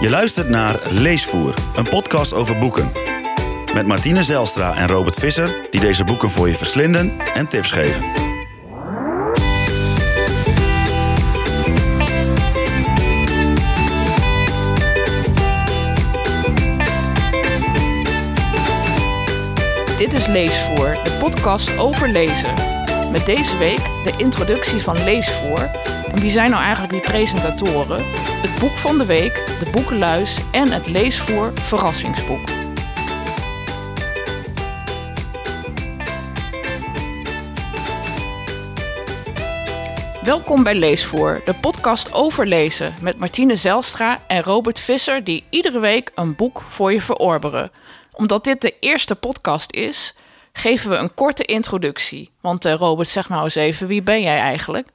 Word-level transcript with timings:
Je 0.00 0.10
luistert 0.10 0.48
naar 0.48 0.80
Leesvoer, 0.90 1.54
een 1.76 1.88
podcast 1.88 2.32
over 2.34 2.58
boeken. 2.58 2.92
Met 3.74 3.86
Martine 3.86 4.22
Zelstra 4.22 4.74
en 4.74 4.88
Robert 4.88 5.14
Visser, 5.14 5.54
die 5.70 5.80
deze 5.80 6.04
boeken 6.04 6.30
voor 6.30 6.48
je 6.48 6.54
verslinden 6.54 7.12
en 7.34 7.48
tips 7.48 7.70
geven. 7.70 8.02
Dit 19.96 20.12
is 20.12 20.26
Leesvoer, 20.26 20.98
de 21.04 21.16
podcast 21.18 21.78
over 21.78 22.08
lezen. 22.08 22.54
Met 23.10 23.26
deze 23.26 23.58
week 23.58 23.82
de 24.04 24.12
introductie 24.16 24.80
van 24.80 25.04
Leesvoer. 25.04 25.70
En 26.12 26.20
wie 26.20 26.30
zijn 26.30 26.50
nou 26.50 26.62
eigenlijk 26.62 26.92
die 26.92 27.02
presentatoren? 27.02 28.04
Het 28.46 28.58
boek 28.58 28.72
van 28.72 28.98
de 28.98 29.06
week, 29.06 29.32
de 29.34 29.70
boekenluis 29.72 30.40
en 30.52 30.72
het 30.72 30.86
Leesvoer 30.86 31.52
verrassingsboek. 31.54 32.48
Welkom 40.22 40.62
bij 40.62 40.74
Leesvoer, 40.74 41.40
de 41.44 41.54
podcast 41.60 42.12
over 42.12 42.46
lezen 42.46 42.94
met 43.00 43.18
Martine 43.18 43.56
Zelstra 43.56 44.20
en 44.26 44.42
Robert 44.42 44.80
Visser 44.80 45.24
die 45.24 45.44
iedere 45.50 45.78
week 45.78 46.10
een 46.14 46.34
boek 46.34 46.60
voor 46.60 46.92
je 46.92 47.00
verorberen. 47.00 47.70
Omdat 48.12 48.44
dit 48.44 48.62
de 48.62 48.74
eerste 48.80 49.14
podcast 49.14 49.72
is, 49.72 50.14
geven 50.52 50.90
we 50.90 50.96
een 50.96 51.14
korte 51.14 51.44
introductie. 51.44 52.30
Want 52.40 52.64
eh, 52.64 52.74
Robert, 52.74 53.08
zeg 53.08 53.28
nou 53.28 53.44
eens 53.44 53.54
even, 53.54 53.86
wie 53.86 54.02
ben 54.02 54.20
jij 54.20 54.38
eigenlijk? 54.38 54.88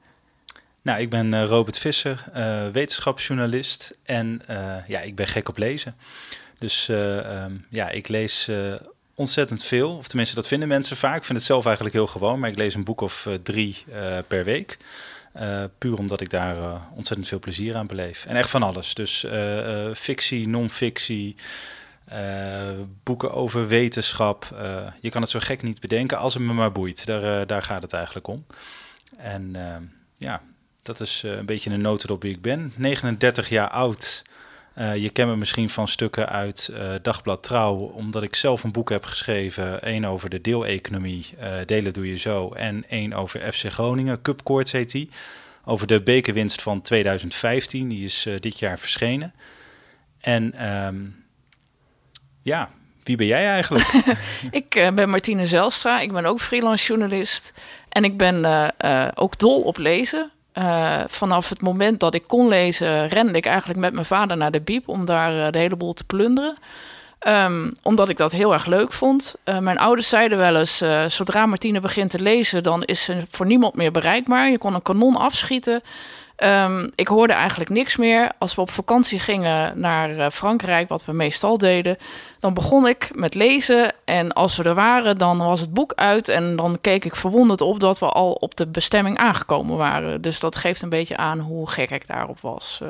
Nou, 0.82 1.00
ik 1.00 1.10
ben 1.10 1.34
eh, 1.34 1.44
Robert 1.44 1.78
Visser, 1.78 2.24
eh, 2.32 2.68
wetenschapsjournalist 2.68 3.98
en 4.02 4.42
eh, 4.46 4.88
ja, 4.88 5.00
ik 5.00 5.14
ben 5.14 5.26
gek 5.26 5.48
op 5.48 5.58
lezen. 5.58 5.96
Dus 6.58 6.88
eh, 6.88 7.18
ehm, 7.18 7.52
ja, 7.68 7.88
ik 7.88 8.08
lees 8.08 8.50
ontzettend 9.14 9.64
veel. 9.64 9.96
Of 9.96 10.08
tenminste, 10.08 10.34
dat 10.34 10.48
vinden 10.48 10.68
mensen 10.68 10.96
vaak. 10.96 11.16
Ik 11.16 11.24
vind 11.24 11.38
het 11.38 11.46
zelf 11.46 11.64
eigenlijk 11.64 11.94
heel 11.94 12.06
gewoon, 12.06 12.40
maar 12.40 12.50
ik 12.50 12.56
lees 12.56 12.74
een 12.74 12.84
boek 12.84 13.00
of 13.00 13.28
drie 13.42 13.84
per 14.26 14.44
week. 14.44 14.76
Puur 15.78 15.98
omdat 15.98 16.20
ik 16.20 16.30
daar 16.30 16.80
ontzettend 16.94 17.28
veel 17.28 17.38
plezier 17.38 17.76
aan 17.76 17.86
beleef. 17.86 18.26
En 18.26 18.36
echt 18.36 18.50
van 18.50 18.62
alles. 18.62 18.94
Dus 18.94 19.26
fictie, 19.94 20.48
non-fictie, 20.48 21.34
boeken 23.02 23.32
over 23.32 23.68
wetenschap. 23.68 24.54
Je 25.00 25.10
kan 25.10 25.20
het 25.20 25.30
zo 25.30 25.38
gek 25.42 25.62
niet 25.62 25.80
bedenken 25.80 26.18
als 26.18 26.34
het 26.34 26.42
me 26.42 26.52
maar 26.52 26.72
boeit. 26.72 27.06
Daar, 27.06 27.46
daar 27.46 27.62
gaat 27.62 27.82
het 27.82 27.92
eigenlijk 27.92 28.26
om. 28.26 28.46
En 29.16 29.56
ehm, 29.56 29.82
ja, 30.16 30.42
dat 30.82 31.00
is 31.00 31.22
eh, 31.24 31.30
een 31.30 31.46
beetje 31.46 31.70
een 31.70 31.80
notendop 31.80 32.22
wie 32.22 32.32
ik 32.32 32.42
ben. 32.42 32.72
39 32.76 33.48
jaar 33.48 33.68
oud. 33.68 34.22
Eh, 34.74 34.96
je 34.96 35.10
kent 35.10 35.28
me 35.30 35.36
misschien 35.36 35.68
van 35.68 35.88
stukken 35.88 36.28
uit 36.28 36.70
eh, 36.74 36.90
Dagblad 37.02 37.42
Trouw, 37.42 37.74
omdat 37.74 38.22
ik 38.22 38.34
zelf 38.34 38.64
een 38.64 38.72
boek 38.72 38.90
heb 38.90 39.04
geschreven. 39.04 39.88
Eén 39.88 40.06
over 40.06 40.30
de 40.30 40.40
deeleconomie, 40.40 41.26
eh, 41.38 41.52
delen 41.66 41.92
doe 41.92 42.08
je 42.08 42.16
zo. 42.16 42.52
En 42.52 42.84
één 42.88 43.12
over 43.12 43.52
FC 43.52 43.72
Groningen, 43.72 44.22
Cupkoorts 44.22 44.72
heet 44.72 44.90
die. 44.90 45.10
Over 45.64 45.86
de 45.86 46.02
bekerwinst 46.02 46.62
van 46.62 46.80
2015, 46.80 47.88
die 47.88 48.04
is 48.04 48.26
dit 48.40 48.58
jaar 48.58 48.78
verschenen. 48.78 49.34
En 50.20 50.54
ehm, 50.54 50.96
ja, 52.42 52.70
wie 53.02 53.16
ben 53.16 53.26
jij 53.26 53.46
eigenlijk? 53.46 53.92
Ik 54.50 54.90
ben 54.94 55.10
Martine 55.10 55.46
Zelstra, 55.46 56.00
ik 56.00 56.12
ben 56.12 56.26
ook 56.26 56.40
freelance 56.40 56.86
journalist. 56.86 57.52
En 57.88 58.04
ik 58.04 58.16
ben 58.16 58.44
ook 59.14 59.38
dol 59.38 59.60
op 59.60 59.78
lezen. 59.78 60.30
Eh, 60.52 61.00
vanaf 61.06 61.48
het 61.48 61.60
moment 61.60 62.00
dat 62.00 62.14
ik 62.14 62.24
kon 62.26 62.48
lezen, 62.48 63.08
rende 63.08 63.36
ik 63.36 63.46
eigenlijk 63.46 63.78
met 63.78 63.92
mijn 63.92 64.04
vader 64.04 64.36
naar 64.36 64.50
de 64.50 64.60
biep 64.60 64.88
om 64.88 65.04
daar 65.04 65.46
eh, 65.46 65.52
de 65.52 65.58
hele 65.58 65.76
boel 65.76 65.92
te 65.92 66.04
plunderen. 66.04 66.56
Ehm, 67.18 67.70
omdat 67.82 68.08
ik 68.08 68.16
dat 68.16 68.32
heel 68.32 68.52
erg 68.52 68.66
leuk 68.66 68.92
vond. 68.92 69.34
Eh, 69.44 69.58
mijn 69.58 69.78
ouders 69.78 70.08
zeiden 70.08 70.38
wel 70.38 70.56
eens: 70.56 70.82
zodra 71.06 71.46
Martine 71.46 71.80
begint 71.80 72.10
te 72.10 72.22
lezen, 72.22 72.62
dan 72.62 72.82
is 72.84 73.02
ze 73.02 73.16
voor 73.28 73.46
niemand 73.46 73.74
meer 73.74 73.90
bereikbaar. 73.90 74.50
Je 74.50 74.58
kon 74.58 74.74
een 74.74 74.82
kanon 74.82 75.16
afschieten. 75.16 75.82
Ehm, 76.36 76.88
ik 76.94 77.08
hoorde 77.08 77.32
eigenlijk 77.32 77.70
niks 77.70 77.96
meer. 77.96 78.30
Als 78.38 78.54
we 78.54 78.60
op 78.60 78.70
vakantie 78.70 79.18
gingen 79.18 79.80
naar 79.80 80.18
eh, 80.18 80.30
Frankrijk, 80.30 80.88
wat 80.88 81.04
we 81.04 81.12
meestal 81.12 81.58
deden, 81.58 81.96
dan 82.40 82.54
begon 82.54 82.86
ik 82.88 83.10
met 83.14 83.34
lezen. 83.34 83.92
En 84.04 84.32
als 84.32 84.56
we 84.56 84.62
er 84.62 84.74
waren, 84.74 85.18
dan 85.18 85.38
was 85.38 85.60
het 85.60 85.74
boek 85.74 85.92
uit. 85.94 86.28
En 86.28 86.56
dan 86.56 86.78
keek 86.80 87.04
ik 87.04 87.16
verwonderd 87.16 87.60
op 87.60 87.80
dat 87.80 87.98
we 87.98 88.06
al 88.06 88.32
op 88.32 88.56
de 88.56 88.66
bestemming 88.66 89.18
aangekomen 89.18 89.76
waren. 89.76 90.20
Dus 90.20 90.40
dat 90.40 90.56
geeft 90.56 90.82
een 90.82 90.88
beetje 90.88 91.16
aan 91.16 91.38
hoe 91.38 91.70
gek 91.70 91.90
ik 91.90 92.06
daarop 92.06 92.40
was. 92.40 92.80
eh, 92.82 92.88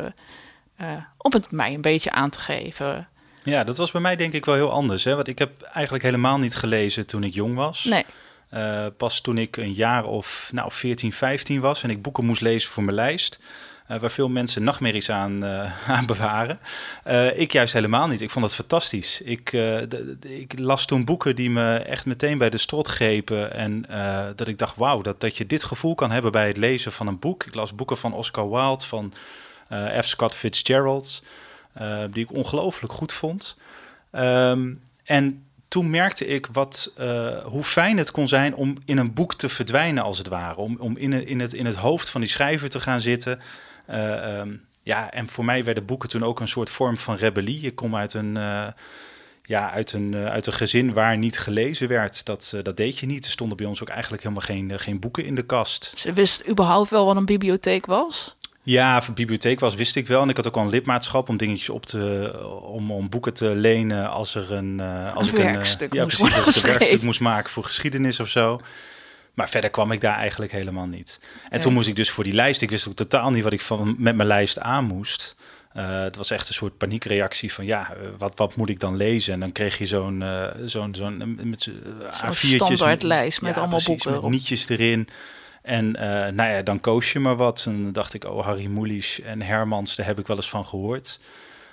eh, 0.76 0.88
om 1.18 1.32
het 1.32 1.50
mij 1.50 1.74
een 1.74 1.80
beetje 1.80 2.10
aan 2.10 2.30
te 2.30 2.38
geven. 2.40 3.08
ja, 3.42 3.64
dat 3.64 3.76
was 3.76 3.90
bij 3.90 4.00
mij 4.00 4.16
denk 4.16 4.32
ik 4.32 4.44
wel 4.44 4.54
heel 4.54 4.70
anders. 4.70 5.04
Hè? 5.04 5.14
Want 5.14 5.28
ik 5.28 5.38
heb 5.38 5.62
eigenlijk 5.62 6.04
helemaal 6.04 6.38
niet 6.38 6.54
gelezen 6.56 7.06
toen 7.06 7.24
ik 7.24 7.34
jong 7.34 7.54
was. 7.54 7.84
Nee, 7.84 8.04
Eh, 8.52 8.86
pas 8.96 9.20
toen 9.20 9.38
ik 9.38 9.56
een 9.56 9.72
jaar 9.72 10.04
of 10.04 10.50
nou, 10.52 10.72
14, 10.72 11.12
15 11.12 11.60
was 11.60 11.82
en 11.82 11.90
ik 11.90 12.02
boeken 12.02 12.24
moest 12.24 12.40
lezen 12.40 12.70
voor 12.70 12.82
mijn 12.82 12.96
lijst. 12.96 13.38
eh, 13.86 13.98
waar 13.98 14.10
veel 14.10 14.28
mensen 14.28 14.62
nachtmerries 14.62 15.10
aan, 15.10 15.44
eh, 15.44 15.88
aan 15.96 16.06
bewaren. 16.06 16.58
Ik 17.34 17.52
juist 17.52 17.72
helemaal 17.72 18.08
niet. 18.08 18.20
Ik 18.20 18.30
vond 18.30 18.44
dat 18.44 18.54
fantastisch. 18.54 19.20
Ik, 19.20 19.52
ik 20.20 20.58
las 20.58 20.86
toen 20.86 21.04
boeken 21.04 21.36
die 21.36 21.50
me 21.50 21.76
echt 21.76 22.06
meteen 22.06 22.38
bij 22.38 22.50
de 22.50 22.58
strot 22.58 22.88
grepen. 22.88 23.52
En 23.52 23.84
dat 24.36 24.48
ik 24.48 24.58
dacht, 24.58 24.76
wauw, 24.76 25.02
dat, 25.02 25.20
dat 25.20 25.36
je 25.36 25.46
dit 25.46 25.64
gevoel 25.64 25.94
kan 25.94 26.10
hebben 26.10 26.32
bij 26.32 26.46
het 26.46 26.56
lezen 26.56 26.92
van 26.92 27.06
een 27.06 27.18
boek. 27.18 27.44
Ik 27.44 27.54
las 27.54 27.74
boeken 27.74 27.98
van 27.98 28.12
Oscar 28.12 28.50
Wilde, 28.50 28.84
van 28.84 29.12
F. 30.00 30.06
Scott 30.06 30.34
Fitzgerald, 30.34 31.22
die 32.10 32.24
ik 32.24 32.32
ongelooflijk 32.32 32.92
goed 32.92 33.12
vond. 33.12 33.56
Ehm, 34.10 34.74
en 35.04 35.44
toen 35.72 35.90
merkte 35.90 36.26
ik 36.26 36.46
wat, 36.52 36.92
eh, 36.96 37.44
hoe 37.44 37.64
fijn 37.64 37.98
het 37.98 38.10
kon 38.10 38.28
zijn 38.28 38.54
om 38.54 38.76
in 38.84 38.98
een 38.98 39.12
boek 39.12 39.34
te 39.34 39.48
verdwijnen, 39.48 40.02
als 40.02 40.18
het 40.18 40.28
ware. 40.28 40.56
Om, 40.56 40.76
om 40.78 40.96
in, 40.96 41.26
in, 41.26 41.40
het, 41.40 41.54
in 41.54 41.66
het 41.66 41.74
hoofd 41.74 42.08
van 42.10 42.20
die 42.20 42.30
schrijver 42.30 42.68
te 42.68 42.80
gaan 42.80 43.00
zitten. 43.00 43.40
Eh, 43.86 44.38
ehm, 44.38 44.52
ja, 44.82 45.10
en 45.10 45.28
voor 45.28 45.44
mij 45.44 45.64
werden 45.64 45.84
boeken 45.84 46.08
toen 46.08 46.24
ook 46.24 46.40
een 46.40 46.48
soort 46.48 46.70
vorm 46.70 46.96
van 46.96 47.14
rebellie. 47.14 47.60
Ik 47.60 47.74
kom 47.74 47.96
uit 47.96 48.14
een, 48.14 48.36
eh, 48.36 48.66
ja, 49.42 49.70
uit 49.70 49.92
een, 49.92 50.14
uit 50.14 50.46
een 50.46 50.52
gezin 50.52 50.92
waar 50.92 51.18
niet 51.18 51.38
gelezen 51.38 51.88
werd. 51.88 52.24
Dat, 52.24 52.54
dat 52.62 52.76
deed 52.76 52.98
je 52.98 53.06
niet. 53.06 53.24
Er 53.24 53.30
stonden 53.30 53.56
bij 53.56 53.66
ons 53.66 53.82
ook 53.82 53.88
eigenlijk 53.88 54.22
helemaal 54.22 54.46
geen, 54.46 54.78
geen 54.78 55.00
boeken 55.00 55.24
in 55.24 55.34
de 55.34 55.46
kast. 55.46 55.92
ze 55.96 56.12
wist 56.12 56.48
überhaupt 56.48 56.90
wel 56.90 57.06
wat 57.06 57.16
een 57.16 57.26
bibliotheek 57.26 57.86
was. 57.86 58.36
Ja, 58.64 59.02
voor 59.02 59.14
bibliotheek 59.14 59.60
was, 59.60 59.74
wist 59.74 59.96
ik 59.96 60.06
wel. 60.06 60.22
En 60.22 60.28
ik 60.28 60.36
had 60.36 60.46
ook 60.46 60.56
al 60.56 60.62
een 60.62 60.68
lidmaatschap 60.70 61.28
om 61.28 61.36
dingetjes 61.36 61.68
op 61.68 61.86
te, 61.86 62.32
om, 62.62 62.90
om 62.92 63.08
boeken 63.08 63.34
te 63.34 63.54
lenen 63.54 64.10
als 64.10 64.34
er 64.34 64.52
een, 64.52 64.80
eh, 64.80 65.14
als 65.14 65.26
Een 65.28 65.32
ik 65.32 65.38
een, 65.44 65.46
eh, 65.46 65.54
ja, 65.92 66.02
moest 66.02 66.16
precies, 66.16 66.36
als 66.36 66.56
ik 66.56 66.62
een 66.62 66.68
werkstuk 66.78 67.02
moest 67.02 67.20
maken 67.20 67.50
voor 67.50 67.64
geschiedenis 67.64 68.20
of 68.20 68.28
zo. 68.28 68.60
Maar 69.34 69.48
verder 69.48 69.70
kwam 69.70 69.92
ik 69.92 70.00
daar 70.00 70.16
eigenlijk 70.16 70.52
helemaal 70.52 70.86
niet. 70.86 71.20
En 71.50 71.60
toen 71.60 71.72
moest 71.72 71.88
ik 71.88 71.96
dus 71.96 72.10
voor 72.10 72.24
die 72.24 72.32
lijst. 72.32 72.62
Ik 72.62 72.70
wist 72.70 72.88
ook 72.88 72.94
totaal 72.94 73.30
niet 73.30 73.42
wat 73.44 73.52
ik 73.52 73.60
van 73.60 73.94
met 73.98 74.16
mijn 74.16 74.28
lijst 74.28 74.58
aan 74.58 74.84
moest. 74.84 75.34
Eh, 75.72 76.00
het 76.00 76.16
was 76.16 76.30
echt 76.30 76.48
een 76.48 76.54
soort 76.54 76.76
paniekreactie 76.76 77.52
van 77.52 77.64
ja, 77.64 77.90
eh, 77.90 78.08
wat, 78.18 78.32
wat 78.36 78.56
moet 78.56 78.68
ik 78.68 78.80
dan 78.80 78.96
lezen? 78.96 79.32
En 79.34 79.40
dan 79.40 79.52
kreeg 79.52 79.78
je 79.78 79.86
zo'n 79.86 80.22
eh, 80.22 80.42
zo'n 80.64 80.94
zo'n 80.94 81.38
met 81.42 81.62
z'n- 81.62 81.82
eh, 82.02 82.14
Zo'n 82.14 82.28
A4'tjes 82.28 82.56
standaardlijst 82.56 83.42
met 83.42 83.56
allemaal 83.56 83.80
precies, 83.84 84.04
boeken 84.04 84.22
met 84.22 84.30
nietjes 84.30 84.68
erin. 84.68 85.08
En 85.62 85.96
eh, 85.96 86.32
nou 86.32 86.50
ja, 86.50 86.62
dan 86.62 86.80
koos 86.80 87.12
je 87.12 87.18
maar 87.18 87.36
wat. 87.36 87.64
En 87.66 87.82
dan 87.82 87.92
dacht 87.92 88.14
ik, 88.14 88.24
oh, 88.24 88.44
Harry 88.44 88.66
Mulisch 88.66 89.20
en 89.20 89.42
Hermans, 89.42 89.96
daar 89.96 90.06
heb 90.06 90.18
ik 90.18 90.26
wel 90.26 90.36
eens 90.36 90.48
van 90.48 90.64
gehoord. 90.64 91.20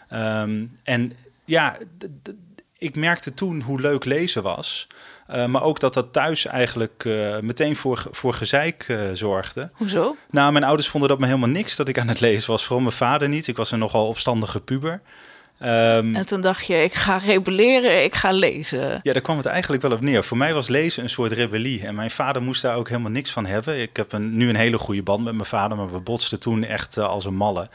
Ehm, 0.09 0.65
en 0.83 1.13
ja, 1.45 1.77
ik 2.77 2.95
merkte 2.95 3.33
toen 3.33 3.61
hoe 3.61 3.81
leuk 3.81 4.05
lezen 4.05 4.43
was. 4.43 4.87
Eh, 5.27 5.45
maar 5.45 5.63
ook 5.63 5.79
dat 5.79 5.93
dat 5.93 6.13
thuis 6.13 6.45
eigenlijk 6.45 7.05
eh, 7.05 7.39
meteen 7.39 7.75
voor, 7.75 8.05
voor 8.11 8.33
gezeik 8.33 8.97
zorgde. 9.13 9.69
Hoezo? 9.73 10.15
Nou, 10.29 10.51
mijn 10.51 10.63
ouders 10.63 10.87
vonden 10.87 11.09
dat 11.09 11.19
me 11.19 11.25
helemaal 11.25 11.49
niks 11.49 11.75
dat 11.75 11.87
ik 11.87 11.99
aan 11.99 12.07
het 12.07 12.19
lezen 12.19 12.51
was. 12.51 12.63
Vooral 12.63 12.83
mijn 12.83 12.95
vader 12.95 13.29
niet. 13.29 13.47
Ik 13.47 13.57
was 13.57 13.71
een 13.71 13.79
nogal 13.79 14.07
opstandige 14.07 14.59
puber. 14.61 15.01
Ehm, 15.59 16.15
En 16.15 16.25
toen 16.25 16.41
dacht 16.41 16.65
je, 16.65 16.83
ik 16.83 16.93
ga 16.93 17.17
rebelleren, 17.17 18.03
ik 18.03 18.15
ga 18.15 18.31
lezen. 18.31 18.99
ja, 19.01 19.13
daar 19.13 19.21
kwam 19.21 19.37
het 19.37 19.45
eigenlijk 19.45 19.81
wel 19.81 19.91
op 19.91 20.01
neer. 20.01 20.23
Voor 20.23 20.37
mij 20.37 20.53
was 20.53 20.67
lezen 20.67 21.03
een 21.03 21.09
soort 21.09 21.31
rebellie. 21.31 21.85
En 21.85 21.95
mijn 21.95 22.11
vader 22.11 22.41
moest 22.41 22.61
daar 22.61 22.75
ook 22.75 22.89
helemaal 22.89 23.11
niks 23.11 23.31
van 23.31 23.45
hebben. 23.45 23.81
Ik 23.81 23.97
heb 23.97 24.11
een, 24.11 24.37
nu 24.37 24.49
een 24.49 24.55
hele 24.55 24.77
goede 24.77 25.03
band 25.03 25.23
met 25.23 25.33
mijn 25.33 25.45
vader, 25.45 25.77
maar 25.77 25.91
we 25.91 25.99
botsten 25.99 26.39
toen 26.39 26.63
echt 26.63 26.97
eh, 26.97 27.05
als 27.05 27.25
een 27.25 27.35
malle. 27.35 27.69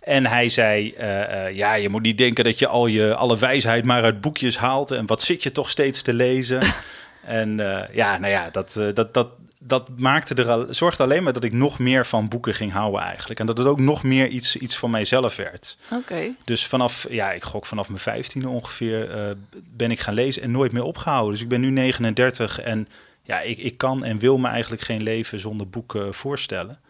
En 0.00 0.26
hij 0.26 0.48
zei, 0.48 0.92
eh, 0.92 1.46
eh, 1.46 1.56
ja, 1.56 1.74
je 1.74 1.88
moet 1.88 2.02
niet 2.02 2.18
denken 2.18 2.44
dat 2.44 2.58
je 2.58 2.66
al 2.66 2.86
je 2.86 3.14
alle 3.14 3.38
wijsheid 3.38 3.84
maar 3.84 4.02
uit 4.02 4.20
boekjes 4.20 4.58
haalt. 4.58 4.90
En 4.90 5.06
wat 5.06 5.22
zit 5.22 5.42
je 5.42 5.52
toch 5.52 5.70
steeds 5.70 6.02
te 6.02 6.12
lezen? 6.12 6.60
en 7.24 7.56
ja, 7.92 8.18
nou 8.18 8.32
ja, 8.32 8.48
dat, 8.52 8.80
dat, 8.94 9.14
dat, 9.14 9.28
dat 9.58 9.88
maakte 9.96 10.34
er 10.34 10.50
al, 10.50 10.66
zorgde 10.70 11.02
alleen 11.02 11.22
maar 11.22 11.32
dat 11.32 11.44
ik 11.44 11.52
nog 11.52 11.78
meer 11.78 12.06
van 12.06 12.28
boeken 12.28 12.54
ging 12.54 12.72
houden 12.72 13.00
eigenlijk. 13.00 13.40
En 13.40 13.46
dat 13.46 13.58
het 13.58 13.66
ook 13.66 13.80
nog 13.80 14.02
meer 14.02 14.28
iets, 14.28 14.56
iets 14.56 14.76
voor 14.76 14.90
mijzelf 14.90 15.36
werd. 15.36 15.76
Oké. 15.92 16.34
Dus 16.44 16.66
vanaf, 16.66 17.06
ja, 17.10 17.32
ik 17.32 17.44
gok 17.44 17.66
vanaf 17.66 17.88
mijn 17.88 18.00
vijftiende 18.00 18.48
ongeveer 18.48 19.10
eh, 19.10 19.30
ben 19.76 19.90
ik 19.90 20.00
gaan 20.00 20.14
lezen 20.14 20.42
en 20.42 20.50
nooit 20.50 20.72
meer 20.72 20.82
opgehouden. 20.82 21.32
Dus 21.32 21.42
ik 21.42 21.48
ben 21.48 21.60
nu 21.60 21.70
39 21.70 22.60
en 22.60 22.88
ja, 23.22 23.40
ik, 23.40 23.58
ik 23.58 23.78
kan 23.78 24.04
en 24.04 24.18
wil 24.18 24.38
me 24.38 24.48
eigenlijk 24.48 24.82
geen 24.82 25.02
leven 25.02 25.38
zonder 25.38 25.68
boeken 25.68 26.14
voorstellen. 26.14 26.80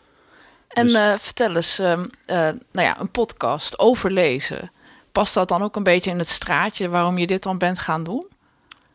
En 0.69 0.87
Dus- 0.87 0.95
eh, 0.95 1.15
vertel 1.19 1.57
eens, 1.57 1.79
ehm, 1.79 2.05
eh, 2.27 2.37
nou 2.73 2.87
ja, 2.87 3.01
een 3.01 3.11
podcast 3.11 3.79
over 3.79 4.11
lezen. 4.13 4.71
Past 5.13 5.35
dat 5.35 5.49
dan 5.49 5.63
ook 5.63 5.77
een 5.77 5.83
beetje 5.83 6.11
in 6.11 6.19
het 6.19 6.29
straatje 6.29 6.89
waarom 6.89 7.19
je 7.19 7.27
dit 7.27 7.43
dan 7.43 7.59
bent 7.59 7.79
gaan 7.79 8.05
doen? 8.05 8.27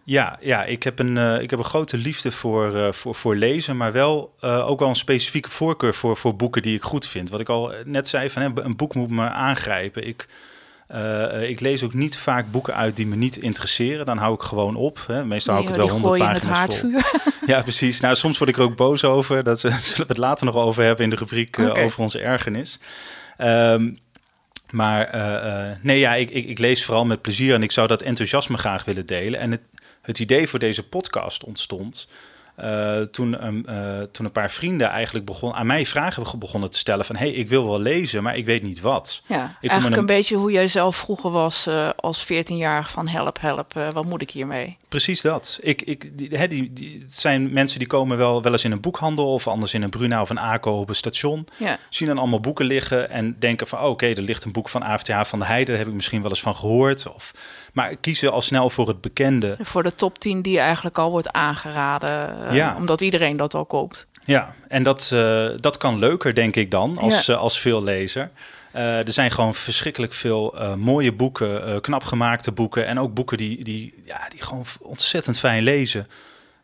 Ja, 0.04 0.38
ja 0.42 0.64
ik, 0.64 0.84
heb 0.84 1.00
een, 1.00 1.16
uh, 1.16 1.42
ik 1.42 1.50
heb 1.50 1.60
een 1.60 1.66
grote 1.66 1.98
liefde 1.98 2.32
voor, 2.32 2.76
uh, 2.76 2.92
voor, 2.92 3.16
voor 3.16 3.36
lezen, 3.36 3.78
maar 3.78 3.92
wel 3.92 4.36
uh, 4.42 4.70
ook 4.70 4.80
wel 4.80 4.90
een 4.90 4.96
specifieke 4.96 5.50
voorkeur 5.50 5.94
voor, 5.94 6.18
voor 6.18 6.36
boeken 6.36 6.62
die 6.62 6.76
ik 6.76 6.84
goed 6.84 7.08
vind. 7.08 7.30
Wat 7.30 7.40
ik 7.40 7.50
al 7.50 7.72
net 7.86 8.08
zei, 8.08 8.30
van, 8.30 8.42
hè, 8.42 8.50
een 8.64 8.76
boek 8.76 8.96
moet 8.96 9.10
me 9.10 9.30
aangrijpen. 9.30 10.08
Ik, 10.08 10.28
ik 11.42 11.60
lees 11.60 11.84
ook 11.84 11.94
niet 11.94 12.18
vaak 12.18 12.52
boeken 12.52 12.76
uit 12.76 12.96
die 12.96 13.08
me 13.08 13.16
niet 13.16 13.38
interesseren. 13.38 14.06
Dan 14.06 14.18
hou 14.18 14.34
ik 14.34 14.42
gewoon 14.42 14.76
op. 14.76 15.04
Hè. 15.08 15.26
Meestal 15.26 15.56
nee, 15.56 15.64
hou 15.64 15.76
ik 15.76 15.82
het 15.82 15.92
wel 15.92 16.02
honderd 16.02 16.32
pagina's 16.32 16.78
vol. 16.78 16.92
Ja, 17.54 17.62
precies. 17.62 18.00
Nou, 18.00 18.16
soms 18.16 18.38
word 18.38 18.50
ik 18.50 18.58
er 18.58 18.64
ook 18.64 18.76
boos 18.76 19.04
over. 19.04 19.44
Dat 19.44 19.60
zullen 19.60 19.78
we 19.96 20.04
het 20.08 20.18
later 20.18 20.46
nog 20.46 20.56
over 20.56 20.84
hebben 20.84 21.04
in 21.04 21.10
de 21.10 21.16
rubriek 21.16 21.58
okay. 21.58 21.84
over 21.84 22.00
onze 22.00 22.20
ergernis. 22.20 22.80
Um, 23.38 23.98
maar 24.72 25.16
uh, 25.16 25.76
nee, 25.82 26.00
ja, 26.00 26.14
ik, 26.14 26.30
ik, 26.30 26.46
ik, 26.46 26.60
lees 26.60 26.86
vooral 26.86 27.06
met 27.06 27.22
plezier 27.22 27.54
en 27.54 27.64
ik 27.64 27.72
zou 27.72 27.88
dat 27.88 28.02
enthousiasme 28.02 28.58
graag 28.58 28.86
willen 28.86 29.06
delen. 29.06 29.40
En 29.40 29.52
het, 29.52 29.62
het 30.02 30.20
idee 30.20 30.48
voor 30.48 30.60
deze 30.60 30.88
podcast 30.88 31.44
ontstond 31.44 32.08
uh, 32.64 33.02
toen, 33.02 33.46
um, 33.46 33.64
uh, 33.70 34.02
toen 34.12 34.26
een 34.26 34.32
paar 34.32 34.52
vrienden 34.52 34.90
eigenlijk 34.90 35.26
begon, 35.26 35.54
aan 35.54 35.66
mij 35.66 35.86
vragen 35.86 36.40
begonnen 36.40 36.70
te 36.70 36.78
stellen 36.78 37.06
van... 37.06 37.16
hé, 37.16 37.28
hey, 37.30 37.36
ik 37.36 37.50
wil 37.50 37.66
wel 37.66 37.80
lezen, 37.80 38.24
maar 38.24 38.38
ik 38.38 38.46
weet 38.46 38.64
niet 38.64 38.82
wat. 38.82 39.22
Ja, 39.26 39.58
ik 39.62 39.70
eigenlijk 39.70 40.02
een... 40.02 40.08
beetje 40.08 40.36
hoe 40.36 40.52
jij 40.52 40.68
zelf 40.68 40.96
vroeger 40.96 41.32
was 41.32 41.68
uh, 41.68 41.90
als 41.96 42.26
14-jarig 42.26 42.92
van 42.92 43.08
help, 43.08 43.42
help, 43.42 43.74
wat 43.94 44.06
moet 44.06 44.22
ik 44.22 44.32
hiermee? 44.32 44.78
Precies 44.90 45.22
dat. 45.22 45.60
Ik, 45.62 45.82
ik, 45.82 46.18
die, 46.18 46.48
die, 46.48 46.74
die, 46.74 47.00
het 47.02 47.14
zijn 47.14 47.54
mensen 47.54 47.80
die 47.80 47.88
komen 47.88 48.18
wel, 48.18 48.42
wel 48.42 48.52
eens 48.52 48.64
in 48.64 48.72
een 48.72 48.82
boekhandel... 48.82 49.34
of 49.34 49.48
anders 49.48 49.74
in 49.74 49.82
een 49.82 49.90
Bruna 49.90 50.22
of 50.22 50.30
een 50.30 50.40
ACO 50.40 50.80
op 50.80 50.90
een 50.90 50.96
station. 50.96 51.48
Ja. 51.58 51.78
Zien 51.90 52.08
dan 52.08 52.18
allemaal 52.18 52.40
boeken 52.40 52.66
liggen 52.66 53.10
en 53.10 53.36
denken 53.40 53.68
van... 53.68 53.80
Oh, 53.80 53.86
oké, 53.86 53.94
okay, 53.94 54.14
er 54.14 54.22
ligt 54.22 54.44
een 54.44 54.52
boek 54.52 54.70
van 54.70 54.84
AFTH 54.84 55.22
van 55.24 55.40
de 55.40 55.46
Heide, 55.46 55.70
daar 55.72 55.80
heb 55.80 55.88
ik 55.88 55.94
misschien 55.94 56.22
wel 56.22 56.30
eens 56.30 56.42
van 56.42 56.56
gehoord... 56.56 57.14
of 57.14 57.32
maar 57.72 57.96
kiezen 57.96 58.32
al 58.32 58.42
snel 58.42 58.70
voor 58.70 58.88
het 58.88 59.02
bekende. 59.02 59.58
Voor 59.62 59.84
de 59.84 59.96
top 59.96 60.20
10 60.20 60.42
die 60.42 60.60
eigenlijk 60.60 60.98
al 60.98 61.12
wordt 61.12 61.32
aangeraden, 61.32 62.38
uh, 62.44 62.56
ja. 62.56 62.76
omdat 62.76 63.02
iedereen 63.02 63.38
dat 63.38 63.54
al 63.54 63.66
koopt. 63.66 64.08
Ja, 64.24 64.54
en 64.68 64.84
dat, 64.84 65.12
uh, 65.14 65.50
dat 65.60 65.78
kan 65.78 66.00
leuker, 66.00 66.34
denk 66.34 66.56
ik 66.56 66.72
dan, 66.72 66.98
als, 66.98 67.26
ja. 67.26 67.34
uh, 67.34 67.40
als 67.40 67.60
veel 67.60 67.84
lezer. 67.84 68.32
er 68.72 69.14
zijn 69.14 69.32
gewoon 69.32 69.56
verschrikkelijk 69.56 70.14
veel 70.14 70.56
mooie 70.78 71.12
boeken, 71.12 71.82
knap 71.82 72.04
gemaakte 72.04 72.52
boeken 72.52 72.88
en 72.88 73.00
ook 73.00 73.14
boeken 73.14 73.38
die, 73.38 73.64
die, 73.64 73.94
ja, 74.06 74.28
die 74.30 74.42
gewoon 74.42 74.66
ontzettend 74.82 75.40
fijn 75.40 75.64
lezen. 75.64 76.08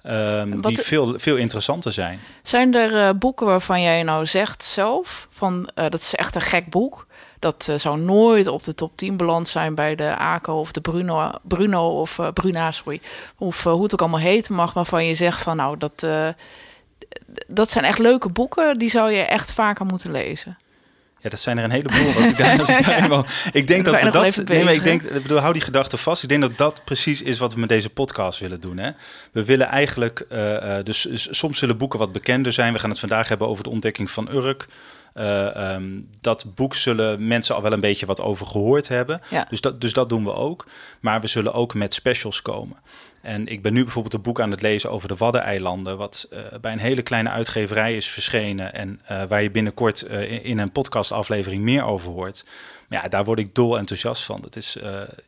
Um, 0.04 0.62
die 0.62 0.82
veel, 0.82 1.14
veel 1.20 1.36
interessanter 1.36 1.92
zijn. 1.92 2.20
Zijn 2.42 2.76
er 2.76 3.18
boeken 3.18 3.46
waarvan 3.46 3.82
jij 3.82 4.04
nou 4.04 4.26
zegt 4.26 4.64
zelf 4.64 5.28
van 5.32 5.70
dat 5.74 6.02
is 6.02 6.16
echt 6.16 6.36
een 6.36 6.42
gek 6.42 6.70
boek? 6.70 7.08
Dat 7.40 7.68
uh, 7.70 7.78
zou 7.78 8.00
nooit 8.00 8.48
op 8.48 8.64
de 8.64 8.76
top 8.76 8.92
10 8.96 9.18
beland 9.18 9.48
zijn 9.48 9.76
bij 9.76 9.96
de 9.96 10.16
ACO 10.18 10.60
of 10.60 10.72
de 10.72 10.82
Bruno, 10.82 11.32
Bruno 11.42 12.02
of 12.02 12.18
uh, 12.18 12.28
Bruna, 12.34 12.72
sorry. 12.72 13.02
Of 13.38 13.66
uh, 13.66 13.72
hoe 13.72 13.84
het 13.84 13.94
ook 13.94 14.02
allemaal 14.02 14.20
heten 14.20 14.56
mag, 14.56 14.74
waarvan 14.74 15.06
je 15.06 15.14
zegt 15.14 15.42
van 15.42 15.56
nou, 15.56 15.78
dat, 15.78 16.08
dat 17.48 17.72
zijn 17.72 17.86
echt 17.86 18.00
leuke 18.00 18.30
boeken. 18.30 18.78
Die 18.78 18.90
zou 18.90 19.12
je 19.12 19.22
echt 19.22 19.54
vaker 19.54 19.86
moeten 19.86 20.12
lezen. 20.12 20.58
Ja, 21.20 21.30
dat 21.30 21.40
zijn 21.40 21.58
er 21.58 21.64
een 21.64 21.72
heleboel. 21.72 22.24
Ik, 22.24 22.38
daar, 22.38 22.60
als 22.60 22.70
ik, 22.70 22.86
daar 22.86 23.50
ik 23.52 23.68
denk 23.68 23.86
dat 23.86 24.02
we 24.02 24.12
dat. 24.12 24.42
Nee, 24.46 24.64
maar 24.64 24.74
ik 24.74 24.84
denk, 24.84 25.02
ik 25.02 25.22
bedoel, 25.22 25.38
hou 25.38 25.54
die 25.54 25.62
gedachte 25.62 25.98
vast. 25.98 26.24
Ik 26.24 26.30
denk 26.30 26.42
dat 26.42 26.58
dat 26.58 26.82
precies 26.84 27.22
is 27.22 27.40
wat 27.40 27.54
we 27.54 27.60
met 27.60 27.70
deze 27.70 27.90
podcast 27.90 28.40
willen 28.40 28.62
doen. 28.62 28.78
Hè? 28.78 28.92
We 29.32 29.46
willen 29.46 29.68
eigenlijk, 29.68 30.26
uh, 30.32 30.76
dus 30.84 31.30
soms 31.30 31.58
zullen 31.58 31.78
boeken 31.78 32.00
wat 32.00 32.12
bekender 32.12 32.52
zijn. 32.52 32.74
We 32.74 32.80
gaan 32.80 32.90
het 32.90 33.00
vandaag 33.00 33.28
hebben 33.28 33.48
over 33.48 33.64
de 33.64 33.70
ontdekking 33.70 34.12
van 34.12 34.30
Urk. 34.32 34.68
Uh, 35.18 35.74
um, 35.74 36.10
dat 36.22 36.46
boek 36.56 36.76
zullen 36.76 37.28
mensen 37.28 37.56
al 37.56 37.62
wel 37.62 37.72
een 37.72 37.80
beetje 37.80 38.06
wat 38.06 38.22
over 38.22 38.48
gehoord 38.48 38.88
hebben. 38.88 39.22
Ja. 39.30 39.46
Dus, 39.50 39.62
dat, 39.62 39.82
dus 39.82 39.94
dat 39.94 40.10
doen 40.10 40.24
we 40.24 40.34
ook. 40.34 40.68
Maar 41.00 41.22
we 41.22 41.28
zullen 41.28 41.54
ook 41.54 41.74
met 41.74 41.94
specials 41.94 42.42
komen. 42.42 42.78
En 43.28 43.48
ik 43.48 43.62
ben 43.62 43.74
nu 43.74 43.84
bijvoorbeeld 43.84 44.14
een 44.14 44.22
boek 44.22 44.42
aan 44.42 44.52
het 44.52 44.62
lezen 44.62 44.92
over 44.92 45.08
de 45.08 45.16
Waddeneilanden, 45.16 45.98
wat 45.98 46.28
uh, 46.34 46.40
bij 46.62 46.72
een 46.72 46.80
hele 46.80 47.02
kleine 47.02 47.30
uitgeverij 47.30 47.96
is 47.96 48.08
verschenen 48.08 48.74
en 48.74 49.02
uh, 49.12 49.24
waar 49.24 49.42
je 49.42 49.52
binnenkort 49.52 50.08
uh, 50.10 50.32
in, 50.32 50.44
in, 50.44 50.58
een 50.58 50.72
podcastaflevering 50.72 51.64
meer 51.64 51.84
over 51.84 52.12
hoort. 52.12 52.46
Ja, 52.90 53.08
daar 53.08 53.24
word 53.24 53.40
ik 53.40 53.56
dol 53.56 53.78
enthousiast 53.78 54.24
van. 54.24 54.42
Het 54.42 54.56
is 54.56 54.78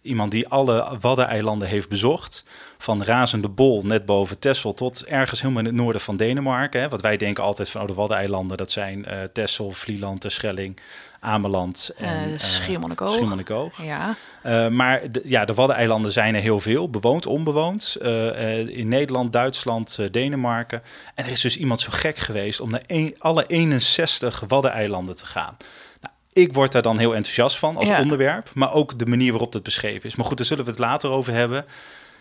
iemand 0.01 0.31
die 0.31 0.47
alle 0.47 0.97
Waddeneilanden 0.99 1.67
heeft 1.67 1.89
bezocht, 1.89 2.43
van 2.77 3.03
Razende 3.03 3.49
Bol, 3.49 3.81
net 3.81 4.05
boven 4.05 4.39
Texel, 4.39 4.73
tot 4.73 5.05
ergens 5.05 5.41
helemaal 5.41 5.63
in 5.63 5.67
het 5.67 5.77
noorden 5.77 6.01
van 6.01 6.17
Denemarken. 6.17 6.81
Hè, 6.81 6.89
wat 6.89 7.01
wij 7.01 7.17
denken 7.17 7.43
altijd 7.43 7.69
van 7.69 7.81
oh, 7.81 7.87
de 7.87 7.93
Waddeneilanden, 7.93 8.57
dat 8.57 8.71
zijn 8.71 9.05
Texel, 9.33 9.71
Vlieland, 9.71 10.21
Terschelling. 10.21 10.79
Ameland 11.19 11.91
en 11.97 12.29
uh, 12.29 12.39
Schiermonnikoog. 12.39 13.11
Schiermonnikoog. 13.11 13.83
Ja. 13.83 14.15
Uh, 14.45 14.67
maar 14.67 15.11
de, 15.11 15.21
ja, 15.25 15.45
de 15.45 15.53
Waddeneilanden 15.53 16.11
zijn 16.11 16.35
er 16.35 16.41
heel 16.41 16.59
veel, 16.59 16.89
bewoond, 16.89 17.25
onbewoond. 17.25 17.97
Uh, 18.01 18.77
in 18.77 18.87
Nederland, 18.87 19.33
Duitsland, 19.33 19.99
Denemarken. 20.11 20.81
En 21.15 21.25
er 21.25 21.31
is 21.31 21.41
dus 21.41 21.57
iemand 21.57 21.81
zo 21.81 21.89
gek 21.91 22.17
geweest 22.17 22.59
om 22.59 22.69
naar 22.69 22.83
een, 22.87 23.15
alle 23.17 23.45
61 23.47 24.43
Waddeneilanden 24.47 25.15
te 25.15 25.25
gaan. 25.25 25.57
Nou, 26.01 26.13
ik 26.33 26.53
word 26.53 26.71
daar 26.71 26.81
dan 26.81 26.97
heel 26.97 27.15
enthousiast 27.15 27.57
van 27.57 27.77
als 27.77 27.87
ja. 27.87 28.01
onderwerp, 28.01 28.51
maar 28.53 28.73
ook 28.73 28.99
de 28.99 29.05
manier 29.05 29.31
waarop 29.31 29.53
het 29.53 29.63
beschreven 29.63 30.09
is. 30.09 30.15
Maar 30.15 30.25
goed, 30.25 30.37
daar 30.37 30.45
zullen 30.45 30.63
we 30.65 30.69
het 30.69 30.79
later 30.79 31.09
over 31.09 31.33
hebben. 31.33 31.65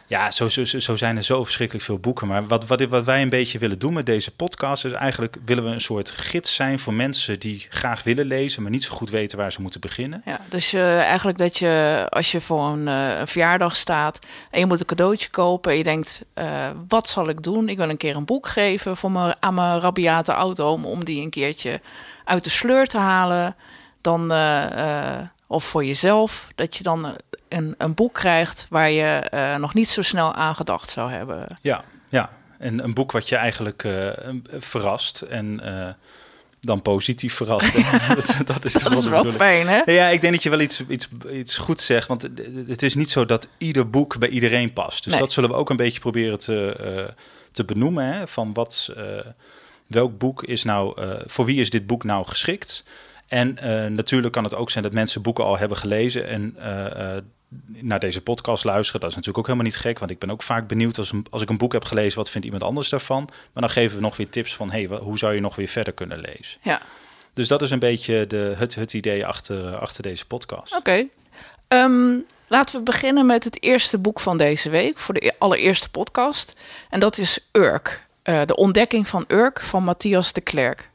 Ja, 0.08 0.30
zo, 0.30 0.48
zo, 0.48 0.64
zo 0.64 0.96
zijn 0.96 1.16
er 1.16 1.22
zo 1.22 1.44
verschrikkelijk 1.44 1.84
veel 1.84 1.98
boeken. 1.98 2.26
Maar 2.26 2.46
wat, 2.46 2.66
wat, 2.66 2.82
wat 2.82 3.04
wij 3.04 3.22
een 3.22 3.28
beetje 3.28 3.58
willen 3.58 3.78
doen 3.78 3.92
met 3.92 4.06
deze 4.06 4.30
podcast... 4.30 4.84
is 4.84 4.92
eigenlijk 4.92 5.36
willen 5.44 5.64
we 5.64 5.70
een 5.70 5.80
soort 5.80 6.10
gids 6.10 6.54
zijn 6.54 6.78
voor 6.78 6.94
mensen 6.94 7.40
die 7.40 7.66
graag 7.68 8.02
willen 8.02 8.26
lezen... 8.26 8.62
maar 8.62 8.70
niet 8.70 8.84
zo 8.84 8.94
goed 8.94 9.10
weten 9.10 9.38
waar 9.38 9.52
ze 9.52 9.60
moeten 9.60 9.80
beginnen. 9.80 10.22
Ja, 10.24 10.40
dus 10.48 10.74
uh, 10.74 10.98
eigenlijk 10.98 11.38
dat 11.38 11.58
je 11.58 12.06
als 12.08 12.32
je 12.32 12.40
voor 12.40 12.64
een, 12.64 12.86
uh, 12.86 13.18
een, 13.18 13.26
verjaardag 13.26 13.76
staat... 13.76 14.18
en 14.50 14.60
je 14.60 14.66
moet 14.66 14.80
een 14.80 14.86
cadeautje 14.86 15.30
kopen 15.30 15.70
en 15.70 15.76
je 15.76 15.84
denkt... 15.84 16.22
Uh, 16.34 16.70
wat 16.88 17.08
zal 17.08 17.28
ik 17.28 17.42
doen? 17.42 17.68
Ik 17.68 17.76
wil 17.76 17.88
een 17.88 17.96
keer 17.96 18.16
een 18.16 18.24
boek 18.24 18.46
geven 18.48 18.96
voor 18.96 19.10
mijn, 19.10 19.34
aan 19.40 19.54
mijn 19.54 19.80
rabiate 19.80 20.32
auto... 20.32 20.72
om 20.72 21.04
die 21.04 21.22
een 21.22 21.30
keertje 21.30 21.80
uit 22.24 22.44
de 22.44 22.50
sleur 22.50 22.86
te 22.86 22.98
halen. 22.98 23.56
Dan 24.00 24.28
of 25.48 25.64
voor 25.64 25.84
jezelf, 25.84 26.48
dat 26.54 26.76
je 26.76 26.82
dan 26.82 27.16
een, 27.48 27.74
een 27.78 27.94
boek 27.94 28.14
krijgt 28.14 28.66
waar 28.70 28.90
je 28.90 29.30
uh, 29.34 29.56
nog 29.56 29.74
niet 29.74 29.88
zo 29.88 30.02
snel 30.02 30.34
aan 30.34 30.54
gedacht 30.54 30.90
zou 30.90 31.10
hebben. 31.10 31.58
Ja, 31.62 31.84
ja. 32.08 32.30
En 32.58 32.84
een 32.84 32.94
boek 32.94 33.12
wat 33.12 33.28
je 33.28 33.36
eigenlijk 33.36 33.82
uh, 33.84 34.08
verrast 34.58 35.20
en 35.20 35.60
uh, 35.64 35.88
dan 36.60 36.82
positief 36.82 37.34
verrast. 37.34 37.72
dat, 38.14 38.36
dat, 38.46 38.64
is, 38.64 38.72
dat 38.72 38.92
is 38.92 39.06
wel 39.06 39.24
fijn, 39.24 39.66
hè? 39.68 39.92
Ja, 39.92 40.08
ik 40.08 40.20
denk 40.20 40.32
dat 40.32 40.42
je 40.42 40.50
wel 40.50 40.60
iets, 40.60 40.82
iets, 40.88 41.08
iets 41.32 41.56
goed 41.56 41.80
zegt. 41.80 42.08
Want 42.08 42.28
het 42.66 42.82
is 42.82 42.94
niet 42.94 43.10
zo 43.10 43.26
dat 43.26 43.48
ieder 43.58 43.90
boek 43.90 44.18
bij 44.18 44.28
iedereen 44.28 44.72
past. 44.72 45.04
Dus 45.04 45.12
nee. 45.12 45.22
dat 45.22 45.32
zullen 45.32 45.50
we 45.50 45.56
ook 45.56 45.70
een 45.70 45.76
beetje 45.76 46.00
proberen 46.00 46.38
te, 46.38 47.14
te 47.52 47.64
benoemen. 47.64 48.04
Hè? 48.04 48.26
Van 48.28 48.52
wat, 48.52 48.92
welk 49.86 50.18
boek 50.18 50.44
is 50.44 50.64
nou, 50.64 51.00
voor 51.26 51.44
wie 51.44 51.60
is 51.60 51.70
dit 51.70 51.86
boek 51.86 52.04
nou 52.04 52.26
geschikt? 52.26 52.84
En 53.28 53.56
uh, 53.62 53.86
natuurlijk 53.86 54.32
kan 54.32 54.44
het 54.44 54.54
ook 54.54 54.70
zijn 54.70 54.84
dat 54.84 54.92
mensen 54.92 55.22
boeken 55.22 55.44
al 55.44 55.58
hebben 55.58 55.78
gelezen 55.78 56.26
en 56.26 56.56
uh, 56.58 56.84
uh, 56.84 57.16
naar 57.68 58.00
deze 58.00 58.22
podcast 58.22 58.64
luisteren. 58.64 59.00
Dat 59.00 59.10
is 59.10 59.16
natuurlijk 59.16 59.38
ook 59.38 59.54
helemaal 59.54 59.72
niet 59.72 59.82
gek, 59.82 59.98
want 59.98 60.10
ik 60.10 60.18
ben 60.18 60.30
ook 60.30 60.42
vaak 60.42 60.68
benieuwd 60.68 60.98
als, 60.98 61.12
een, 61.12 61.26
als 61.30 61.42
ik 61.42 61.48
een 61.48 61.56
boek 61.56 61.72
heb 61.72 61.84
gelezen, 61.84 62.18
wat 62.18 62.30
vindt 62.30 62.46
iemand 62.46 62.64
anders 62.64 62.88
daarvan? 62.88 63.22
Maar 63.52 63.62
dan 63.62 63.70
geven 63.70 63.96
we 63.96 64.02
nog 64.02 64.16
weer 64.16 64.28
tips 64.28 64.54
van, 64.54 64.70
hey, 64.70 64.84
hoe 64.84 65.18
zou 65.18 65.34
je 65.34 65.40
nog 65.40 65.56
weer 65.56 65.68
verder 65.68 65.92
kunnen 65.92 66.18
lezen? 66.18 66.58
Ja. 66.62 66.80
Dus 67.34 67.48
dat 67.48 67.62
is 67.62 67.70
een 67.70 67.78
beetje 67.78 68.26
de, 68.26 68.54
het, 68.56 68.74
het 68.74 68.92
idee 68.92 69.26
achter, 69.26 69.76
achter 69.76 70.02
deze 70.02 70.26
podcast. 70.26 70.76
Oké. 70.76 71.06
Okay. 71.68 71.84
Um, 71.84 72.24
laten 72.46 72.76
we 72.76 72.82
beginnen 72.82 73.26
met 73.26 73.44
het 73.44 73.62
eerste 73.62 73.98
boek 73.98 74.20
van 74.20 74.38
deze 74.38 74.70
week, 74.70 74.98
voor 74.98 75.14
de 75.14 75.34
allereerste 75.38 75.90
podcast. 75.90 76.54
En 76.90 77.00
dat 77.00 77.18
is 77.18 77.48
Urk, 77.52 78.06
de 78.22 78.56
ontdekking 78.56 79.08
van 79.08 79.24
Urk 79.28 79.60
van 79.60 79.84
Matthias 79.84 80.32
de 80.32 80.40
Klerk. 80.40 80.87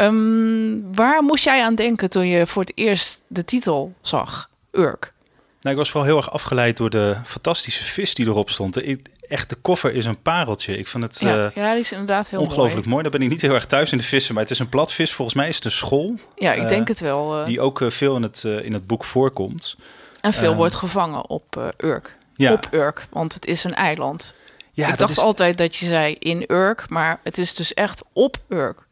Um, 0.00 0.94
waar 0.94 1.22
moest 1.22 1.44
jij 1.44 1.62
aan 1.62 1.74
denken 1.74 2.10
toen 2.10 2.26
je 2.26 2.46
voor 2.46 2.62
het 2.62 2.72
eerst 2.74 3.22
de 3.26 3.44
titel 3.44 3.94
zag, 4.00 4.50
Urk? 4.72 5.12
Nou, 5.60 5.70
ik 5.70 5.76
was 5.76 5.90
vooral 5.90 6.08
heel 6.08 6.16
erg 6.16 6.30
afgeleid 6.30 6.76
door 6.76 6.90
de 6.90 7.16
fantastische 7.24 7.84
vis 7.84 8.14
die 8.14 8.26
erop 8.26 8.50
stond. 8.50 8.86
Ik, 8.86 9.06
echt, 9.20 9.48
de 9.48 9.56
koffer 9.56 9.94
is 9.94 10.04
een 10.04 10.22
pareltje. 10.22 10.76
Ik 10.76 10.88
vond 10.88 11.04
het 11.04 11.20
ja, 11.20 11.36
uh, 11.36 11.50
ja 11.54 11.70
die 11.70 11.80
is 11.80 11.92
inderdaad 11.92 12.28
heel 12.28 12.40
ongelooflijk 12.40 12.74
mooi. 12.74 12.88
mooi. 12.88 13.02
Dan 13.02 13.12
ben 13.12 13.22
ik 13.22 13.28
niet 13.28 13.42
heel 13.42 13.54
erg 13.54 13.66
thuis 13.66 13.92
in 13.92 13.98
de 13.98 14.04
vissen, 14.04 14.34
maar 14.34 14.42
het 14.42 14.52
is 14.52 14.58
een 14.58 14.68
platvis. 14.68 15.12
Volgens 15.12 15.36
mij 15.36 15.48
is 15.48 15.54
het 15.54 15.64
een 15.64 15.70
school. 15.70 16.18
Ja, 16.36 16.52
ik 16.52 16.62
uh, 16.62 16.68
denk 16.68 16.88
het 16.88 17.00
wel. 17.00 17.40
Uh. 17.40 17.46
Die 17.46 17.60
ook 17.60 17.80
veel 17.88 18.16
in 18.16 18.22
het, 18.22 18.44
in 18.44 18.72
het 18.72 18.86
boek 18.86 19.04
voorkomt. 19.04 19.76
En 20.20 20.32
veel 20.32 20.54
wordt 20.54 20.74
gevangen 20.74 21.28
op 21.28 21.72
Urk. 21.76 22.16
Ja. 22.34 22.52
Op 22.52 22.68
Urk, 22.70 23.06
want 23.10 23.34
het 23.34 23.46
is 23.46 23.64
een 23.64 23.74
eiland. 23.74 24.34
Ja, 24.72 24.88
ik 24.88 24.98
dacht 24.98 25.10
is... 25.10 25.18
altijd 25.18 25.58
dat 25.58 25.76
je 25.76 25.86
zei 25.86 26.16
in 26.18 26.44
Urk, 26.46 26.88
maar 26.88 27.20
het 27.22 27.38
is 27.38 27.54
dus 27.54 27.74
echt 27.74 28.02
op 28.12 28.36
Urk. 28.48 28.86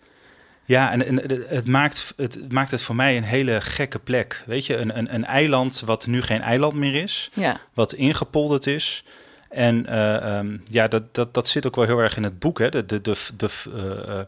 Ja, 0.66 0.92
en, 0.92 1.06
en 1.06 1.44
het, 1.48 1.66
maakt, 1.66 2.12
het 2.16 2.52
maakt 2.52 2.70
het 2.70 2.82
voor 2.82 2.94
mij 2.94 3.16
een 3.16 3.22
hele 3.22 3.60
gekke 3.60 3.98
plek. 3.98 4.42
Weet 4.46 4.66
je, 4.66 4.76
een, 4.76 4.98
een, 4.98 5.14
een 5.14 5.24
eiland 5.24 5.82
wat 5.84 6.06
nu 6.06 6.22
geen 6.22 6.40
eiland 6.40 6.74
meer 6.74 7.02
is, 7.02 7.30
ja. 7.34 7.60
wat 7.74 7.92
ingepolderd 7.92 8.66
is. 8.66 9.04
En 9.48 9.86
uh, 9.88 10.36
um, 10.38 10.62
ja, 10.70 10.88
dat, 10.88 11.14
dat, 11.14 11.34
dat 11.34 11.48
zit 11.48 11.66
ook 11.66 11.76
wel 11.76 11.84
heel 11.84 11.98
erg 11.98 12.16
in 12.16 12.22
het 12.22 12.38
boek. 12.38 12.58
Hè. 12.58 12.68
De, 12.68 12.86
de, 12.86 13.00
de, 13.00 13.16
de, 13.36 13.48
uh, 14.08 14.20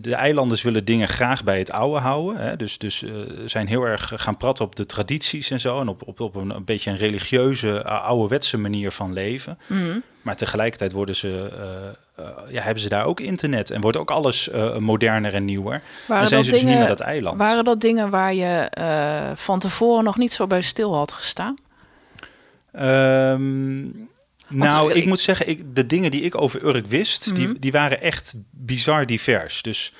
de 0.00 0.14
eilanders 0.14 0.62
willen 0.62 0.84
dingen 0.84 1.08
graag 1.08 1.44
bij 1.44 1.58
het 1.58 1.70
oude 1.70 2.00
houden. 2.00 2.40
Hè? 2.40 2.56
Dus, 2.56 2.78
dus 2.78 3.02
uh, 3.02 3.12
zijn 3.46 3.66
heel 3.66 3.82
erg 3.82 4.12
gaan 4.14 4.36
praten 4.36 4.64
op 4.64 4.76
de 4.76 4.86
tradities 4.86 5.50
en 5.50 5.60
zo. 5.60 5.80
En 5.80 5.88
op, 5.88 6.02
op, 6.06 6.20
op 6.20 6.34
een, 6.34 6.50
een 6.50 6.64
beetje 6.64 6.90
een 6.90 6.96
religieuze, 6.96 7.84
ouderwetse 7.84 8.58
manier 8.58 8.90
van 8.90 9.12
leven. 9.12 9.58
Mhm. 9.66 9.98
Maar 10.22 10.36
tegelijkertijd 10.36 10.92
worden 10.92 11.16
ze, 11.16 11.50
ja, 12.48 12.62
hebben 12.62 12.82
ze 12.82 12.88
daar 12.88 13.04
ook 13.04 13.20
internet. 13.20 13.70
En 13.70 13.80
wordt 13.80 13.96
ook 13.96 14.10
alles 14.10 14.50
moderner 14.78 15.34
en 15.34 15.44
nieuwer. 15.44 15.82
Waren 16.06 16.22
en 16.22 16.28
zijn 16.28 16.44
ze 16.44 16.50
dingen, 16.50 16.64
dus 16.66 16.74
niet 16.74 16.80
meer 16.80 16.96
dat 16.96 17.06
eiland. 17.06 17.38
Waren 17.38 17.64
dat 17.64 17.80
dingen 17.80 18.10
waar 18.10 18.34
je 18.34 18.70
van 19.34 19.58
tevoren 19.58 20.04
nog 20.04 20.16
niet 20.16 20.32
zo 20.32 20.46
bij 20.46 20.62
stil 20.62 20.94
had 20.94 21.12
gestaan? 21.12 21.56
Um, 22.80 24.08
nou, 24.48 24.92
ik, 24.92 25.06
moet 25.06 25.20
zeggen, 25.20 25.48
ik, 25.48 25.74
de 25.74 25.86
dingen 25.86 26.10
die 26.10 26.22
ik 26.22 26.40
over 26.40 26.64
Urk 26.64 26.86
wist, 26.86 27.26
Mhm. 27.26 27.34
die, 27.34 27.58
die 27.58 27.72
waren 27.72 28.00
echt 28.00 28.34
bizar 28.50 29.06
divers. 29.06 29.62
Dus 29.62 29.92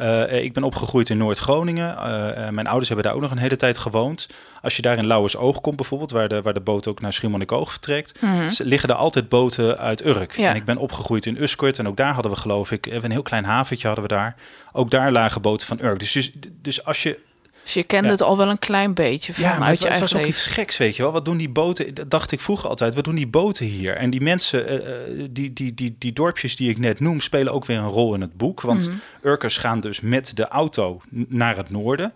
uh, 0.00 0.42
ik 0.44 0.52
ben 0.52 0.62
opgegroeid 0.62 1.08
in 1.08 1.16
Noord-Groningen. 1.16 1.96
Uh, 1.96 2.48
mijn 2.48 2.66
ouders 2.66 2.88
hebben 2.88 3.06
daar 3.06 3.14
ook 3.14 3.20
nog 3.20 3.30
een 3.30 3.38
hele 3.38 3.56
tijd 3.56 3.78
gewoond. 3.78 4.26
Als 4.60 4.76
je 4.76 4.82
daar 4.82 4.98
in 4.98 5.06
Lauwers 5.06 5.36
Oog 5.36 5.60
komt 5.60 5.76
bijvoorbeeld, 5.76 6.10
waar 6.10 6.28
de, 6.28 6.42
waar 6.42 6.54
de 6.54 6.60
boot 6.60 6.86
ook 6.86 7.00
naar 7.00 7.12
Schiermonnikoog 7.12 7.70
vertrekt, 7.70 8.22
Mhm. 8.22 8.50
liggen 8.58 8.88
er 8.88 8.94
altijd 8.94 9.28
boten 9.28 9.78
uit 9.78 10.04
Urk. 10.04 10.36
Ja. 10.36 10.50
En 10.50 10.56
ik 10.56 10.64
ben 10.64 10.76
opgegroeid 10.76 11.26
in 11.26 11.42
Uskort 11.42 11.78
en 11.78 11.88
ook 11.88 11.96
daar 11.96 12.12
hadden 12.12 12.32
we 12.32 12.38
geloof 12.38 12.70
ik, 12.70 12.86
een 12.86 13.10
heel 13.10 13.22
klein 13.22 13.44
haventje 13.44 13.86
hadden 13.86 14.04
we 14.06 14.14
daar. 14.14 14.34
Ook 14.72 14.90
daar 14.90 15.12
lagen 15.12 15.40
boten 15.40 15.66
van 15.66 15.78
Urk. 15.82 15.98
Dus, 15.98 16.12
dus, 16.12 16.32
dus 16.62 16.84
als 16.84 17.02
je 17.02 17.18
Dus 17.66 17.74
je 17.74 17.82
kende 17.84 18.06
Ja. 18.06 18.12
het 18.12 18.22
al 18.22 18.36
wel 18.36 18.48
een 18.48 18.58
klein 18.58 18.94
beetje 18.94 19.32
ja, 19.32 19.38
vanuit 19.38 19.58
maar 19.58 19.68
het, 19.68 19.82
je 19.82 19.88
het 19.88 19.98
was 19.98 20.12
ook 20.14 20.20
leven. 20.20 20.34
iets 20.34 20.46
geks, 20.46 20.76
weet 20.76 20.96
je 20.96 21.02
wel. 21.02 21.12
Wat 21.12 21.24
doen 21.24 21.36
die 21.36 21.48
boten? 21.48 21.94
Dat 21.94 22.10
dacht 22.10 22.32
ik 22.32 22.40
vroeger 22.40 22.68
altijd. 22.68 22.94
Wat 22.94 23.04
doen 23.04 23.14
die 23.14 23.26
boten 23.26 23.66
hier? 23.66 23.96
En 23.96 24.10
die 24.10 24.20
mensen, 24.20 24.68
eh, 24.68 24.76
eh, 24.76 25.26
die, 25.30 25.52
die, 25.52 25.74
die, 25.74 25.94
die 25.98 26.12
dorpjes 26.12 26.56
die 26.56 26.70
ik 26.70 26.78
net 26.78 27.00
noem, 27.00 27.20
spelen 27.20 27.52
ook 27.52 27.64
weer 27.64 27.78
een 27.78 27.88
rol 27.88 28.14
in 28.14 28.20
het 28.20 28.36
boek. 28.36 28.60
Want 28.60 28.86
Mhm. 28.88 28.96
Urkers 29.22 29.56
gaan 29.56 29.80
dus 29.80 30.00
met 30.00 30.32
de 30.36 30.48
auto 30.48 31.00
naar 31.28 31.56
het 31.56 31.70
noorden. 31.70 32.12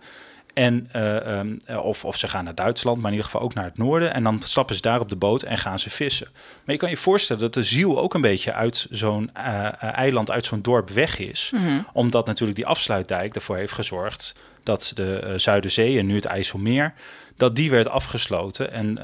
En, 0.53 0.87
eh, 0.91 1.37
ehm, 1.39 1.55
eh, 1.65 1.83
of, 1.85 2.05
of 2.05 2.17
ze 2.17 2.27
gaan 2.27 2.43
naar 2.43 2.55
Duitsland, 2.55 2.97
maar 2.97 3.05
in 3.11 3.17
ieder 3.17 3.25
geval 3.31 3.41
ook 3.41 3.53
naar 3.53 3.65
het 3.65 3.77
noorden. 3.77 4.13
En 4.13 4.23
dan 4.23 4.41
stappen 4.43 4.75
ze 4.75 4.81
daar 4.81 4.99
op 4.99 5.09
de 5.09 5.15
boot 5.15 5.43
en 5.43 5.57
gaan 5.57 5.79
ze 5.79 5.89
vissen. 5.89 6.27
Maar 6.33 6.75
je 6.75 6.77
kan 6.81 6.89
je 6.89 6.97
voorstellen 6.97 7.41
dat 7.41 7.53
de 7.53 7.63
ziel 7.63 7.99
ook 7.99 8.13
een 8.13 8.21
beetje 8.21 8.53
uit 8.53 8.87
zo'n 8.89 9.29
eh, 9.33 9.83
eiland, 9.83 10.31
uit 10.31 10.45
zo'n 10.45 10.61
dorp 10.61 10.89
weg 10.89 11.19
is. 11.19 11.51
Mhm. 11.53 11.79
Omdat 11.93 12.25
natuurlijk 12.25 12.57
die 12.57 12.67
afsluitdijk 12.67 13.35
ervoor 13.35 13.57
heeft 13.57 13.73
gezorgd 13.73 14.35
dat 14.63 14.91
de 14.95 15.15
eh, 15.15 15.33
Zuiderzee 15.37 15.99
en 15.99 16.05
nu 16.05 16.15
het 16.15 16.25
IJsselmeer, 16.25 16.93
dat 17.37 17.55
die 17.55 17.69
werd 17.69 17.87
afgesloten. 17.87 18.71
En 18.71 18.99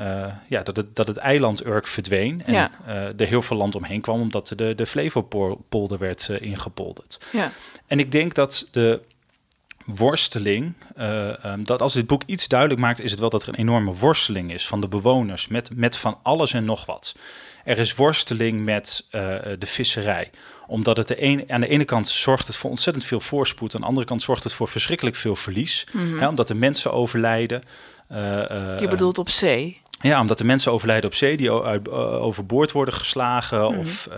ja, 0.47 0.63
dat, 0.63 0.77
het, 0.77 0.95
dat 0.95 1.07
het 1.07 1.17
eiland 1.17 1.65
Urk 1.65 1.87
verdween. 1.87 2.41
En 2.45 2.53
Ja. 2.53 2.71
er 3.17 3.27
heel 3.27 3.41
veel 3.41 3.57
land 3.57 3.75
omheen 3.75 4.01
kwam, 4.01 4.21
omdat 4.21 4.53
de, 4.55 4.75
de 4.75 4.85
Flevopolder 4.85 5.97
werd 5.97 6.29
ingepolderd. 6.29 7.17
Ja. 7.31 7.51
En 7.87 7.99
ik 7.99 8.11
denk 8.11 8.33
dat 8.33 8.67
de 8.71 9.01
worsteling, 9.95 10.73
eh, 10.95 11.45
ehm, 11.45 11.63
dat 11.63 11.81
als 11.81 11.93
dit 11.93 12.07
boek 12.07 12.21
iets 12.25 12.47
duidelijk 12.47 12.79
maakt, 12.79 13.01
is 13.01 13.11
het 13.11 13.19
wel 13.19 13.29
dat 13.29 13.43
er 13.43 13.49
een 13.49 13.55
enorme 13.55 13.93
worsteling 13.93 14.53
is 14.53 14.67
van 14.67 14.81
de 14.81 14.87
bewoners 14.87 15.47
met, 15.47 15.69
met 15.75 15.97
van 15.97 16.17
alles 16.23 16.53
en 16.53 16.65
nog 16.65 16.85
wat. 16.85 17.15
Er 17.63 17.79
is 17.79 17.95
worsteling 17.95 18.63
met 18.65 19.05
eh, 19.09 19.21
de 19.59 19.65
visserij. 19.65 20.29
Omdat 20.67 20.97
het 20.97 21.07
de 21.07 21.23
een, 21.23 21.43
aan 21.47 21.61
de 21.61 21.67
ene 21.67 21.85
kant 21.85 22.07
zorgt 22.07 22.47
het 22.47 22.55
voor 22.55 22.69
ontzettend 22.69 23.05
veel 23.05 23.19
voorspoed. 23.19 23.75
Aan 23.75 23.81
de 23.81 23.87
andere 23.87 24.05
kant 24.05 24.21
zorgt 24.21 24.43
het 24.43 24.53
voor 24.53 24.67
verschrikkelijk 24.67 25.15
veel 25.15 25.35
verlies. 25.35 25.87
Mhm. 25.91 26.17
Hè, 26.19 26.27
omdat 26.27 26.47
de 26.47 26.55
mensen 26.55 26.91
overlijden. 26.91 27.63
Eh, 28.09 28.17
Je 28.79 28.87
bedoelt 28.89 29.17
op 29.17 29.29
zee. 29.29 29.81
Ja, 29.99 30.21
omdat 30.21 30.37
de 30.37 30.43
mensen 30.43 30.71
overlijden 30.71 31.09
op 31.09 31.15
zee 31.15 31.37
die 31.37 31.51
overboord 32.21 32.71
worden 32.71 32.93
geslagen. 32.93 33.71
Mhm. 33.71 33.79
Of, 33.79 34.09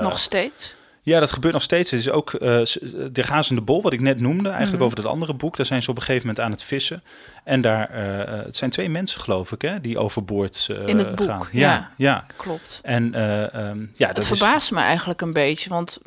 Nog 0.00 0.18
steeds. 0.18 0.74
Ja, 1.02 1.20
dat 1.20 1.32
gebeurt 1.32 1.52
nog 1.52 1.62
steeds. 1.62 1.90
Het 1.90 2.00
is 2.00 2.10
ook 2.10 2.30
s- 2.62 2.78
de 3.12 3.22
Gaas 3.22 3.50
in 3.50 3.56
de 3.56 3.62
Bol, 3.62 3.82
wat 3.82 3.92
ik 3.92 4.00
net 4.00 4.20
noemde, 4.20 4.48
eigenlijk 4.48 4.76
Mhm. 4.78 4.84
over 4.84 4.96
dat 5.02 5.06
andere 5.12 5.34
boek. 5.34 5.56
Daar 5.56 5.66
zijn 5.66 5.82
ze 5.82 5.90
op 5.90 5.96
een 5.96 6.02
gegeven 6.02 6.26
moment 6.26 6.44
aan 6.44 6.50
het 6.50 6.62
vissen. 6.62 7.02
En 7.44 7.60
daar, 7.60 7.90
eh, 7.90 8.44
het 8.44 8.56
zijn 8.56 8.70
twee 8.70 8.90
mensen, 8.90 9.20
geloof 9.20 9.52
ik, 9.52 9.62
hè, 9.62 9.80
die 9.80 9.98
overboord 9.98 10.66
eh, 10.70 10.86
In 10.86 10.98
het 10.98 11.14
boek, 11.14 11.26
gaan. 11.26 11.48
ja. 11.52 11.70
Ja, 11.70 11.90
ja. 11.96 12.26
Klopt. 12.36 12.80
En 12.82 13.14
eh, 13.14 13.54
ehm, 13.54 13.78
ja, 13.94 14.06
dat 14.12 14.18
is. 14.18 14.26
verbaast 14.26 14.70
me 14.70 14.80
eigenlijk 14.80 15.20
een 15.20 15.32
beetje, 15.32 15.68
want 15.68 15.98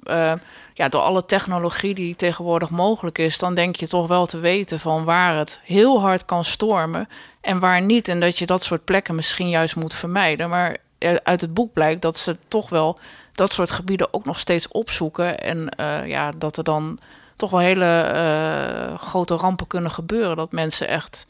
ja, 0.74 0.90
door 0.90 1.02
alle 1.02 1.26
technologie 1.26 1.94
die 1.96 2.16
tegenwoordig 2.16 2.70
mogelijk 2.70 3.18
is, 3.18 3.38
dan 3.38 3.56
denk 3.56 3.76
je 3.76 3.88
toch 3.88 4.08
wel 4.08 4.26
te 4.26 4.38
weten 4.38 4.80
van 4.80 5.04
waar 5.04 5.38
het 5.38 5.60
heel 5.64 6.02
hard 6.02 6.26
kan 6.26 6.46
stormen 6.46 7.08
en 7.42 7.60
waar 7.60 7.82
niet. 7.82 8.08
En 8.08 8.20
dat 8.20 8.38
je 8.38 8.46
dat 8.46 8.64
soort 8.64 8.86
plekken 8.86 9.16
misschien 9.16 9.50
juist 9.50 9.76
moet 9.76 9.94
vermijden. 9.94 10.50
Maar 10.50 10.78
uit 11.24 11.42
het 11.42 11.54
boek 11.54 11.74
blijkt 11.74 12.02
dat 12.02 12.18
ze 12.18 12.38
toch 12.48 12.70
wel 12.70 12.98
dat 13.32 13.54
soort 13.54 13.72
gebieden 13.72 14.14
ook 14.14 14.26
nog 14.26 14.40
steeds 14.40 14.68
opzoeken. 14.68 15.40
En 15.40 15.70
eh, 15.70 16.08
ja, 16.08 16.32
dat 16.32 16.58
er 16.58 16.64
dan 16.64 17.00
toch 17.36 17.50
wel 17.50 17.60
hele 17.60 18.02
eh, 18.02 18.98
grote 18.98 19.36
rampen 19.36 19.68
kunnen 19.68 19.92
gebeuren. 19.92 20.36
Dat 20.36 20.52
mensen 20.52 20.88
echt 20.88 21.26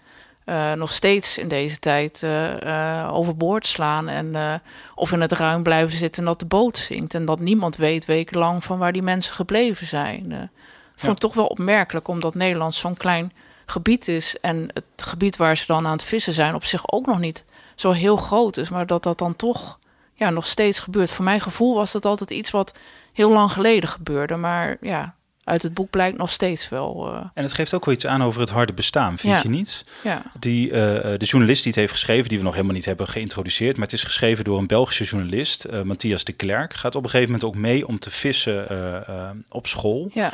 eh, 0.46 0.74
nog 0.74 0.92
steeds 0.92 1.38
in 1.38 1.48
deze 1.48 1.80
tijd 1.80 2.26
overboord 3.12 3.68
slaan. 3.68 4.08
En, 4.08 4.62
of 4.96 5.12
in 5.12 5.22
het 5.22 5.32
ruim 5.32 5.64
blijven 5.64 5.98
zitten 5.98 6.22
en 6.22 6.28
dat 6.28 6.40
de 6.40 6.46
boot 6.46 6.78
zinkt. 6.78 7.14
En 7.14 7.26
dat 7.26 7.40
niemand 7.40 7.76
weet 7.76 8.06
wekenlang 8.06 8.64
van 8.64 8.78
waar 8.78 8.92
die 8.92 9.04
mensen 9.04 9.36
gebleven 9.36 9.88
zijn. 9.88 10.32
Eh, 10.96 11.02
vond 11.02 11.12
ik 11.12 11.20
toch 11.20 11.34
wel 11.34 11.46
opmerkelijk, 11.46 12.08
omdat 12.08 12.36
Nederland 12.36 12.76
zo'n 12.76 12.98
klein 12.98 13.32
gebied 13.66 14.08
is. 14.08 14.40
En 14.40 14.68
het 14.74 15.04
gebied 15.04 15.38
waar 15.38 15.58
ze 15.58 15.66
dan 15.66 15.86
aan 15.86 15.92
het 15.92 16.04
vissen 16.04 16.34
zijn 16.34 16.56
op 16.56 16.64
zich 16.64 16.92
ook 16.92 17.06
nog 17.06 17.20
niet 17.20 17.46
zo 17.76 17.92
heel 17.92 18.18
groot 18.18 18.58
is. 18.58 18.70
Maar 18.70 18.86
dat 18.86 19.04
dat 19.04 19.18
dan 19.18 19.36
toch 19.36 19.80
ja, 20.14 20.30
nog 20.30 20.46
steeds 20.46 20.80
gebeurt. 20.80 21.12
Voor 21.12 21.26
mijn 21.26 21.42
gevoel 21.42 21.76
was 21.76 21.92
dat 21.92 22.06
altijd 22.06 22.32
iets 22.32 22.52
wat 22.52 22.80
heel 23.14 23.30
lang 23.32 23.52
geleden 23.52 23.90
gebeurde. 23.90 24.36
Maar 24.36 24.78
ja, 24.82 25.16
uit 25.44 25.62
het 25.62 25.74
boek 25.74 25.90
blijkt 25.90 26.18
nog 26.18 26.32
steeds 26.32 26.70
wel. 26.70 27.14
eh, 27.14 27.20
En 27.34 27.44
het 27.44 27.54
geeft 27.54 27.74
ook 27.74 27.86
wel 27.86 27.94
iets 27.94 28.06
aan 28.08 28.24
over 28.24 28.42
het 28.42 28.50
harde 28.50 28.74
bestaan, 28.74 29.18
vind 29.18 29.34
Ja. 29.36 29.42
je 29.44 29.50
niet? 29.50 29.86
ja. 30.04 30.22
Die, 30.40 30.72
eh, 30.72 30.78
de 31.20 31.26
journalist 31.26 31.64
die 31.64 31.72
het 31.72 31.82
heeft 31.82 31.92
geschreven, 31.94 32.30
die 32.30 32.38
we 32.38 32.44
nog 32.44 32.54
helemaal 32.54 32.76
niet 32.76 32.86
hebben 32.86 33.08
geïntroduceerd, 33.08 33.76
maar 33.78 33.86
het 33.86 33.94
is 33.96 34.04
geschreven 34.04 34.44
door 34.44 34.58
een 34.58 34.68
Belgische 34.68 35.04
journalist, 35.04 35.64
eh, 35.64 35.82
Matthias 35.82 36.24
de 36.24 36.34
Klerk, 36.34 36.74
gaat 36.74 36.96
op 36.96 37.04
een 37.04 37.10
gegeven 37.10 37.32
moment 37.34 37.50
ook 37.50 37.62
mee 37.62 37.88
om 37.88 38.00
te 38.00 38.10
vissen 38.12 38.70
eh, 38.70 38.96
eh, 39.10 39.30
op 39.50 39.68
school. 39.68 40.10
ja. 40.14 40.34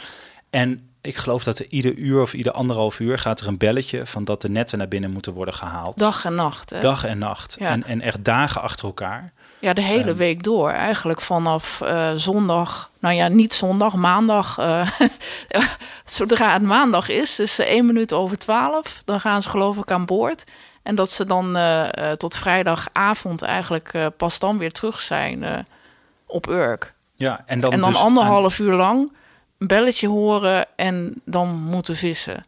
En 0.50 0.90
ik 1.02 1.16
geloof 1.18 1.44
dat 1.44 1.60
er 1.60 1.66
ieder 1.70 1.94
uur 1.96 2.22
of 2.22 2.34
ieder 2.34 2.52
anderhalf 2.52 3.00
uur 3.00 3.20
gaat 3.20 3.40
er 3.40 3.48
een 3.48 3.58
belletje 3.58 4.06
van 4.06 4.24
dat 4.24 4.42
de 4.42 4.50
netten 4.50 4.78
naar 4.78 4.88
binnen 4.88 5.12
moeten 5.12 5.34
worden 5.34 5.54
gehaald. 5.54 5.98
Dag 5.98 6.26
en 6.26 6.36
nacht. 6.36 6.70
Hè? 6.70 6.80
Dag 6.80 7.04
en 7.06 7.18
nacht. 7.18 7.56
Ja. 7.60 7.68
En, 7.68 7.84
en 7.84 8.02
echt 8.02 8.24
dagen 8.26 8.62
achter 8.62 8.86
elkaar. 8.86 9.32
Ja, 9.60 9.74
de 9.74 9.82
hele 9.82 10.10
Ehm. 10.10 10.18
week 10.18 10.44
door. 10.44 10.70
Eigenlijk 10.70 11.22
vanaf 11.22 11.82
eh, 11.82 12.10
zondag, 12.16 12.92
nou 13.00 13.16
ja, 13.16 13.28
niet 13.28 13.54
zondag, 13.54 13.94
maandag. 13.96 14.58
eh, 14.58 14.88
zodra 16.06 16.54
het 16.54 16.62
maandag 16.62 17.10
is, 17.10 17.36
dus 17.36 17.60
één 17.60 17.86
minuut 17.86 18.14
over 18.14 18.38
twaalf, 18.38 19.02
dan 19.06 19.20
gaan 19.20 19.42
ze 19.42 19.50
geloof 19.50 19.78
ik 19.78 19.92
aan 19.92 20.06
boord. 20.06 20.44
En 20.84 20.96
dat 20.96 21.10
ze 21.12 21.26
dan 21.26 21.56
eh, 21.58 22.12
tot 22.12 22.36
vrijdagavond 22.38 23.42
eigenlijk 23.42 23.94
pas 24.18 24.40
dan 24.40 24.58
weer 24.58 24.72
terug 24.72 25.00
zijn 25.02 25.66
op 26.26 26.48
Urk. 26.48 26.94
Ja, 27.16 27.44
en 27.46 27.60
dan, 27.60 27.72
en 27.72 27.80
dan 27.80 27.92
dus 27.92 28.00
anderhalf 28.02 28.60
uur 28.60 28.74
lang 28.74 29.12
belletje 29.68 30.08
horen 30.08 30.66
en 30.76 31.22
dan 31.26 31.50
moeten 31.50 31.96
vissen. 31.96 32.42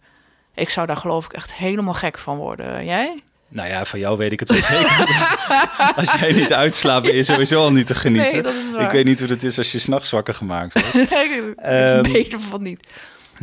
Ik 0.55 0.69
zou 0.69 0.87
daar 0.87 0.97
geloof 0.97 1.25
ik 1.25 1.33
echt 1.33 1.53
helemaal 1.53 1.93
gek 1.93 2.17
van 2.17 2.37
worden. 2.37 2.85
Jij? 2.85 3.23
nou 3.53 3.69
ja, 3.69 3.85
van 3.85 3.99
jou 3.99 4.17
weet 4.17 4.31
ik 4.31 4.39
het 4.39 4.49
wel 4.49 4.61
zeker. 4.61 5.21
Als 5.95 6.13
jij 6.13 6.31
niet 6.31 6.53
uitslaapt, 6.53 7.05
ben 7.05 7.15
je 7.15 7.23
sowieso 7.23 7.59
al 7.59 7.71
niet 7.71 7.85
te 7.85 7.95
genieten. 7.95 8.43
Nee, 8.43 8.53
is 8.53 8.85
ik 8.85 8.91
weet 8.91 9.05
niet 9.05 9.19
hoe 9.19 9.29
het 9.29 9.43
is 9.43 9.57
als 9.57 9.71
je 9.71 9.79
s'nachts 9.79 10.09
wakker 10.09 10.33
gemaakt 10.33 10.73
wordt. 10.73 11.11
ik 11.11 11.53
Ehm, 11.55 12.01
beter 12.11 12.39
van 12.39 12.61
niet. 12.61 12.87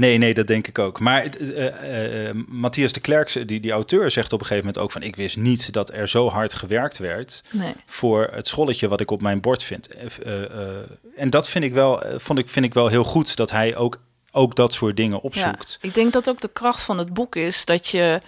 Nee, 0.00 0.18
nee, 0.18 0.34
dat 0.34 0.46
denk 0.46 0.66
ik 0.66 0.78
ook. 0.78 1.00
Maar 1.00 1.24
eh, 1.24 2.28
eh, 2.28 2.36
Matthias 2.46 2.92
de 2.92 3.00
Klerk, 3.00 3.48
die, 3.48 3.60
die 3.60 3.70
auteur, 3.70 4.10
zegt 4.10 4.32
op 4.32 4.40
een 4.40 4.46
gegeven 4.46 4.66
moment 4.66 4.84
ook 4.84 4.92
van... 4.92 5.02
ik 5.02 5.16
wist 5.16 5.36
niet 5.36 5.72
dat 5.72 5.92
er 5.92 6.08
zo 6.08 6.28
hard 6.28 6.54
gewerkt 6.54 6.98
werd 6.98 7.42
Nee. 7.50 7.74
voor 7.86 8.30
het 8.32 8.48
scholletje 8.48 8.88
wat 8.88 9.00
ik 9.00 9.10
op 9.10 9.22
mijn 9.22 9.40
bord 9.40 9.62
vind. 9.62 9.88
En 11.16 11.30
dat 11.30 11.48
vind 11.48 11.64
ik, 11.64 11.72
wel, 11.72 12.02
vond 12.16 12.38
ik, 12.38 12.48
vind 12.48 12.64
ik 12.64 12.74
wel 12.74 12.88
heel 12.88 13.04
goed, 13.04 13.36
dat 13.36 13.50
hij 13.50 13.76
ook, 13.76 14.00
ook 14.32 14.54
dat 14.54 14.74
soort 14.74 14.96
dingen 14.96 15.20
opzoekt. 15.20 15.78
Ja, 15.80 15.88
ik 15.88 15.94
denk 15.94 16.12
dat 16.12 16.28
ook 16.28 16.40
de 16.40 16.50
kracht 16.52 16.82
van 16.82 16.98
het 16.98 17.14
boek 17.14 17.36
is 17.36 17.64
dat 17.64 17.88
je 17.88 18.20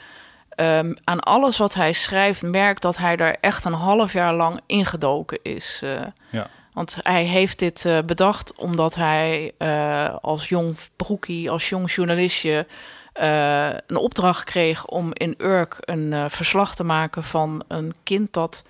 ehm, 0.48 0.94
aan 1.04 1.20
alles 1.20 1.58
wat 1.58 1.74
hij 1.74 1.92
schrijft 1.92 2.42
merkt 2.42 2.82
dat 2.82 2.96
hij 2.96 3.16
daar 3.16 3.36
echt 3.40 3.64
een 3.64 3.72
half 3.72 4.12
jaar 4.12 4.34
lang 4.34 4.60
ingedoken 4.66 5.38
is. 5.42 5.82
Ja. 6.30 6.50
Want 6.72 6.96
hij 7.00 7.24
heeft 7.24 7.58
dit 7.58 7.84
eh, 7.84 7.98
bedacht 8.06 8.54
omdat 8.56 8.94
hij 8.94 9.52
eh, 9.58 10.16
als 10.20 10.48
jong 10.48 10.76
broekie, 10.96 11.50
als 11.50 11.68
jong 11.68 11.92
journalistje, 11.92 12.66
eh, 13.12 13.70
een 13.86 13.96
opdracht 13.96 14.44
kreeg 14.44 14.86
om 14.86 15.10
in 15.12 15.34
Urk 15.38 15.76
een 15.80 16.30
verslag 16.30 16.74
te 16.74 16.84
maken 16.84 17.24
van 17.24 17.64
een 17.68 17.94
kind 18.02 18.32
dat 18.32 18.64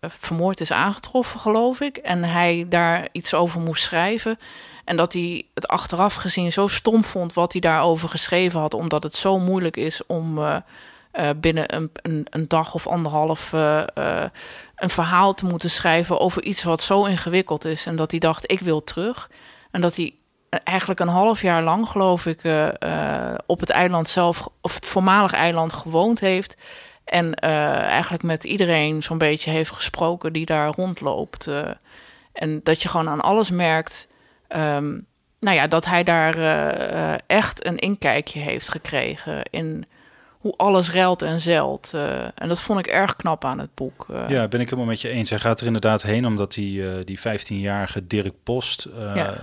vermoord 0.00 0.60
is 0.60 0.72
aangetroffen, 0.72 1.40
geloof 1.40 1.80
ik. 1.80 1.96
En 1.96 2.24
hij 2.24 2.66
daar 2.68 3.08
iets 3.12 3.34
over 3.34 3.60
moest 3.60 3.82
schrijven. 3.82 4.36
En 4.84 4.96
dat 4.96 5.12
hij 5.12 5.46
het 5.54 5.68
achteraf 5.68 6.14
gezien 6.14 6.52
zo 6.52 6.66
stom 6.66 7.04
vond 7.04 7.32
wat 7.32 7.52
hij 7.52 7.60
daarover 7.60 8.08
geschreven 8.08 8.60
had, 8.60 8.74
omdat 8.74 9.02
het 9.02 9.14
zo 9.14 9.38
moeilijk 9.38 9.76
is 9.76 10.06
om 10.06 10.38
eh, 11.16 11.28
eh, 11.28 11.36
binnen 11.36 11.74
een, 11.74 11.90
een, 12.02 12.26
een, 12.30 12.48
dag 12.48 12.74
of 12.74 12.86
anderhalf 12.86 13.52
uh, 13.52 13.82
een 14.76 14.90
verhaal 14.90 15.34
te 15.34 15.46
moeten 15.46 15.70
schrijven 15.70 16.20
over 16.20 16.44
iets 16.44 16.62
wat 16.62 16.82
zo 16.82 17.04
ingewikkeld 17.04 17.64
is. 17.64 17.86
En 17.86 17.96
dat 17.96 18.10
hij 18.10 18.20
dacht, 18.20 18.50
ik 18.52 18.60
wil 18.60 18.84
terug. 18.84 19.30
En 19.70 19.80
dat 19.80 19.96
hij 19.96 20.14
eigenlijk 20.64 21.00
een 21.00 21.08
half 21.08 21.42
jaar 21.42 21.62
lang, 21.62 21.88
geloof 21.88 22.26
ik, 22.26 22.40
op 23.46 23.60
het 23.60 23.70
eiland 23.70 24.08
zelf, 24.08 24.48
of 24.60 24.74
het 24.74 24.86
voormalig 24.86 25.32
eiland 25.32 25.72
gewoond 25.72 26.20
heeft. 26.20 26.56
En 27.04 27.34
eigenlijk 27.34 28.22
met 28.22 28.44
iedereen 28.44 29.02
zo'n 29.02 29.18
beetje 29.18 29.50
heeft 29.50 29.70
gesproken 29.70 30.32
die 30.32 30.46
daar 30.46 30.68
rondloopt. 30.68 31.50
en 32.32 32.60
dat 32.62 32.82
je 32.82 32.88
gewoon 32.88 33.08
aan 33.08 33.20
alles 33.20 33.50
merkt. 33.50 34.08
Ehm, 34.48 34.98
nou 35.40 35.56
ja, 35.56 35.66
dat 35.66 35.84
hij 35.84 36.02
daar 36.02 36.36
echt 37.26 37.66
een 37.66 37.78
inkijkje 37.78 38.40
heeft 38.40 38.68
gekregen 38.68 39.42
in 39.50 39.86
hoe 40.46 40.56
alles 40.56 40.90
ruilt 40.90 41.22
en 41.22 41.40
zeilt. 41.40 41.92
Uh, 41.94 42.22
en 42.22 42.48
dat 42.48 42.60
vond 42.60 42.78
ik 42.78 42.86
erg 42.86 43.16
knap 43.16 43.44
aan 43.44 43.58
het 43.58 43.74
boek. 43.74 44.06
Uh. 44.10 44.28
Ja, 44.28 44.48
ben 44.48 44.60
ik 44.60 44.66
helemaal 44.66 44.90
met 44.90 45.00
je 45.00 45.08
eens. 45.08 45.30
Hij 45.30 45.38
gaat 45.38 45.60
er 45.60 45.66
inderdaad 45.66 46.02
heen 46.02 46.26
omdat 46.26 46.52
die, 46.52 46.80
uh, 46.80 46.92
die 47.04 47.18
15-jarige 47.18 48.06
Dirk 48.06 48.34
Post, 48.42 48.88
ja. 48.96 49.34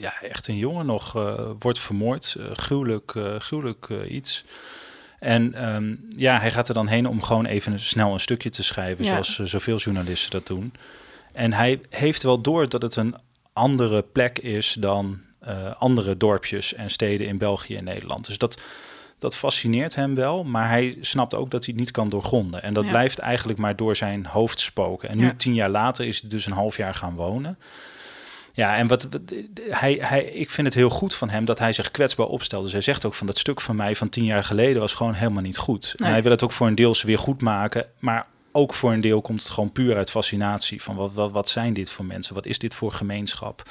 ja. 0.00 0.12
echt 0.22 0.48
een 0.48 0.56
jongen 0.56 0.86
nog, 0.86 1.12
wordt 1.58 1.78
vermoord. 1.78 2.36
gruwelijk, 2.52 3.14
gruwelijk 3.38 3.88
iets. 4.08 4.44
En 5.18 5.74
um, 5.74 6.06
ja, 6.08 6.38
hij 6.38 6.52
gaat 6.52 6.68
er 6.68 6.74
dan 6.74 6.86
heen 6.86 7.08
om 7.08 7.22
gewoon 7.22 7.46
even 7.46 7.80
snel 7.80 8.12
een 8.12 8.20
stukje 8.20 8.50
te 8.50 8.62
schrijven, 8.62 9.04
ja. 9.04 9.10
zoals 9.10 9.50
zoveel 9.50 9.76
journalisten 9.76 10.30
dat 10.30 10.46
doen. 10.46 10.72
En 11.32 11.52
hij 11.52 11.80
heeft 11.90 12.22
wel 12.22 12.40
door 12.40 12.68
dat 12.68 12.82
het 12.82 12.96
een 12.96 13.14
andere 13.52 14.02
plek 14.02 14.38
is 14.38 14.76
dan 14.78 15.20
andere 15.78 16.16
dorpjes 16.16 16.74
en 16.74 16.90
steden 16.90 17.26
in 17.26 17.38
België 17.38 17.76
en 17.76 17.84
Nederland. 17.84 18.26
Dus 18.26 18.38
dat, 18.38 18.60
dat 19.18 19.36
fascineert 19.36 19.94
hem 19.94 20.14
wel, 20.14 20.44
maar 20.44 20.68
hij 20.68 20.96
snapt 21.00 21.34
ook 21.34 21.50
dat 21.50 21.64
hij 21.64 21.74
het 21.74 21.84
niet 21.84 21.92
kan 21.92 22.08
doorgronden. 22.08 22.62
En 22.62 22.74
dat 22.74 22.88
blijft 22.88 23.18
eigenlijk 23.18 23.58
maar 23.58 23.76
door 23.76 23.96
zijn 23.96 24.26
hoofd 24.26 24.60
spoken. 24.60 25.08
En 25.08 25.18
nu, 25.18 25.36
tien 25.36 25.54
jaar 25.54 25.70
later, 25.70 26.06
is 26.06 26.20
hij 26.20 26.30
dus 26.30 26.46
een 26.46 26.52
half 26.52 26.76
jaar 26.76 26.94
gaan 26.94 27.14
wonen. 27.14 27.58
Ja, 28.52 28.76
en 28.76 28.86
wat, 28.86 29.08
hij, 29.70 29.98
hij, 30.00 30.24
ik 30.24 30.50
vind 30.50 30.66
het 30.66 30.76
heel 30.76 30.90
goed 30.90 31.14
van 31.14 31.28
hem 31.28 31.44
dat 31.44 31.58
hij 31.58 31.72
zich 31.72 31.90
kwetsbaar 31.90 32.26
opstelt. 32.26 32.62
Dus 32.62 32.72
hij 32.72 32.80
zegt 32.80 33.04
ook 33.04 33.14
van 33.14 33.26
dat 33.26 33.38
stuk 33.38 33.60
van 33.60 33.76
mij 33.76 33.96
van 33.96 34.08
tien 34.08 34.24
jaar 34.24 34.44
geleden 34.44 34.80
was 34.80 34.94
gewoon 34.94 35.14
helemaal 35.14 35.42
niet 35.42 35.56
goed. 35.56 35.94
En 35.96 36.10
hij 36.10 36.22
wil 36.22 36.30
het 36.30 36.42
ook 36.42 36.52
voor 36.52 36.66
een 36.66 36.74
deel 36.74 36.94
weer 37.02 37.18
goed 37.18 37.42
maken, 37.42 37.86
maar 37.98 38.26
ook 38.52 38.74
voor 38.74 38.92
een 38.92 39.00
deel 39.00 39.22
komt 39.22 39.42
het 39.42 39.50
gewoon 39.50 39.72
puur 39.72 39.96
uit 39.96 40.10
fascinatie 40.10 40.82
van 40.82 40.96
wat, 40.96 41.12
wat, 41.12 41.32
wat 41.32 41.48
zijn 41.48 41.72
dit 41.72 41.90
voor 41.90 42.04
mensen? 42.04 42.34
Wat 42.34 42.46
is 42.46 42.58
dit 42.58 42.74
voor 42.74 42.92
gemeenschap? 42.92 43.62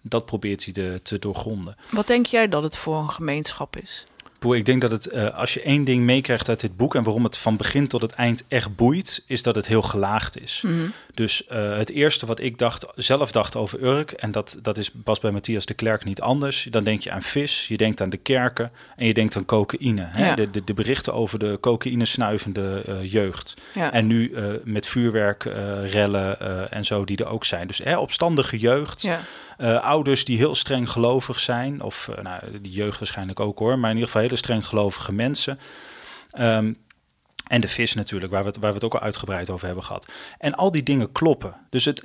Dat 0.00 0.26
probeert 0.26 0.64
hij 0.64 0.72
de, 0.72 1.00
te 1.02 1.18
doorgronden. 1.18 1.76
Wat 1.90 2.06
denk 2.06 2.26
jij 2.26 2.48
dat 2.48 2.62
het 2.62 2.76
voor 2.76 2.96
een 2.96 3.10
gemeenschap 3.10 3.76
is? 3.76 4.04
Ik 4.52 4.66
denk 4.66 4.80
dat 4.80 4.90
het, 4.90 5.12
uh, 5.12 5.38
als 5.38 5.54
je 5.54 5.62
één 5.62 5.84
ding 5.84 6.04
meekrijgt 6.04 6.48
uit 6.48 6.60
dit 6.60 6.76
boek 6.76 6.94
en 6.94 7.02
waarom 7.02 7.24
het 7.24 7.36
van 7.36 7.56
begin 7.56 7.88
tot 7.88 8.02
het 8.02 8.12
eind 8.12 8.44
echt 8.48 8.76
boeit, 8.76 9.22
is 9.26 9.42
dat 9.42 9.54
het 9.54 9.66
heel 9.66 9.82
gelaagd 9.82 10.40
is. 10.40 10.62
Mhm. 10.64 10.74
Dus 11.14 11.42
uh, 11.52 11.76
het 11.76 11.90
eerste 11.90 12.26
wat 12.26 12.40
ik 12.40 12.58
dacht, 12.58 12.86
zelf 12.94 13.32
dacht 13.32 13.56
over 13.56 13.82
Urk, 13.82 14.10
en 14.10 14.32
dat, 14.32 14.58
dat 14.62 14.78
is 14.78 14.90
pas 15.04 15.20
bij 15.20 15.30
Matthias 15.30 15.66
de 15.66 15.74
Klerk 15.74 16.04
niet 16.04 16.20
anders, 16.20 16.66
dan 16.70 16.84
denk 16.84 17.00
je 17.00 17.10
aan 17.10 17.22
vis, 17.22 17.68
je 17.68 17.76
denkt 17.76 18.00
aan 18.00 18.10
de 18.10 18.16
kerken 18.16 18.70
en 18.96 19.06
je 19.06 19.14
denkt 19.14 19.36
aan 19.36 19.44
cocaïne. 19.44 20.02
Hè? 20.04 20.26
Ja. 20.26 20.34
De, 20.34 20.50
de, 20.50 20.64
de, 20.64 20.74
berichten 20.74 21.14
over 21.14 21.38
de 21.38 21.58
cocaïne 21.60 22.04
snuivende 22.04 22.82
uh, 22.88 23.12
jeugd. 23.12 23.54
Ja. 23.74 23.92
En 23.92 24.06
nu 24.06 24.34
met 24.64 24.86
vuurwerk, 24.86 25.42
rellen 25.84 26.40
en 26.70 26.84
zo 26.84 27.04
die 27.04 27.16
er 27.16 27.26
ook 27.26 27.44
zijn. 27.44 27.66
Dus 27.66 27.78
hè, 27.78 27.98
opstandige 27.98 28.58
jeugd. 28.58 29.02
Ja. 29.02 29.20
Ouders 29.78 30.24
die 30.24 30.36
heel 30.36 30.54
streng 30.54 30.90
gelovig 30.90 31.40
zijn, 31.40 31.82
of 31.82 32.10
nou, 32.22 32.40
die 32.60 32.72
jeugd 32.72 32.98
waarschijnlijk 32.98 33.40
ook 33.40 33.58
hoor, 33.58 33.78
maar 33.78 33.90
in 33.90 33.96
ieder 33.96 34.10
geval 34.10 34.22
hele 34.22 34.33
streng 34.36 34.66
gelovige 34.66 35.12
mensen. 35.12 35.58
Um, 36.38 36.76
en 37.44 37.60
de 37.60 37.68
vis 37.68 37.94
natuurlijk, 37.94 38.32
waar 38.32 38.42
we, 38.42 38.48
het, 38.48 38.58
waar 38.58 38.68
we 38.68 38.74
het 38.74 38.84
ook 38.84 38.94
al 38.94 39.00
uitgebreid 39.00 39.50
over 39.50 39.66
hebben 39.66 39.84
gehad. 39.84 40.12
En 40.38 40.54
al 40.54 40.70
die 40.70 40.82
dingen 40.82 41.12
kloppen. 41.12 41.56
Dus 41.70 41.84
het, 41.84 42.02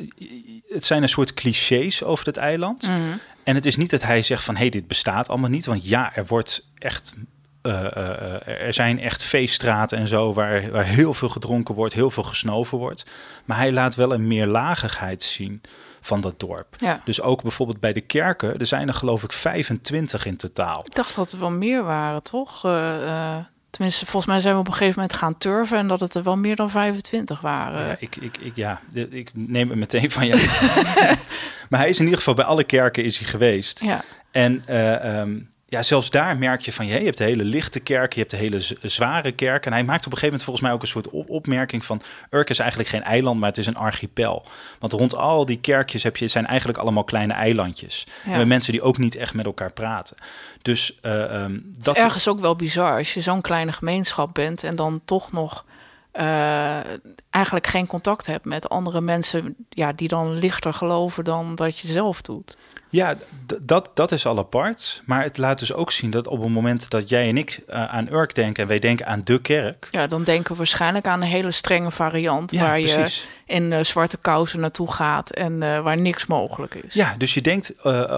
het 0.68 0.86
zijn 0.86 1.02
een 1.02 1.10
soort 1.10 1.34
clichés 1.34 2.04
over 2.04 2.26
het 2.26 2.38
eiland. 2.38 2.88
Mm 2.88 2.96
-hmm. 2.96 3.20
En 3.44 3.56
het 3.56 3.66
is 3.66 3.76
niet 3.76 3.90
dat 3.90 4.04
hij 4.04 4.22
zegt 4.22 4.44
van 4.44 4.54
hé, 4.54 4.62
hey, 4.62 4.70
dit 4.70 4.88
bestaat 4.88 5.30
allemaal 5.30 5.50
niet. 5.50 5.66
Want 5.66 5.88
ja, 5.88 6.16
er 6.16 6.26
wordt 6.26 6.66
echt 6.78 7.14
uh, 7.64 7.74
uh, 7.74 8.48
er 8.48 8.74
zijn 8.74 9.00
echt 9.00 9.24
feeststraten 9.24 9.98
en 9.98 10.08
zo 10.08 10.34
waar, 10.34 10.72
waar 10.72 10.86
heel 10.86 11.14
veel 11.14 11.30
gedronken 11.30 11.76
wordt, 11.76 11.94
heel 11.94 12.12
veel 12.12 12.24
gesnoven 12.24 12.78
wordt. 12.78 13.06
Maar 13.46 13.58
hij 13.58 13.72
laat 13.72 13.96
wel 13.96 14.14
een 14.14 14.28
meerlagigheid 14.28 15.24
zien 15.24 15.62
van 16.02 16.22
dat 16.22 16.40
dorp. 16.40 16.76
Ja. 16.78 17.02
Dus 17.04 17.22
ook 17.22 17.42
bijvoorbeeld 17.42 17.80
bij 17.80 17.94
de 17.94 18.02
kerken, 18.02 18.58
er 18.58 18.66
zijn 18.66 18.88
er 18.88 18.94
geloof 18.94 19.24
ik 19.24 19.34
25 19.34 20.26
in 20.26 20.38
totaal. 20.38 20.82
Ik 20.86 20.96
dacht 20.96 21.16
dat 21.16 21.32
er 21.32 21.40
wel 21.40 21.52
meer 21.52 21.84
waren, 21.84 22.24
toch? 22.24 22.66
Uh, 22.66 23.36
tenminste, 23.70 24.06
volgens 24.06 24.32
mij 24.32 24.40
zijn 24.40 24.54
we 24.54 24.60
op 24.60 24.68
een 24.68 24.74
gegeven 24.74 25.00
moment 25.00 25.18
gaan 25.18 25.38
turven 25.38 25.78
en 25.78 25.88
dat 25.88 26.00
het 26.00 26.16
er 26.16 26.24
wel 26.24 26.38
meer 26.38 26.56
dan 26.56 26.70
25 26.70 27.42
waren. 27.42 27.88
Ja, 27.88 27.96
ik, 28.00 28.16
ik, 28.16 28.38
ik, 28.38 28.56
ja, 28.56 28.82
ik 29.10 29.32
neem 29.34 29.70
het 29.70 29.80
meteen 29.80 30.12
van 30.12 30.28
je. 30.28 30.34
maar 31.70 31.80
hij 31.80 31.90
is 31.90 31.98
in 31.98 32.04
ieder 32.04 32.18
geval 32.18 32.34
bij 32.34 32.46
alle 32.46 32.64
kerken 32.64 33.04
is 33.04 33.18
hij 33.18 33.28
geweest. 33.28 33.82
Ja. 33.84 34.04
En 34.32 34.78
um, 35.20 35.49
ja, 35.70 35.84
zelfs 35.84 36.10
daar 36.10 36.38
merk 36.38 36.62
je 36.62 36.74
van, 36.74 36.86
je 36.86 36.94
hebt 36.94 37.18
de 37.18 37.24
hele 37.24 37.44
lichte 37.44 37.80
kerk, 37.80 38.14
je 38.14 38.20
hebt 38.20 38.32
de 38.32 38.38
hele 38.38 38.62
zware 38.82 39.32
kerk. 39.32 39.66
En 39.66 39.72
hij 39.72 39.84
maakt 39.84 40.06
op 40.06 40.12
een 40.12 40.18
gegeven 40.18 40.26
moment 40.26 40.44
volgens 40.44 40.66
mij 40.66 40.74
ook 40.74 40.82
een 40.82 40.88
soort 40.88 41.10
op 41.10 41.30
opmerking 41.30 41.86
van, 41.86 42.02
Urk 42.30 42.50
is 42.50 42.60
eigenlijk 42.60 42.90
geen 42.90 43.04
eiland, 43.04 43.40
maar 43.40 43.50
het 43.50 43.58
is 43.58 43.68
een 43.68 43.76
archipel. 43.76 44.46
Want 44.80 44.94
rond 44.94 45.16
al 45.16 45.46
die 45.46 45.60
kerkjes 45.60 46.04
heb 46.04 46.18
je, 46.18 46.28
zijn 46.28 46.46
eigenlijk 46.46 46.78
allemaal 46.78 47.04
kleine 47.04 47.34
eilandjes. 47.34 48.08
Ja. 48.26 48.32
En 48.32 48.48
mensen 48.48 48.72
die 48.72 48.82
ook 48.82 48.98
niet 48.98 49.16
echt 49.16 49.34
met 49.34 49.46
elkaar 49.46 49.72
praten. 49.72 50.18
Dus 50.62 51.00
uh, 51.02 51.42
um, 51.44 51.72
dat 51.78 51.96
is 51.96 52.04
ergens 52.04 52.28
ook 52.28 52.40
wel 52.40 52.56
bizar 52.56 52.98
als 52.98 53.14
je 53.14 53.22
zo'n 53.22 53.42
kleine 53.42 53.72
gemeenschap 53.72 54.34
bent 54.34 54.64
en 54.64 54.76
dan 54.76 55.02
toch 55.06 55.32
nog 55.32 55.66
uh, 56.14 56.80
eigenlijk 57.30 57.68
geen 57.68 57.88
contact 57.88 58.26
hebt 58.26 58.46
met 58.46 58.70
andere 58.70 59.02
mensen 59.02 59.56
ja, 59.70 59.94
die 59.94 60.08
dan 60.08 60.34
lichter 60.34 60.74
geloven 60.74 61.24
dan 61.24 61.56
dat 61.56 61.80
je 61.80 61.88
zelf 61.88 62.22
doet. 62.22 62.58
Ja, 62.90 63.16
dat, 63.62 63.90
dat 63.94 64.12
is 64.12 64.26
al 64.26 64.38
apart. 64.38 65.02
Maar 65.06 65.24
het 65.24 65.38
laat 65.38 65.60
dus 65.60 65.74
ook 65.74 65.92
zien 65.92 66.10
dat 66.10 66.28
op 66.28 66.42
het 66.42 66.52
moment 66.52 66.90
dat 66.90 67.10
jij 67.10 67.30
en 67.30 67.38
ik 67.38 67.60
uh, 67.70 67.86
aan 67.86 68.08
Urk 68.12 68.36
denken 68.36 68.64
en 68.64 68.70
wij 68.70 68.80
denken 68.80 69.06
aan 69.06 69.22
de 69.24 69.42
kerk. 69.42 69.88
Ja, 69.92 70.08
dan 70.08 70.24
denken 70.24 70.52
we 70.52 70.58
waarschijnlijk 70.58 71.08
aan 71.08 71.22
een 71.22 71.28
hele 71.28 71.52
strenge 71.52 71.92
variant. 71.92 72.52
Ja, 72.52 72.60
waar 72.60 72.80
precies. 72.80 73.22
je 73.46 73.54
in 73.54 73.72
uh, 73.72 73.80
zwarte 73.84 74.18
kousen 74.18 74.60
naartoe 74.60 74.92
gaat 74.92 75.30
en 75.30 75.54
uh, 75.54 75.80
waar 75.80 75.98
niks 75.98 76.26
mogelijk 76.26 76.76
is. 76.76 76.94
Ja, 76.94 77.16
dus 77.18 77.34
je 77.34 77.42
denkt, 77.42 77.74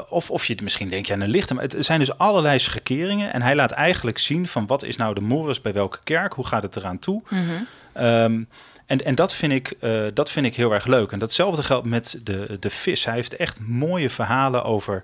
of, 0.09 0.31
of 0.31 0.45
je 0.45 0.57
misschien 0.63 0.89
denk 0.89 1.05
je 1.05 1.13
aan 1.13 1.21
een 1.21 1.29
lichte. 1.29 1.53
Maar 1.53 1.63
het 1.63 1.75
zijn 1.79 1.99
dus 1.99 2.17
allerlei 2.17 2.59
schakeringen. 2.59 3.33
En 3.33 3.41
hij 3.41 3.55
laat 3.55 3.71
eigenlijk 3.71 4.17
zien 4.17 4.47
van 4.47 4.67
wat 4.67 4.83
is 4.83 4.95
nou 4.95 5.13
de 5.13 5.21
morris 5.21 5.61
bij 5.61 5.73
welke 5.73 5.99
kerk? 6.03 6.33
Hoe 6.33 6.47
gaat 6.47 6.63
het 6.63 6.75
eraan 6.75 6.99
toe? 6.99 7.21
Mm 7.29 7.39
-hmm. 7.47 8.05
um, 8.05 8.47
en, 8.91 9.05
en 9.05 9.15
dat, 9.15 9.33
vind 9.33 9.51
ik, 9.51 9.73
uh, 9.81 10.01
dat 10.13 10.31
vind 10.31 10.45
ik 10.45 10.55
heel 10.55 10.71
erg 10.71 10.85
leuk. 10.85 11.11
En 11.11 11.19
datzelfde 11.19 11.63
geldt 11.63 11.87
met 11.87 12.19
de, 12.23 12.57
de 12.59 12.69
vis. 12.69 13.05
Hij 13.05 13.13
heeft 13.13 13.35
echt 13.35 13.59
mooie 13.59 14.09
verhalen 14.09 14.63
over. 14.63 15.03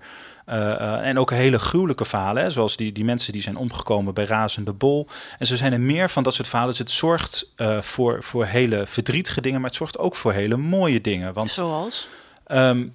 Uh, 0.49 0.55
uh, 0.55 1.07
en 1.07 1.19
ook 1.19 1.31
hele 1.31 1.59
gruwelijke 1.59 2.05
verhalen. 2.05 2.43
Hè, 2.43 2.49
zoals 2.49 2.77
die, 2.77 2.91
die 2.91 3.05
mensen 3.05 3.33
die 3.33 3.41
zijn 3.41 3.55
omgekomen 3.55 4.13
bij 4.13 4.25
Razende 4.25 4.73
Bol. 4.73 5.07
En 5.39 5.47
zo 5.47 5.55
zijn 5.55 5.73
er 5.73 5.81
meer 5.81 6.09
van 6.09 6.23
dat 6.23 6.33
soort 6.33 6.47
verhalen. 6.47 6.71
Dus 6.71 6.79
het 6.83 6.91
zorgt 6.91 7.53
voor, 7.79 8.23
voor 8.23 8.45
hele 8.45 8.85
verdrietige 8.85 9.41
dingen. 9.41 9.61
Maar 9.61 9.69
het 9.69 9.77
zorgt 9.77 9.97
ook 9.97 10.15
voor 10.15 10.33
hele 10.33 10.57
mooie 10.57 11.01
dingen. 11.01 11.33
Want, 11.33 11.51
Zoals? 11.51 12.07
Um, 12.47 12.93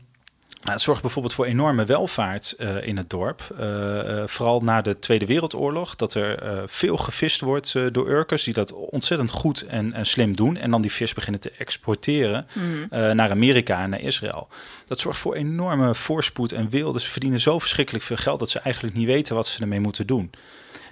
het 0.71 0.81
zorgt 0.81 1.03
bijvoorbeeld 1.03 1.35
voor 1.35 1.47
enorme 1.47 1.85
welvaart 1.85 2.55
uh, 2.59 2.87
in 2.87 2.97
het 2.97 3.11
dorp. 3.11 3.43
Uh, 3.61 3.67
uh, 3.67 4.23
vooral 4.27 4.61
na 4.61 4.83
de 4.83 4.99
Tweede 4.99 5.27
Wereldoorlog. 5.27 5.97
Dat 5.97 6.15
er 6.15 6.63
veel 6.67 6.97
gevist 6.97 7.41
wordt 7.41 7.75
door 7.93 8.09
Urkers 8.09 8.45
die 8.45 8.55
dat 8.55 8.73
ontzettend 8.73 9.31
goed 9.31 9.67
en, 9.67 9.93
en, 9.93 10.07
slim 10.07 10.37
doen. 10.37 10.57
En 10.57 10.71
dan 10.71 10.83
die 10.83 10.93
vis 10.93 11.15
beginnen 11.15 11.41
te 11.41 11.53
exporteren 11.59 12.47
mm. 12.53 12.87
naar 12.91 13.31
Amerika 13.31 13.83
en 13.83 13.91
naar 13.91 14.01
Israël. 14.01 14.49
Dat 14.87 15.01
zorgt 15.01 15.19
voor 15.19 15.35
enorme 15.35 15.95
voorspoed 15.95 16.53
en 16.53 16.71
wil. 16.71 16.93
Dus 16.93 17.05
ze 17.05 17.11
verdienen 17.11 17.41
zo 17.41 17.59
verschrikkelijk 17.59 18.05
veel 18.05 18.17
geld 18.17 18.39
dat 18.39 18.51
ze 18.51 18.59
eigenlijk 18.59 18.95
niet 18.95 19.07
weten 19.07 19.35
wat 19.35 19.47
ze 19.47 19.61
ermee 19.61 19.81
moeten 19.81 20.07
doen. 20.07 20.31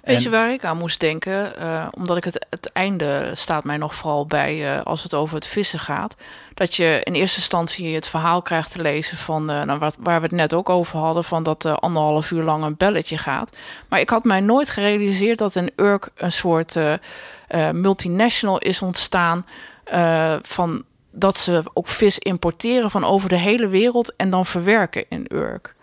Weet 0.03 0.15
en, 0.15 0.21
je 0.21 0.29
waar 0.29 0.51
ik 0.51 0.65
aan 0.65 0.77
moest 0.77 0.99
denken? 0.99 1.53
Uh, 1.59 1.87
omdat 1.91 2.17
ik 2.17 2.23
het, 2.23 2.45
het 2.49 2.71
einde 2.71 3.31
staat 3.33 3.63
mij 3.63 3.77
nog 3.77 3.95
vooral 3.95 4.25
bij 4.25 4.75
uh, 4.75 4.81
als 4.81 5.03
het 5.03 5.13
over 5.13 5.35
het 5.35 5.47
vissen 5.47 5.79
gaat. 5.79 6.15
Dat 6.53 6.75
je 6.75 7.01
in 7.03 7.13
eerste 7.13 7.37
instantie 7.37 7.95
het 7.95 8.07
verhaal 8.07 8.41
krijgt 8.41 8.71
te 8.71 8.81
lezen 8.81 9.17
van 9.17 9.51
uh, 9.51 9.63
nou, 9.63 9.79
wat, 9.79 9.97
waar 9.99 10.21
we 10.21 10.25
het 10.25 10.35
net 10.35 10.53
ook 10.53 10.69
over 10.69 10.99
hadden, 10.99 11.23
van 11.23 11.43
dat 11.43 11.65
anderhalf 11.65 12.31
uur 12.31 12.43
lang 12.43 12.63
een 12.63 12.77
belletje 12.77 13.17
gaat. 13.17 13.57
Maar 13.87 13.99
ik 13.99 14.09
had 14.09 14.23
mij 14.23 14.39
nooit 14.39 14.69
gerealiseerd 14.69 15.37
dat 15.37 15.55
in 15.55 15.71
Urk 15.75 16.09
een 16.15 16.31
soort 16.31 16.79
multinational 17.71 18.57
is 18.57 18.81
ontstaan 18.81 19.45
van 20.41 20.83
dat 21.11 21.37
ze 21.37 21.63
ook 21.73 21.87
vis 21.87 22.19
importeren 22.19 22.91
van 22.91 23.03
over 23.03 23.29
de 23.29 23.37
hele 23.37 23.67
wereld 23.67 24.15
en 24.15 24.29
dan 24.29 24.45
verwerken 24.45 25.05
in 25.09 25.25
Urk. 25.33 25.75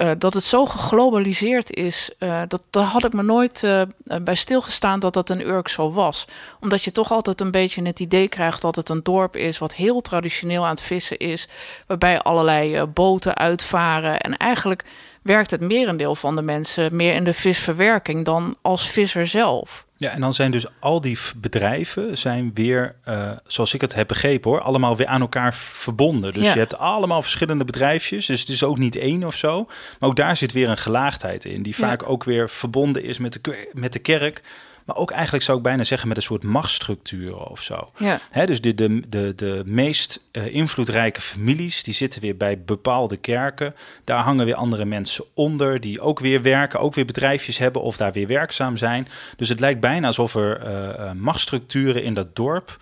Uh, 0.00 0.10
dat 0.18 0.34
het 0.34 0.42
zo 0.42 0.66
geglobaliseerd 0.66 1.74
is, 1.74 2.10
uh, 2.18 2.42
dat, 2.48 2.62
daar 2.70 2.84
had 2.84 3.04
ik 3.04 3.12
me 3.12 3.22
nooit 3.22 3.62
uh, 3.62 3.82
bij 4.22 4.34
stilgestaan 4.34 5.00
dat 5.00 5.12
dat 5.12 5.30
een 5.30 5.48
Urk 5.48 5.68
zo 5.68 5.92
was. 5.92 6.24
Omdat 6.60 6.82
je 6.82 6.92
toch 6.92 7.10
altijd 7.10 7.40
een 7.40 7.50
beetje 7.50 7.82
het 7.82 8.00
idee 8.00 8.28
krijgt 8.28 8.62
dat 8.62 8.76
het 8.76 8.88
een 8.88 9.02
dorp 9.02 9.36
is 9.36 9.58
wat 9.58 9.74
heel 9.74 10.00
traditioneel 10.00 10.64
aan 10.64 10.70
het 10.70 10.80
vissen 10.80 11.16
is. 11.16 11.48
Waarbij 11.86 12.20
allerlei 12.20 12.84
boten 12.84 13.36
uitvaren. 13.36 14.20
En 14.20 14.36
eigenlijk 14.36 14.84
werkt 15.26 15.50
het 15.50 15.60
merendeel 15.60 16.14
van 16.14 16.36
de 16.36 16.42
mensen 16.42 16.96
meer 16.96 17.14
in 17.14 17.24
de 17.24 17.34
visverwerking 17.34 18.24
dan 18.24 18.56
als 18.62 18.88
visser 18.90 19.26
zelf. 19.26 19.86
Ja, 19.98 20.10
en 20.10 20.20
dan 20.20 20.34
zijn 20.34 20.50
dus 20.50 20.66
al 20.80 21.00
die 21.00 21.18
bedrijven 21.36 22.18
zijn 22.18 22.50
weer, 22.54 22.94
eh, 23.04 23.30
zoals 23.46 23.74
ik 23.74 23.80
het 23.80 23.94
heb 23.94 24.08
begrepen 24.08 24.50
hoor, 24.50 24.60
allemaal 24.60 24.96
weer 24.96 25.06
aan 25.06 25.20
elkaar 25.20 25.54
verbonden. 25.54 26.34
Dus 26.34 26.44
Ja. 26.46 26.52
je 26.52 26.58
hebt 26.58 26.78
allemaal 26.78 27.22
verschillende 27.22 27.64
bedrijfjes, 27.64 28.26
dus 28.26 28.40
het 28.40 28.48
is 28.48 28.64
ook 28.64 28.78
niet 28.78 28.96
één 28.96 29.24
of 29.24 29.34
zo. 29.36 29.64
Maar 29.98 30.08
ook 30.08 30.16
daar 30.16 30.36
zit 30.36 30.52
weer 30.52 30.68
een 30.68 30.76
gelaagdheid 30.76 31.44
in, 31.44 31.62
die 31.62 31.74
Ja. 31.78 31.86
vaak 31.88 32.08
ook 32.08 32.24
weer 32.24 32.50
verbonden 32.50 33.02
is 33.04 33.18
met 33.18 33.32
de, 33.42 33.70
met 33.72 33.92
de 33.92 33.98
kerk. 33.98 34.42
Maar 34.86 34.96
ook 34.96 35.10
eigenlijk 35.10 35.44
zou 35.44 35.56
ik 35.56 35.62
bijna 35.62 35.84
zeggen 35.84 36.08
met 36.08 36.16
een 36.16 36.22
soort 36.22 36.42
machtsstructuren 36.42 37.46
of 37.46 37.62
zo. 37.62 37.90
Ja, 37.98 38.18
Hè, 38.30 38.46
dus 38.46 38.60
de, 38.60 38.74
de, 38.74 39.00
de, 39.08 39.32
de 39.36 39.62
meest 39.64 40.24
eh, 40.30 40.54
invloedrijke 40.54 41.20
families, 41.20 41.82
die 41.82 41.94
zitten 41.94 42.20
weer 42.20 42.36
bij 42.36 42.60
bepaalde 42.60 43.16
kerken. 43.16 43.74
Daar 44.04 44.22
hangen 44.22 44.44
weer 44.44 44.54
andere 44.54 44.84
mensen 44.84 45.24
onder, 45.34 45.80
die 45.80 46.00
ook 46.00 46.20
weer 46.20 46.42
werken, 46.42 46.80
ook 46.80 46.94
weer 46.94 47.04
bedrijfjes 47.04 47.58
hebben 47.58 47.82
of 47.82 47.96
daar 47.96 48.12
weer 48.12 48.26
werkzaam 48.26 48.76
zijn. 48.76 49.08
Dus 49.36 49.48
het 49.48 49.60
lijkt 49.60 49.80
bijna 49.80 50.06
alsof 50.06 50.34
er 50.34 50.60
eh, 50.60 51.12
machtsstructuren 51.12 52.02
in 52.02 52.14
dat 52.14 52.36
dorp 52.36 52.76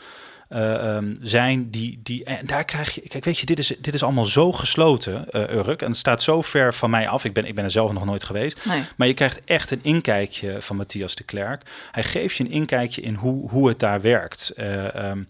eh, 0.54 0.96
ehm, 0.96 1.14
zijn 1.20 1.70
die, 1.70 2.00
die... 2.02 2.24
En 2.24 2.46
daar 2.46 2.64
krijg 2.64 2.94
je... 2.94 3.00
Kijk, 3.00 3.24
weet 3.24 3.38
je, 3.38 3.46
dit 3.46 3.58
is, 3.58 3.72
dit 3.80 3.94
is 3.94 4.02
allemaal 4.02 4.24
zo 4.24 4.52
gesloten, 4.52 5.30
eh 5.30 5.56
Urk. 5.56 5.82
En 5.82 5.88
het 5.88 5.96
staat 5.96 6.22
zo 6.22 6.42
ver 6.42 6.74
van 6.74 6.90
mij 6.90 7.08
af. 7.08 7.24
Ik 7.24 7.32
ben, 7.32 7.44
ik 7.44 7.54
ben 7.54 7.64
er 7.64 7.70
zelf 7.70 7.92
nog 7.92 8.04
nooit 8.04 8.24
geweest. 8.24 8.64
nee. 8.64 8.82
Maar 8.96 9.06
je 9.06 9.14
krijgt 9.14 9.40
echt 9.44 9.70
een 9.70 9.80
inkijkje 9.82 10.62
van 10.62 10.76
Matthias 10.76 11.14
de 11.14 11.24
Klerk. 11.24 11.62
Hij 11.90 12.02
geeft 12.02 12.36
je 12.36 12.44
een 12.44 12.50
inkijkje 12.50 13.02
in 13.02 13.14
hoe, 13.14 13.50
hoe 13.50 13.68
het 13.68 13.78
daar 13.78 14.00
werkt. 14.00 14.52
Ehm, 14.56 15.22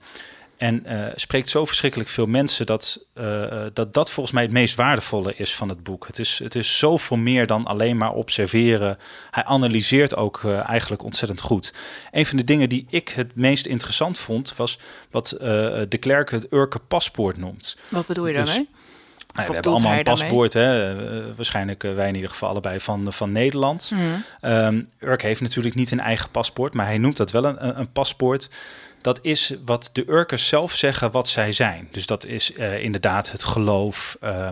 en 0.57 0.87
eh, 0.87 1.13
spreekt 1.15 1.49
zo 1.49 1.65
verschrikkelijk 1.65 2.09
veel 2.11 2.27
mensen 2.27 2.67
dat, 2.67 3.05
eh, 3.15 3.43
eh, 3.45 3.71
dat 3.73 3.95
dat 3.95 4.11
volgens 4.11 4.35
mij 4.35 4.43
het 4.45 4.53
meest 4.53 4.75
waardevolle 4.75 5.35
is 5.37 5.55
van 5.55 5.69
het 5.69 5.83
boek. 5.83 6.07
Het 6.07 6.19
is, 6.19 6.39
het 6.43 6.55
is 6.55 6.79
zoveel 6.79 7.17
meer 7.17 7.47
dan 7.47 7.65
alleen 7.65 7.97
maar 7.97 8.13
observeren. 8.13 8.99
Hij 9.31 9.45
analyseert 9.45 10.17
ook 10.17 10.45
eigenlijk 10.45 11.03
ontzettend 11.03 11.41
goed. 11.41 11.73
Een 12.11 12.27
van 12.27 12.37
de 12.37 12.45
dingen 12.45 12.69
die 12.69 12.87
ik 12.91 13.09
het 13.09 13.37
meest 13.37 13.67
interessant 13.67 14.19
vond, 14.19 14.57
was 14.57 14.79
wat 15.11 15.29
de 15.89 15.97
Klerk 16.01 16.31
het 16.31 16.53
Urke 16.53 16.79
paspoort 16.79 17.37
noemt. 17.37 17.77
Wat 17.89 18.07
bedoel 18.07 18.27
je 18.27 18.33
Dus- 18.33 18.47
daarmee? 18.47 18.69
Nou, 19.35 19.47
we 19.49 19.55
hebben 19.55 19.73
allemaal 19.73 19.93
een 19.99 20.03
paspoort, 20.03 20.53
hè? 20.53 20.95
waarschijnlijk 21.35 21.83
wij 21.83 22.09
in 22.09 22.15
ieder 22.15 22.31
geval 22.31 22.49
allebei 22.49 22.81
van, 22.81 23.13
van 23.13 23.33
Nederland. 23.33 23.91
Mhm. 23.91 24.03
Ehm 24.41 24.83
Urk 24.99 25.23
heeft 25.23 25.41
natuurlijk 25.41 25.75
niet 25.75 25.91
een 25.91 26.01
eigen 26.01 26.31
paspoort, 26.31 26.75
maar 26.75 26.87
hij 26.87 26.99
noemt 26.99 27.17
dat 27.17 27.31
wel 27.31 27.45
een- 27.45 27.79
een 27.79 27.93
paspoort. 27.93 28.51
Dat 29.05 29.19
is 29.23 29.55
wat 29.65 29.91
de 29.93 30.05
Urkers 30.09 30.49
zelf 30.49 30.73
zeggen 30.73 31.11
wat 31.11 31.29
zij 31.29 31.53
zijn. 31.53 31.89
Dus 31.91 32.07
dat 32.07 32.27
is 32.27 32.53
eh, 32.53 32.83
inderdaad 32.83 33.33
het 33.33 33.45
geloof. 33.45 34.17
eh, 34.21 34.49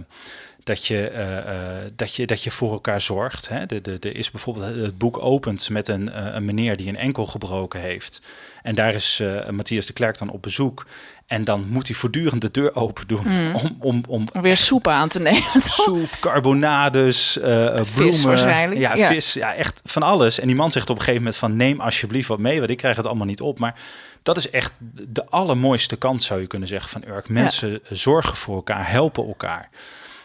dat, 0.62 0.86
je, 0.86 1.08
eh, 1.08 1.90
dat, 1.96 2.14
je, 2.14 2.26
dat 2.26 2.42
je 2.42 2.50
voor 2.50 2.72
elkaar 2.72 3.00
zorgt. 3.00 3.48
Hè? 3.48 3.66
De, 3.66 3.98
de, 3.98 4.12
is 4.12 4.30
bijvoorbeeld 4.30 4.74
het 4.74 4.98
boek 4.98 5.22
opent 5.22 5.70
met 5.70 5.88
een, 5.88 6.36
een 6.36 6.44
meneer 6.44 6.76
die 6.76 6.88
een 6.88 6.96
enkel 6.96 7.26
gebroken 7.26 7.80
heeft. 7.80 8.20
En 8.62 8.74
daar 8.74 8.94
is 8.94 9.22
Matthias 9.50 9.86
de 9.86 9.92
Klerk 9.92 10.18
dan 10.18 10.30
op 10.30 10.42
bezoek. 10.42 10.86
En 11.32 11.44
dan 11.44 11.66
moet 11.68 11.86
hij 11.86 11.96
voortdurend 11.96 12.40
de 12.40 12.50
deur 12.50 12.74
open 12.76 13.06
doen 13.06 13.20
Mm. 13.24 13.54
om, 13.54 13.76
om, 13.80 14.02
om 14.08 14.24
Om 14.32 14.42
weer 14.42 14.56
soep 14.56 14.88
aan 14.88 15.08
te 15.08 15.20
nemen. 15.20 15.62
soep, 15.84 16.08
carbonades, 16.20 17.38
eh, 17.38 17.80
bloemen. 17.94 18.22
waarschijnlijk, 18.22 18.80
Ja, 18.80 18.94
ja. 18.94 19.06
vis. 19.06 19.32
Ja, 19.32 19.54
echt 19.54 19.80
van 19.84 20.02
alles. 20.02 20.38
En 20.40 20.46
die 20.46 20.56
man 20.56 20.72
zegt 20.72 20.90
op 20.90 20.96
een 20.96 21.00
gegeven 21.02 21.22
moment 21.22 21.36
van 21.40 21.56
neem 21.56 21.80
alsjeblieft 21.80 22.28
wat 22.28 22.38
mee, 22.38 22.58
want 22.58 22.70
ik 22.70 22.76
krijg 22.76 22.96
het 22.96 23.06
allemaal 23.06 23.26
niet 23.26 23.40
op. 23.40 23.58
Maar 23.58 23.74
dat 24.22 24.36
is 24.36 24.50
echt 24.50 24.72
de 25.08 25.26
allermooiste 25.30 25.96
kant, 25.96 26.22
zou 26.22 26.40
je 26.40 26.46
kunnen 26.46 26.68
zeggen, 26.68 26.90
van 26.90 27.04
Urk. 27.14 27.28
Mensen 27.28 27.80
zorgen 27.90 28.36
voor 28.36 28.54
elkaar, 28.54 28.90
helpen 28.90 29.26
elkaar. 29.26 29.68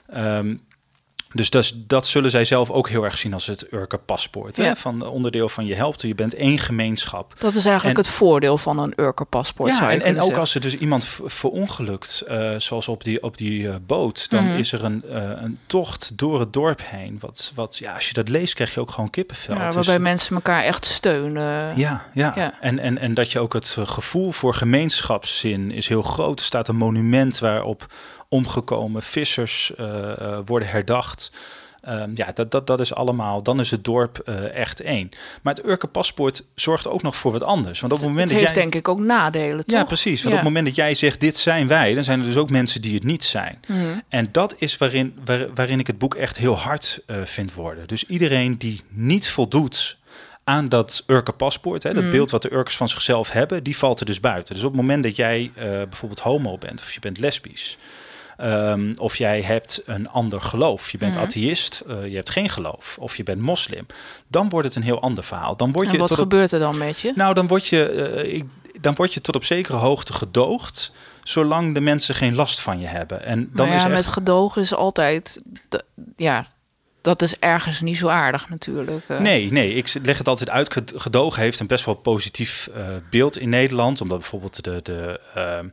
Ehm, 0.10 0.56
dus 1.38 1.50
dat, 1.50 1.74
dat 1.76 2.08
zullen 2.08 2.32
zij 2.32 2.46
zelf 2.46 2.72
ook 2.72 2.90
heel 2.90 3.04
erg 3.04 3.18
zien 3.18 3.34
als 3.34 3.46
het 3.46 3.74
Urker 3.74 4.00
paspoort. 4.00 4.58
Hè? 4.58 4.64
Ja. 4.66 4.76
Van 4.76 5.08
onderdeel 5.08 5.50
van 5.50 5.66
je 5.66 5.76
helpt, 5.76 6.02
je 6.02 6.16
bent 6.16 6.34
één 6.36 6.58
gemeenschap. 6.60 7.34
Dat 7.40 7.54
is 7.56 7.66
eigenlijk 7.66 7.98
En- 7.98 8.04
het 8.04 8.14
voordeel 8.14 8.58
van 8.58 8.80
een 8.80 8.94
Urker 8.96 9.26
paspoort. 9.26 9.78
Ja, 9.78 9.92
en, 9.92 10.02
ook 10.02 10.16
zeggen. 10.16 10.36
als 10.40 10.56
er 10.56 10.62
dus 10.62 10.78
iemand 10.78 11.08
verongelukt, 11.26 12.22
eh, 12.28 12.52
zoals 12.58 12.88
op 12.88 13.04
die, 13.04 13.24
op 13.24 13.38
die 13.38 13.70
eh, 13.70 13.76
boot, 13.88 14.30
dan 14.30 14.44
Mhm. 14.44 14.58
is 14.58 14.72
er 14.72 14.84
een, 14.84 15.04
eh, 15.12 15.30
een 15.42 15.58
tocht 15.68 16.18
door 16.18 16.40
het 16.40 16.54
dorp 16.54 16.82
heen. 16.84 17.18
Wat, 17.20 17.52
wat, 17.56 17.78
ja, 17.78 17.94
als 17.94 18.08
je 18.08 18.14
dat 18.14 18.30
leest, 18.30 18.54
krijg 18.54 18.74
je 18.74 18.80
ook 18.80 18.92
gewoon 18.92 19.10
kippenvel. 19.10 19.56
ja, 19.56 19.72
waarbij 19.72 20.00
mensen 20.00 20.36
elkaar 20.36 20.64
echt 20.64 20.86
steunen. 20.86 21.78
ja, 21.78 22.06
ja. 22.14 22.34
Ja. 22.36 22.54
En, 22.62 22.80
en, 22.80 22.98
en 22.98 23.14
dat 23.14 23.32
je 23.32 23.40
ook 23.40 23.54
het 23.54 23.78
gevoel 23.84 24.32
voor 24.32 24.54
gemeenschapszin 24.54 25.72
is 25.72 25.88
heel 25.88 26.02
groot. 26.02 26.40
Er 26.40 26.46
staat 26.46 26.68
een 26.68 26.76
monument 26.76 27.40
waarop 27.40 27.86
omgekomen 28.30 29.02
vissers 29.02 29.76
eh, 29.76 30.12
eh, 30.22 30.38
worden 30.46 30.68
herdacht. 30.68 31.32
Ehm, 31.82 32.12
ja, 32.16 32.32
dat, 32.34 32.52
dat, 32.52 32.68
dat 32.68 32.80
is 32.80 32.94
allemaal, 32.94 33.44
dan 33.44 33.60
is 33.60 33.72
het 33.72 33.84
dorp 33.84 34.20
eh, 34.26 34.54
echt 34.56 34.82
één. 34.82 35.10
Maar 35.42 35.54
het 35.54 35.66
Urke 35.66 35.88
paspoort 35.88 36.44
zorgt 36.56 36.88
ook 36.88 37.02
nog 37.02 37.16
voor 37.16 37.32
wat 37.32 37.44
anders. 37.44 37.80
Want 37.80 37.94
op 37.94 38.00
het 38.00 38.08
moment 38.08 38.30
het 38.30 38.38
heeft 38.40 38.48
dat 38.54 38.56
jij... 38.64 38.72
denk 38.72 38.76
ik 38.86 38.88
ook 38.88 39.00
nadelen, 39.00 39.66
toch? 39.66 39.78
Ja, 39.80 39.84
precies. 39.84 40.24
Want 40.24 40.36
Ja. 40.36 40.40
op 40.40 40.46
het 40.46 40.54
moment 40.54 40.66
dat 40.66 40.76
jij 40.76 40.94
zegt 40.94 41.20
dit 41.20 41.38
zijn 41.38 41.68
wij, 41.68 41.94
dan 41.94 42.04
zijn 42.04 42.20
er 42.20 42.26
dus 42.26 42.38
ook 42.38 42.50
mensen 42.50 42.82
die 42.82 42.94
het 42.94 43.04
niet 43.04 43.24
zijn. 43.24 43.60
Mhm. 43.68 43.80
En 44.10 44.30
dat 44.32 44.56
is 44.58 44.78
waarin, 44.78 45.16
waar- 45.26 45.54
waarin 45.54 45.80
ik 45.80 45.88
het 45.88 45.98
boek 45.98 46.16
echt 46.16 46.38
heel 46.38 46.58
hard 46.58 47.00
vind 47.24 47.54
worden. 47.54 47.88
Dus 47.88 48.04
iedereen 48.06 48.58
die 48.58 48.82
niet 48.90 49.28
voldoet 49.30 49.98
aan 50.44 50.70
dat 50.70 51.04
Urke 51.08 51.32
paspoort, 51.32 51.84
hè, 51.84 51.94
dat 51.94 52.04
Mhm. 52.04 52.12
beeld 52.12 52.32
wat 52.32 52.42
de 52.42 52.54
Urkers 52.54 52.78
van 52.78 52.90
zichzelf 52.90 53.30
hebben, 53.32 53.64
die 53.64 53.78
valt 53.78 54.00
er 54.00 54.06
dus 54.06 54.20
buiten. 54.20 54.54
Dus 54.54 54.64
op 54.64 54.72
het 54.72 54.82
moment 54.82 55.04
dat 55.04 55.16
jij 55.16 55.52
bijvoorbeeld 55.56 56.20
homo 56.20 56.58
bent 56.58 56.82
of 56.82 56.94
je 56.94 57.00
bent 57.00 57.20
lesbisch. 57.20 57.78
Ehm, 58.38 58.94
of 58.98 59.16
jij 59.16 59.42
hebt 59.42 59.82
een 59.86 60.10
ander 60.10 60.42
geloof. 60.42 60.90
Je 60.92 60.98
bent 60.98 61.16
Mhm. 61.16 61.24
atheïst, 61.24 61.84
eh, 61.88 62.06
je 62.08 62.16
hebt 62.16 62.30
geen 62.30 62.50
geloof. 62.50 62.98
Of 63.00 63.18
je 63.18 63.24
bent 63.24 63.42
moslim. 63.42 63.86
Dan 64.28 64.50
wordt 64.50 64.68
het 64.68 64.76
een 64.76 64.84
heel 64.84 65.02
ander 65.02 65.24
verhaal. 65.24 65.56
Dan 65.58 65.72
word 65.72 65.86
En 65.88 65.92
je 65.94 65.98
wat 66.00 66.08
tot 66.08 66.18
op- 66.18 66.24
gebeurt 66.24 66.52
er 66.52 66.60
dan 66.60 66.78
met 66.78 67.00
je? 67.00 67.12
nou, 67.16 67.34
dan 67.34 67.48
word 67.48 67.68
je, 67.68 67.86
eh, 67.90 68.34
ik, 68.34 68.44
dan 68.82 68.96
word 68.96 69.14
je 69.14 69.22
tot 69.22 69.36
op 69.36 69.44
zekere 69.44 69.78
hoogte 69.78 70.14
gedoogd, 70.14 70.92
zolang 71.24 71.74
de 71.74 71.82
mensen 71.82 72.16
geen 72.16 72.36
last 72.36 72.60
van 72.62 72.80
je 72.80 72.88
hebben. 72.88 73.24
En 73.26 73.50
dan 73.54 73.68
ja, 73.68 73.76
is 73.76 73.84
echt, 73.84 73.92
met 73.92 74.08
gedogen 74.08 74.62
is 74.62 74.74
altijd... 74.76 75.42
ja, 76.16 76.46
dat 77.02 77.22
is 77.22 77.40
ergens 77.40 77.82
niet 77.82 77.98
zo 77.98 78.08
aardig 78.08 78.50
natuurlijk. 78.50 78.92
eh. 79.08 79.20
Nee, 79.20 79.52
nee, 79.52 79.74
ik 79.74 79.94
leg 80.04 80.18
het 80.18 80.28
altijd 80.28 80.50
uit. 80.50 80.74
Ged- 80.74 80.94
Gedogen 80.96 81.42
heeft 81.42 81.60
een 81.60 81.68
best 81.68 81.86
wel 81.86 81.94
positief 81.96 82.70
beeld 83.10 83.38
in 83.38 83.50
Nederland, 83.50 84.02
omdat 84.02 84.20
bijvoorbeeld 84.20 84.64
de, 84.64 84.80
de, 84.84 85.20
ehm 85.36 85.68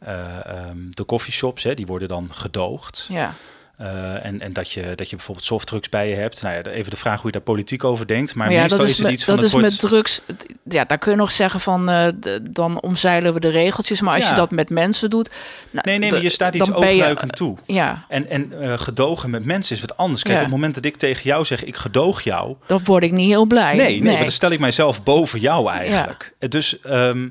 eh, 0.00 0.46
ehm, 0.46 0.76
de 0.90 1.04
coffeeshops, 1.04 1.62
hè, 1.62 1.74
die 1.74 1.86
worden 1.86 2.08
dan 2.08 2.28
gedoogd. 2.32 3.06
Ja, 3.08 3.34
Eh, 3.76 4.24
en, 4.24 4.40
en 4.40 4.52
dat, 4.52 4.70
je, 4.72 4.92
dat 4.94 5.10
je 5.10 5.16
bijvoorbeeld 5.16 5.46
softdrugs 5.46 5.88
bij 5.88 6.08
je 6.08 6.14
hebt. 6.14 6.42
Nou 6.42 6.54
ja, 6.54 6.62
even 6.62 6.90
de 6.90 6.96
vraag 6.96 7.16
hoe 7.16 7.26
je 7.26 7.32
daar 7.32 7.40
politiek 7.40 7.84
over 7.84 8.06
denkt. 8.06 8.34
Maar, 8.34 8.46
maar 8.46 8.54
ja, 8.54 8.60
meestal 8.60 8.78
dat 8.78 8.88
is, 8.88 8.92
is, 8.98 9.02
het 9.04 9.12
iets 9.12 9.24
van 9.24 9.34
dat 9.36 9.44
is 9.44 9.54
met 9.54 9.78
drugs. 9.78 10.22
Ja, 10.64 10.84
daar 10.84 10.98
kun 10.98 11.10
je 11.10 11.16
nog 11.16 11.30
zeggen 11.30 11.60
van 11.60 11.88
eh, 11.88 12.06
dan 12.42 12.80
omzeilen 12.80 13.34
we 13.34 13.40
de 13.40 13.48
regeltjes. 13.48 14.00
Maar 14.00 14.14
als 14.14 14.22
Ja. 14.24 14.30
je 14.30 14.36
dat 14.36 14.50
met 14.50 14.70
mensen 14.70 15.10
doet. 15.10 15.30
nou, 15.70 15.86
Nee, 15.88 15.98
nee, 15.98 16.10
maar 16.10 16.22
je 16.22 16.30
staat 16.30 16.54
iets 16.54 16.72
oogluikend 16.72 17.36
toe. 17.36 17.56
Ja, 17.66 18.04
En, 18.08 18.28
en 18.30 18.52
gedogen 18.78 19.30
met 19.30 19.44
mensen 19.44 19.74
is 19.74 19.80
wat 19.80 19.96
anders. 19.96 20.22
Kijk, 20.22 20.34
Ja. 20.34 20.40
op 20.40 20.46
het 20.46 20.54
moment 20.56 20.74
dat 20.74 20.84
ik 20.84 20.96
tegen 20.96 21.22
jou 21.22 21.44
zeg, 21.44 21.64
ik 21.64 21.76
gedoog 21.76 22.20
jou... 22.22 22.56
dan 22.66 22.80
word 22.84 23.02
ik 23.02 23.12
niet 23.12 23.28
heel 23.28 23.46
blij. 23.46 23.76
Nee, 23.76 24.00
nee, 24.02 24.12
maar 24.12 24.22
dan 24.22 24.32
stel 24.32 24.50
ik 24.50 24.60
mijzelf 24.60 25.02
boven 25.02 25.40
jou 25.40 25.70
eigenlijk. 25.70 26.34
Dus 26.48 26.80
ehm, 26.80 27.28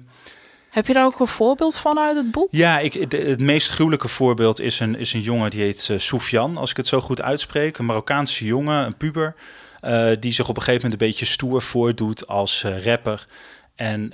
Heb 0.69 0.87
je 0.87 0.93
daar 0.93 1.05
ook 1.05 1.19
een 1.19 1.27
voorbeeld 1.27 1.75
van 1.75 1.99
uit 1.99 2.15
het 2.15 2.31
boek? 2.31 2.47
ja, 2.51 2.79
ik, 2.79 3.09
de- 3.11 3.17
het 3.17 3.41
meest 3.41 3.69
gruwelijke 3.69 4.07
voorbeeld 4.07 4.59
is 4.61 4.79
een, 4.79 4.95
is 4.97 5.13
een 5.13 5.21
jongen 5.21 5.49
die 5.49 5.61
heet 5.61 5.87
uh, 5.91 5.97
Soufian, 5.99 6.57
als 6.57 6.69
ik 6.71 6.77
het 6.77 6.87
zo 6.87 7.01
goed 7.01 7.21
uitspreek. 7.21 7.77
Een 7.77 7.85
Marokkaanse 7.85 8.45
jongen, 8.45 8.85
een 8.85 8.97
puber, 8.97 9.35
eh, 9.79 10.09
die 10.19 10.31
zich 10.33 10.49
op 10.49 10.55
een 10.57 10.61
gegeven 10.63 10.83
moment 10.83 11.01
een 11.01 11.07
beetje 11.07 11.25
stoer 11.25 11.61
voordoet 11.61 12.27
als 12.27 12.63
eh, 12.63 12.83
rapper. 12.85 13.27
En 13.75 14.13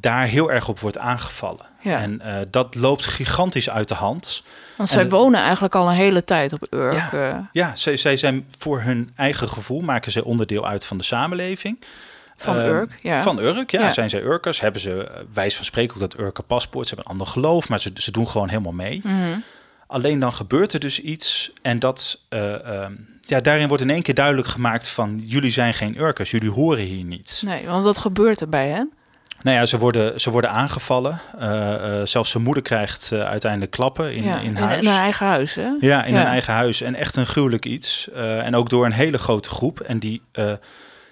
daar 0.00 0.26
heel 0.26 0.50
erg 0.52 0.68
op 0.68 0.80
wordt 0.80 0.98
aangevallen. 0.98 1.66
Ja. 1.80 2.00
En 2.00 2.20
dat 2.50 2.74
loopt 2.74 3.04
gigantisch 3.04 3.70
uit 3.70 3.88
de 3.88 3.94
hand. 3.94 4.42
Want 4.76 4.88
En 4.88 4.94
zij 4.94 5.02
het- 5.02 5.12
wonen 5.12 5.40
eigenlijk 5.40 5.74
al 5.74 5.88
een 5.88 5.94
hele 5.94 6.24
tijd 6.24 6.52
op 6.52 6.66
Urk. 6.70 7.10
Ja. 7.12 7.48
Ja, 7.52 7.76
zij, 7.76 7.96
zij 7.96 8.16
zijn 8.16 8.46
voor 8.58 8.80
hun 8.80 9.10
eigen 9.16 9.48
gevoel, 9.48 9.80
maken 9.80 10.12
ze 10.12 10.24
onderdeel 10.24 10.66
uit 10.66 10.84
van 10.84 10.96
de 10.98 11.04
samenleving. 11.04 11.80
Van 12.36 12.56
Ehm, 12.58 12.68
Urk. 12.68 12.98
Ja. 13.02 13.22
Van 13.22 13.38
Urk, 13.38 13.70
ja, 13.70 13.80
Ja. 13.80 13.90
Zijn 13.90 14.10
zij 14.10 14.22
Urkers? 14.22 14.60
Hebben 14.60 14.80
ze, 14.80 15.04
eh, 15.04 15.20
wijs 15.32 15.56
van 15.56 15.64
spreken, 15.64 15.94
ook 15.94 16.00
dat 16.00 16.18
Urker 16.18 16.44
paspoort. 16.44 16.88
Ze 16.88 16.94
hebben 16.94 17.12
een 17.12 17.18
ander 17.18 17.32
geloof, 17.32 17.68
maar 17.68 17.80
ze, 17.80 17.90
ze 17.94 18.10
doen 18.10 18.28
gewoon 18.28 18.48
helemaal 18.48 18.72
mee. 18.72 19.00
Mhm. 19.04 19.14
Alleen 19.86 20.18
dan 20.18 20.32
gebeurt 20.32 20.72
er 20.72 20.80
dus 20.80 21.00
iets 21.00 21.52
en 21.62 21.78
dat, 21.78 22.20
eh, 22.28 22.82
ehm, 22.82 22.92
ja, 23.20 23.40
daarin 23.40 23.68
wordt 23.68 23.82
in 23.82 23.90
één 23.90 24.02
keer 24.02 24.14
duidelijk 24.14 24.48
gemaakt 24.48 24.88
van... 24.88 25.22
jullie 25.24 25.50
zijn 25.50 25.74
geen 25.74 26.00
Urkers, 26.00 26.30
jullie 26.30 26.50
horen 26.50 26.84
hier 26.84 27.04
niet. 27.04 27.42
Nee, 27.44 27.66
want 27.66 27.84
wat 27.84 27.98
gebeurt 27.98 28.40
er 28.40 28.48
bij 28.48 28.68
hen? 28.68 28.92
Nou 29.42 29.56
ja, 29.56 29.66
ze 29.66 29.78
worden, 29.78 30.20
ze 30.20 30.30
worden 30.30 30.50
aangevallen. 30.50 31.20
Eh, 31.38 32.00
zelfs 32.04 32.30
zijn 32.30 32.42
moeder 32.42 32.62
krijgt 32.62 33.12
uiteindelijk 33.12 33.70
klappen 33.70 34.14
in, 34.14 34.22
ja, 34.22 34.38
in 34.40 34.56
huis. 34.56 34.78
in 34.78 34.86
hun 34.86 34.94
eigen 35.00 35.26
huis, 35.26 35.54
hè? 35.54 35.68
Ja, 35.80 36.04
in 36.04 36.12
Ja. 36.14 36.18
hun 36.18 36.28
eigen 36.28 36.54
huis. 36.54 36.80
En 36.80 36.94
echt 36.94 37.16
een 37.16 37.26
gruwelijk 37.26 37.64
iets. 37.64 38.08
En 38.14 38.54
ook 38.56 38.68
door 38.68 38.84
een 38.84 38.92
hele 38.92 39.18
grote 39.18 39.48
groep. 39.48 39.80
En 39.80 39.98
die, 39.98 40.22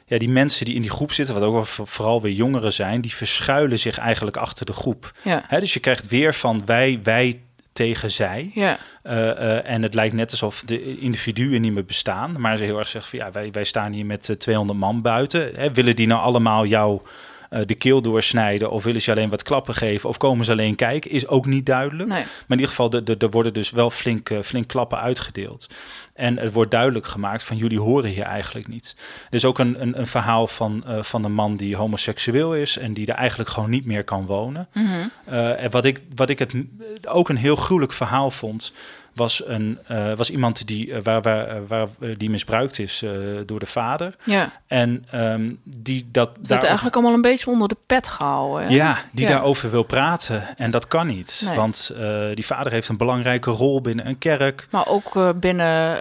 ja, 0.06 0.18
die 0.18 0.28
mensen 0.28 0.64
die 0.64 0.74
in 0.74 0.80
die 0.80 0.90
groep 0.90 1.12
zitten, 1.12 1.34
wat 1.34 1.44
ook 1.44 1.52
wel 1.52 1.64
voor- 1.64 1.86
vooral 1.86 2.20
weer 2.22 2.32
jongeren 2.32 2.72
zijn, 2.72 3.00
die 3.00 3.14
verschuilen 3.14 3.78
zich 3.78 3.98
eigenlijk 3.98 4.36
achter 4.36 4.66
de 4.66 4.72
groep. 4.72 5.12
Ja. 5.22 5.44
Hè, 5.46 5.60
dus 5.60 5.74
je 5.74 5.80
krijgt 5.80 6.08
weer 6.08 6.34
van 6.34 6.62
wij, 6.66 7.00
wij 7.02 7.40
tegen 7.72 8.10
zij. 8.10 8.50
Ja. 8.54 8.78
Uh, 9.04 9.14
uh, 9.16 9.68
en 9.70 9.82
het 9.82 9.94
lijkt 9.94 10.14
net 10.14 10.30
alsof 10.30 10.62
de 10.66 10.98
individuen 10.98 11.60
niet 11.60 11.72
meer 11.72 11.84
bestaan. 11.84 12.40
Maar 12.40 12.56
ze 12.56 12.64
heel 12.64 12.78
erg 12.78 12.88
zeggen 12.88 13.10
van 13.18 13.26
ja, 13.26 13.32
wij, 13.32 13.50
wij 13.52 13.64
staan 13.64 13.92
hier 13.92 14.06
met 14.06 14.34
200 14.38 14.78
man 14.78 15.02
buiten. 15.02 15.50
Hè, 15.56 15.72
willen 15.72 15.96
die 15.96 16.06
nou 16.06 16.20
allemaal 16.20 16.66
jou 16.66 17.00
uh, 17.50 17.60
de 17.66 17.74
keel 17.74 18.02
doorsnijden? 18.02 18.70
Of 18.70 18.84
willen 18.84 19.00
ze 19.00 19.10
alleen 19.10 19.30
wat 19.30 19.42
klappen 19.42 19.74
geven? 19.74 20.08
Of 20.08 20.16
komen 20.16 20.44
ze 20.44 20.52
alleen 20.52 20.74
kijken? 20.74 21.10
Is 21.10 21.26
ook 21.26 21.46
niet 21.46 21.66
duidelijk. 21.66 22.08
Nee. 22.08 22.22
Maar 22.22 22.58
in 22.58 22.58
ieder 22.58 22.68
geval, 22.68 22.92
er 23.18 23.30
worden 23.30 23.52
dus 23.52 23.70
wel 23.70 23.90
flink, 23.90 24.30
flink 24.42 24.68
klappen 24.68 25.00
uitgedeeld. 25.00 25.68
En 26.14 26.38
het 26.38 26.52
wordt 26.52 26.70
duidelijk 26.70 27.06
gemaakt 27.06 27.42
van 27.42 27.56
jullie 27.56 27.80
horen 27.80 28.10
hier 28.10 28.24
eigenlijk 28.24 28.68
niet. 28.68 28.96
Er 29.28 29.34
is 29.34 29.44
ook 29.44 29.58
een, 29.58 29.82
een, 29.82 29.98
een 29.98 30.06
verhaal 30.06 30.46
van, 30.46 30.84
uh, 30.86 31.02
van 31.02 31.24
een 31.24 31.32
man 31.32 31.56
die 31.56 31.76
homoseksueel 31.76 32.54
is 32.54 32.78
en 32.78 32.92
die 32.92 33.06
er 33.06 33.14
eigenlijk 33.14 33.50
gewoon 33.50 33.70
niet 33.70 33.84
meer 33.84 34.04
kan 34.04 34.26
wonen. 34.26 34.68
Mm 34.72 34.86
-hmm. 34.86 35.10
uh, 35.28 35.62
en 35.62 35.70
wat 35.70 35.84
ik, 35.84 36.02
wat 36.14 36.30
ik 36.30 36.38
het 36.38 36.54
ook 37.08 37.28
een 37.28 37.36
heel 37.36 37.56
gruwelijk 37.56 37.92
verhaal 37.92 38.30
vond, 38.30 38.72
was, 39.14 39.46
een, 39.46 39.78
uh, 39.90 40.12
was 40.12 40.30
iemand 40.30 40.66
die, 40.66 40.86
uh, 40.86 40.96
waar, 41.02 41.22
waar, 41.22 41.66
waar, 41.66 41.88
die 42.16 42.30
misbruikt 42.30 42.78
is 42.78 43.04
door 43.46 43.58
de 43.58 43.66
vader. 43.66 44.16
Ja. 44.24 44.52
En 44.66 45.04
um, 45.14 45.60
die 45.64 46.08
dat. 46.12 46.36
Het 46.36 46.46
werd 46.46 46.64
eigenlijk 46.64 46.94
allemaal 46.94 47.14
een 47.14 47.20
beetje 47.20 47.50
onder 47.50 47.68
de 47.68 47.76
pet 47.86 48.08
gehouden. 48.08 48.66
Hè? 48.66 48.74
Ja, 48.74 48.98
die 49.12 49.26
Ja. 49.26 49.32
daarover 49.32 49.70
wil 49.70 49.82
praten. 49.82 50.56
En 50.56 50.70
dat 50.70 50.88
kan 50.88 51.06
niet. 51.06 51.42
Nee. 51.44 51.56
Want 51.56 51.94
die 52.34 52.46
vader 52.46 52.72
heeft 52.72 52.88
een 52.88 52.96
belangrijke 52.96 53.50
rol 53.50 53.80
binnen 53.80 54.06
een 54.06 54.18
kerk. 54.18 54.66
Maar 54.70 54.86
ook 54.86 55.40
binnen, 55.40 56.00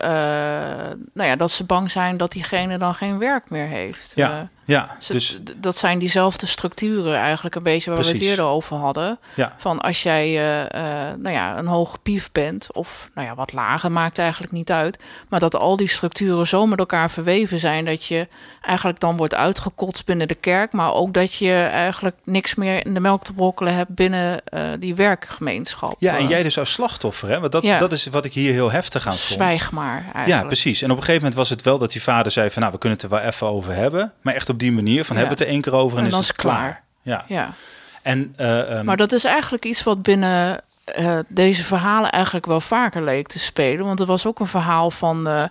nou 1.13 1.29
ja, 1.29 1.35
dat 1.35 1.51
ze 1.51 1.63
bang 1.63 1.91
zijn 1.91 2.17
dat 2.17 2.31
diegene 2.31 2.77
dan 2.77 2.95
geen 2.95 3.17
werk 3.17 3.49
meer 3.49 3.67
heeft. 3.67 4.11
Ja, 4.15 4.49
ja. 4.65 4.97
Dus 5.07 5.39
d- 5.43 5.53
dat 5.57 5.77
zijn 5.77 5.99
diezelfde 5.99 6.45
structuren 6.45 7.15
eigenlijk 7.17 7.55
een 7.55 7.63
beetje 7.63 7.91
waar 7.91 7.99
we 7.99 8.07
het 8.07 8.19
eerder 8.21 8.45
over 8.45 8.75
hadden. 8.77 9.19
ja, 9.35 9.53
Van 9.57 9.81
als 9.81 10.03
jij 10.03 10.25
eh, 10.27 10.61
eh, 11.09 11.17
nou 11.17 11.35
ja, 11.35 11.57
een 11.57 11.65
hoge 11.67 11.97
pief 12.03 12.31
bent, 12.31 12.67
of 12.73 13.09
nou 13.15 13.27
ja, 13.27 13.35
wat 13.35 13.53
lager, 13.53 13.91
maakt 13.91 14.19
eigenlijk 14.19 14.51
niet 14.51 14.71
uit. 14.71 14.99
Maar 15.29 15.39
dat 15.39 15.55
al 15.55 15.77
die 15.77 15.87
structuren 15.87 16.47
zo 16.47 16.65
met 16.65 16.79
elkaar 16.79 17.11
verweven 17.11 17.59
zijn 17.59 17.85
dat 17.85 18.05
je 18.05 18.27
eigenlijk 18.61 18.99
dan 18.99 19.17
wordt 19.17 19.35
uitgekotst 19.35 20.05
binnen 20.05 20.27
de 20.27 20.35
kerk. 20.35 20.71
Maar 20.71 20.93
ook 20.93 21.13
dat 21.13 21.33
je 21.33 21.53
eigenlijk 21.71 22.15
niks 22.23 22.55
meer 22.55 22.85
in 22.85 22.93
de 22.93 22.99
melk 22.99 23.23
te 23.23 23.33
brokkelen 23.33 23.75
hebt 23.75 23.95
binnen 23.95 24.41
eh, 24.45 24.61
die 24.79 24.95
werkgemeenschap. 24.95 25.95
ja, 25.97 26.17
en 26.17 26.27
jij 26.27 26.43
dus 26.43 26.57
als 26.59 26.71
slachtoffer, 26.71 27.29
hè? 27.29 27.39
Want 27.39 27.51
dat, 27.51 27.63
Ja. 27.63 27.77
dat 27.77 27.91
is 27.91 28.05
wat 28.05 28.25
ik 28.25 28.33
hier 28.33 28.51
heel 28.51 28.71
heftig 28.71 29.05
aan 29.07 29.11
vond. 29.17 29.33
Zwijg 29.33 29.71
maar 29.71 30.01
eigenlijk. 30.03 30.27
Ja, 30.27 30.43
precies. 30.43 30.81
En 30.81 30.89
op 30.91 30.97
een 30.97 31.03
gegeven 31.03 31.21
moment 31.21 31.39
was 31.39 31.49
het 31.49 31.61
wel 31.61 31.77
dat 31.77 31.91
die 31.91 32.01
vader 32.01 32.31
zei 32.31 32.49
van... 32.51 32.61
nou, 32.61 32.73
we 32.73 32.79
kunnen 32.79 32.99
het 32.99 33.11
er 33.11 33.13
wel 33.17 33.27
even 33.27 33.47
over 33.47 33.73
hebben. 33.75 34.13
Maar 34.21 34.33
echt 34.33 34.49
op 34.53 34.59
die 34.59 34.71
manier 34.71 35.05
van 35.05 35.15
Ja. 35.15 35.21
hebben 35.21 35.37
we 35.37 35.43
het 35.43 35.51
er 35.51 35.53
één 35.53 35.61
keer 35.61 35.73
over 35.73 35.97
en, 35.97 36.03
En 36.03 36.05
is 36.05 36.11
dan 36.11 36.21
het 36.21 36.29
is 36.29 36.35
het 36.37 36.45
klaar. 36.45 36.59
klaar. 36.59 36.83
Ja. 37.01 37.25
Ja. 37.27 37.53
En, 38.01 38.33
eh, 38.35 38.77
ehm, 38.77 38.85
Maar 38.85 38.97
dat 38.97 39.11
is 39.11 39.23
eigenlijk 39.23 39.65
iets 39.65 39.83
wat 39.83 40.01
binnen 40.01 40.61
eh, 40.83 41.19
deze 41.27 41.63
verhalen 41.63 42.11
eigenlijk 42.11 42.45
wel 42.45 42.61
vaker 42.61 43.03
leek 43.03 43.27
te 43.27 43.39
spelen. 43.39 43.85
Want 43.85 43.99
er 43.99 44.05
was 44.05 44.25
ook 44.25 44.39
een 44.39 44.47
verhaal 44.47 44.91
van 44.91 45.27
eh, 45.27 45.43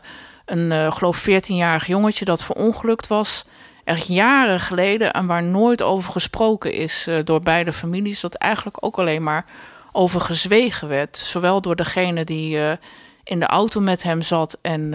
een, 0.47 0.93
geloof 0.93 1.25
14-jarig 1.29 1.87
jongetje 1.87 2.25
dat 2.25 2.45
verongelukt 2.45 3.07
was. 3.07 3.45
Echt 3.85 4.07
jaren 4.07 4.61
geleden 4.61 5.13
en 5.13 5.27
waar 5.27 5.43
nooit 5.43 5.83
over 5.83 6.13
gesproken 6.13 6.73
is 6.73 7.09
door 7.25 7.41
beide 7.41 7.73
families. 7.73 8.21
Dat 8.21 8.35
eigenlijk 8.35 8.77
ook 8.81 8.99
alleen 8.99 9.23
maar 9.23 9.45
over 9.93 10.21
gezwegen 10.21 10.89
werd. 10.89 11.17
Zowel 11.17 11.61
door 11.61 11.77
degene 11.77 12.25
die 12.25 12.59
in 13.25 13.41
de 13.41 13.47
auto 13.47 13.81
met 13.81 14.03
hem 14.03 14.23
zat 14.23 14.59
en 14.63 14.95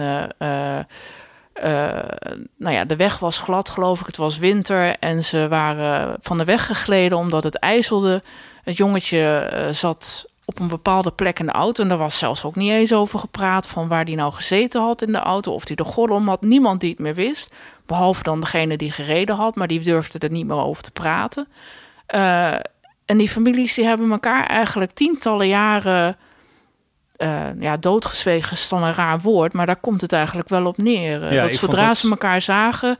nou 2.56 2.74
ja, 2.74 2.84
de 2.84 2.96
weg 2.96 3.18
was 3.18 3.38
glad, 3.38 3.68
geloof 3.68 4.00
ik. 4.00 4.06
Het 4.06 4.16
was 4.16 4.38
winter 4.38 4.96
en 4.98 5.24
ze 5.24 5.48
waren 5.48 6.16
van 6.20 6.38
de 6.38 6.44
weg 6.44 6.66
gegleden 6.66 7.18
omdat 7.18 7.42
het 7.42 7.58
ijzelde. 7.58 8.22
Het 8.62 8.76
jongetje 8.76 9.18
eh, 9.18 9.72
zat 9.72 10.26
op 10.44 10.58
een 10.58 10.68
bepaalde 10.68 11.10
plek 11.10 11.38
in 11.38 11.46
de 11.46 11.52
auto. 11.52 11.82
En 11.82 11.88
daar 11.88 11.98
was 11.98 12.18
zelfs 12.18 12.44
ook 12.44 12.56
niet 12.56 12.70
eens 12.70 12.92
over 12.92 13.18
gepraat 13.18 13.66
van 13.66 13.88
waar 13.88 14.04
die 14.04 14.16
nou 14.16 14.32
gezeten 14.32 14.80
had 14.82 15.02
in 15.02 15.12
de 15.12 15.18
auto. 15.18 15.52
Of 15.52 15.64
die 15.64 15.76
de 15.76 15.84
gordel 15.84 16.16
om 16.16 16.28
had. 16.28 16.42
Niemand 16.42 16.80
die 16.80 16.90
het 16.90 16.98
meer 16.98 17.14
wist. 17.14 17.54
Behalve 17.86 18.22
dan 18.22 18.40
degene 18.40 18.76
die 18.76 18.92
gereden 18.92 19.36
had. 19.36 19.54
Maar 19.54 19.66
die 19.66 19.80
durfde 19.80 20.18
er 20.18 20.30
niet 20.30 20.46
meer 20.46 20.64
over 20.64 20.82
te 20.82 20.90
praten. 20.90 21.48
Eh, 22.06 22.54
en 23.04 23.18
die 23.18 23.28
families 23.28 23.74
die 23.74 23.84
hebben 23.84 24.10
elkaar 24.10 24.46
eigenlijk 24.46 24.90
tientallen 24.90 25.48
jaren... 25.48 26.16
eh, 27.18 27.46
ja, 27.60 27.76
doodgezwegen 27.76 28.52
is 28.52 28.68
dan 28.68 28.82
een 28.82 28.94
raar 28.94 29.20
woord, 29.20 29.52
maar 29.52 29.66
daar 29.66 29.80
komt 29.80 30.00
het 30.00 30.12
eigenlijk 30.12 30.48
wel 30.48 30.66
op 30.66 30.76
neer. 30.76 31.22
Eh, 31.24 31.32
Ja, 31.32 31.46
dat 31.46 31.54
zodra 31.54 31.86
dat- 31.86 31.96
ze 31.96 32.08
elkaar 32.10 32.40
zagen, 32.40 32.98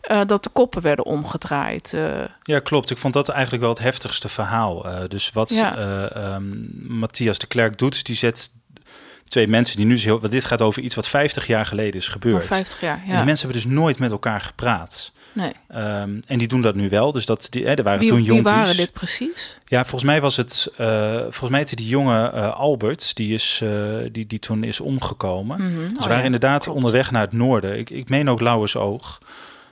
eh, 0.00 0.20
dat 0.26 0.42
de 0.42 0.50
koppen 0.50 0.82
werden 0.82 1.04
omgedraaid. 1.04 1.96
Ja, 2.42 2.58
klopt. 2.60 2.90
Ik 2.90 2.98
vond 2.98 3.14
dat 3.14 3.28
eigenlijk 3.28 3.62
wel 3.62 3.70
het 3.72 3.82
heftigste 3.82 4.28
verhaal. 4.28 4.86
Dus 5.08 5.30
wat 5.32 5.50
Ja. 5.50 5.76
eh, 5.76 6.16
ehm, 6.34 6.44
Matthias 6.98 7.38
de 7.38 7.46
Klerk 7.46 7.78
doet, 7.78 7.94
is 7.94 8.02
die 8.02 8.16
zet 8.16 8.50
twee 9.28 9.48
mensen 9.48 9.76
die 9.76 9.86
nu... 9.86 9.92
dus 9.92 10.04
Heel, 10.04 10.20
want 10.20 10.32
dit 10.32 10.44
gaat 10.44 10.62
over 10.62 10.82
iets 10.82 10.94
wat 10.94 11.08
50 11.08 11.46
jaar 11.46 11.66
geleden 11.66 12.00
is 12.00 12.08
gebeurd. 12.08 12.40
Al 12.40 12.46
50 12.56 12.80
jaar, 12.80 13.00
En 13.04 13.08
ja. 13.10 13.16
die 13.16 13.24
mensen 13.24 13.46
hebben 13.48 13.62
dus 13.64 13.72
nooit 13.72 13.98
met 13.98 14.10
elkaar 14.10 14.40
gepraat. 14.40 15.12
Nee. 15.32 15.52
Ehm, 15.68 16.10
en 16.26 16.38
die 16.38 16.48
doen 16.48 16.60
dat 16.60 16.74
nu 16.74 16.88
wel. 16.88 17.12
Dus 17.12 17.26
dat 17.26 17.46
die, 17.50 17.66
hè, 17.66 17.74
er 17.74 17.82
waren 17.82 17.98
Wie, 18.00 18.08
toen 18.08 18.16
wie 18.16 18.26
jonkies. 18.26 18.44
waren 18.44 18.76
dit 18.76 18.92
precies? 18.92 19.58
Ja, 19.66 19.80
volgens 19.80 20.04
mij 20.04 20.20
was 20.20 20.36
het. 20.36 20.72
eh, 20.76 21.14
volgens 21.20 21.50
mij 21.50 21.64
die 21.64 21.86
jonge 21.88 22.30
eh, 22.30 22.54
Albert, 22.58 23.16
die, 23.16 23.34
is, 23.34 23.60
eh, 23.62 23.70
die, 24.12 24.26
die 24.26 24.38
toen 24.38 24.64
is 24.64 24.80
omgekomen. 24.80 25.60
Mhm. 25.62 25.88
Ze 25.88 25.94
Oh, 25.96 26.00
waren 26.02 26.18
ja, 26.18 26.22
inderdaad 26.24 26.62
klopt. 26.62 26.76
onderweg 26.78 27.10
naar 27.10 27.22
het 27.22 27.32
noorden. 27.32 27.78
Ik, 27.78 27.90
ik 27.90 28.08
meen 28.08 28.30
ook 28.30 28.40
Lauwersoog. 28.40 29.18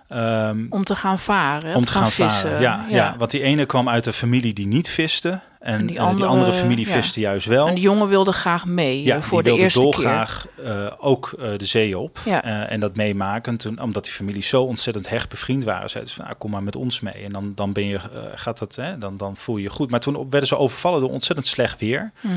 Ehm 0.09 0.67
Om 0.71 0.85
te 0.85 0.97
gaan 0.97 1.19
varen, 1.19 1.75
om 1.75 1.85
te 1.85 1.93
gaan, 1.93 2.11
vissen. 2.11 2.51
varen. 2.51 2.61
Ja, 2.61 2.87
ja. 2.91 3.15
want 3.19 3.31
die 3.31 3.43
ene 3.43 3.67
kwam 3.67 3.89
uit 3.89 4.07
een 4.07 4.13
familie 4.13 4.55
die 4.55 4.67
niet 4.67 4.89
viste. 4.89 5.41
En, 5.67 5.73
En 5.73 5.79
die 5.79 5.87
die, 5.87 6.01
andere, 6.01 6.29
andere, 6.29 6.53
familie 6.53 6.87
ja. 6.87 6.93
viste 6.93 7.21
juist 7.21 7.47
wel. 7.47 7.67
En 7.67 7.75
die 7.75 7.83
jongen 7.83 8.09
wilde 8.09 8.33
graag 8.33 8.67
mee 8.67 9.03
ja, 9.03 9.17
eh, 9.17 9.23
voor 9.23 9.43
die 9.43 9.53
de 9.53 9.59
eerste 9.59 9.79
keer. 9.79 9.91
dolgraag 9.91 10.47
eh, 10.65 10.87
ook 10.99 11.35
eh, 11.39 11.49
de 11.57 11.65
zee 11.65 11.99
op. 11.99 12.19
Ja. 12.25 12.45
Eh, 12.45 12.73
en 12.73 12.81
dat 12.81 12.97
meemaken. 12.97 13.57
Toen, 13.57 13.81
omdat 13.81 14.05
die 14.05 14.13
families 14.13 14.49
zo 14.49 14.63
ontzettend 14.63 15.09
hecht 15.09 15.29
bevriend 15.29 15.65
waren. 15.65 15.91
Zeiden 15.91 16.13
ze 16.13 16.17
van, 16.19 16.27
nou, 16.27 16.39
kom 16.39 16.51
maar 16.51 16.63
met 16.63 16.77
ons 16.77 17.01
mee. 17.01 17.25
En 17.25 17.33
dan, 17.33 17.53
dan, 17.55 17.73
ben 17.73 17.87
je, 17.87 17.97
eh, 17.97 18.01
gaat 18.35 18.59
dat, 18.59 18.75
hè, 18.75 18.99
dan, 18.99 19.17
dan 19.17 19.37
voel 19.37 19.57
je 19.57 19.63
je 19.63 19.71
goed. 19.71 19.91
Maar 19.91 20.01
toen 20.01 20.31
werden 20.31 20.49
ze 20.49 20.57
overvallen 20.59 21.01
door 21.01 21.11
ontzettend 21.11 21.47
slecht 21.47 21.81
weer. 21.81 22.13
Mhm. 22.21 22.35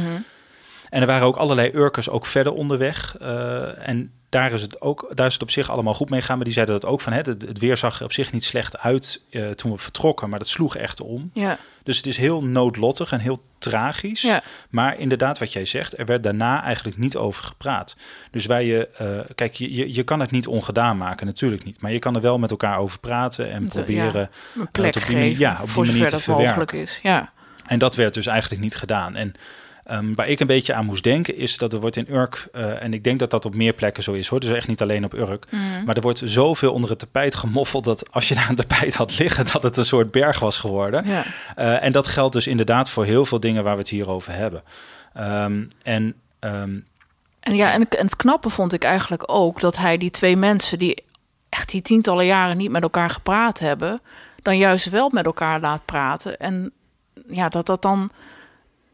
En 0.89 1.01
er 1.01 1.07
waren 1.07 1.27
ook 1.27 1.37
allerlei 1.37 1.71
Urkers 1.73 2.09
ook 2.09 2.25
verder 2.25 2.53
onderweg. 2.53 3.15
Eh, 3.19 3.87
en 3.87 4.11
daar 4.29 4.51
is, 4.51 4.61
het 4.61 4.81
ook, 4.81 5.11
daar 5.13 5.27
is 5.27 5.33
het 5.33 5.41
op 5.41 5.51
zich 5.51 5.69
allemaal 5.69 5.93
goed 5.93 6.09
mee 6.09 6.19
gegaan. 6.19 6.35
Maar 6.35 6.45
die 6.45 6.53
zeiden 6.53 6.79
dat 6.79 6.89
ook 6.89 7.01
van, 7.01 7.13
hè, 7.13 7.17
het, 7.17 7.27
het 7.41 7.59
weer 7.59 7.77
zag 7.77 7.99
er 7.99 8.05
op 8.05 8.13
zich 8.13 8.31
niet 8.31 8.43
slecht 8.43 8.77
uit 8.77 9.21
eh, 9.29 9.49
toen 9.49 9.71
we 9.71 9.77
vertrokken. 9.77 10.29
Maar 10.29 10.39
dat 10.39 10.47
sloeg 10.47 10.75
echt 10.75 11.01
om. 11.01 11.29
Ja, 11.33 11.57
Dus 11.83 11.97
het 11.97 12.05
is 12.05 12.17
heel 12.17 12.43
noodlottig 12.43 13.11
en 13.11 13.19
heel 13.19 13.41
tragisch. 13.57 14.21
ja. 14.21 14.41
Maar 14.69 14.99
inderdaad, 14.99 15.39
wat 15.39 15.53
jij 15.53 15.65
zegt, 15.65 15.97
er 15.99 16.05
werd 16.05 16.23
daarna 16.23 16.63
eigenlijk 16.63 16.97
niet 16.97 17.17
over 17.17 17.43
gepraat. 17.43 17.95
Dus 18.31 18.45
waar 18.45 18.63
je, 18.63 18.87
eh, 18.87 19.07
kijk, 19.35 19.53
je, 19.55 19.75
je, 19.75 19.93
je 19.93 20.03
kan 20.03 20.19
het 20.19 20.31
niet 20.31 20.47
ongedaan 20.47 20.97
maken, 20.97 21.25
natuurlijk 21.25 21.63
niet. 21.63 21.81
Maar 21.81 21.91
je 21.91 21.99
kan 21.99 22.15
er 22.15 22.21
wel 22.21 22.37
met 22.39 22.51
elkaar 22.51 22.77
over 22.77 22.99
praten 22.99 23.51
en 23.51 23.63
eh, 23.63 23.69
proberen. 23.69 24.29
een 24.55 24.71
plek 24.71 24.95
op 24.95 25.05
die 25.05 25.15
geven, 25.15 25.39
ja, 25.39 25.57
op 25.61 25.67
die 25.67 25.75
manier 25.85 26.05
te 26.05 26.11
dat 26.11 26.21
verwerken. 26.21 26.59
mogelijk 26.59 26.71
is. 26.71 26.99
Ja, 27.03 27.31
En 27.65 27.79
dat 27.79 27.95
werd 27.95 28.13
dus 28.13 28.25
eigenlijk 28.25 28.61
niet 28.61 28.75
gedaan. 28.75 29.15
En 29.15 29.33
ehm, 29.89 30.13
waar 30.13 30.27
ik 30.27 30.39
een 30.39 30.47
beetje 30.47 30.73
aan 30.73 30.85
moest 30.85 31.03
denken, 31.03 31.37
is 31.37 31.57
dat 31.57 31.73
er 31.73 31.79
wordt 31.79 31.95
in 31.95 32.05
Urk, 32.09 32.47
eh, 32.51 32.83
en 32.83 32.93
ik 32.93 33.03
denk 33.03 33.19
dat 33.19 33.31
dat 33.31 33.45
op 33.45 33.55
meer 33.55 33.73
plekken 33.73 34.03
zo 34.03 34.13
is 34.13 34.27
hoor, 34.27 34.39
dus 34.39 34.51
echt 34.51 34.67
niet 34.67 34.81
alleen 34.81 35.03
op 35.03 35.13
Urk. 35.13 35.45
Mhm. 35.49 35.85
Maar 35.85 35.95
er 35.95 36.01
wordt 36.01 36.21
zoveel 36.25 36.73
onder 36.73 36.89
het 36.89 36.99
tapijt 36.99 37.35
gemoffeld 37.35 37.83
dat 37.83 38.11
als 38.11 38.27
je 38.27 38.35
daar 38.39 38.49
een 38.49 38.55
tapijt 38.55 38.95
had 38.95 39.17
liggen, 39.19 39.45
dat 39.51 39.63
het 39.63 39.77
een 39.77 39.85
soort 39.85 40.11
berg 40.11 40.39
was 40.39 40.57
geworden. 40.57 41.07
ja. 41.07 41.23
Eh, 41.55 41.83
en 41.83 41.91
dat 41.91 42.07
geldt 42.07 42.33
dus 42.33 42.47
inderdaad 42.47 42.89
voor 42.89 43.05
heel 43.05 43.25
veel 43.25 43.39
dingen 43.39 43.63
waar 43.63 43.73
we 43.73 43.79
het 43.79 43.89
hier 43.89 44.09
over 44.09 44.33
hebben. 44.33 44.63
Ehm, 45.13 45.63
en 45.83 46.13
ehm, 46.39 46.79
En 47.39 47.55
ja, 47.55 47.71
en, 47.73 47.89
en 47.89 48.05
het 48.05 48.15
knappe 48.15 48.49
vond 48.49 48.73
ik 48.73 48.83
eigenlijk 48.83 49.23
ook 49.25 49.59
dat 49.59 49.77
hij 49.77 49.97
die 49.97 50.11
twee 50.11 50.37
mensen 50.37 50.79
die 50.79 51.03
echt 51.49 51.69
die 51.69 51.81
tientallen 51.81 52.25
jaren 52.25 52.57
niet 52.57 52.71
met 52.71 52.83
elkaar 52.83 53.09
gepraat 53.09 53.59
hebben, 53.59 54.01
dan 54.41 54.57
juist 54.57 54.89
wel 54.89 55.09
met 55.09 55.25
elkaar 55.25 55.59
laat 55.59 55.85
praten. 55.85 56.37
En 56.37 56.71
ja, 57.27 57.49
dat 57.49 57.65
dat 57.65 57.81
dan. 57.81 58.11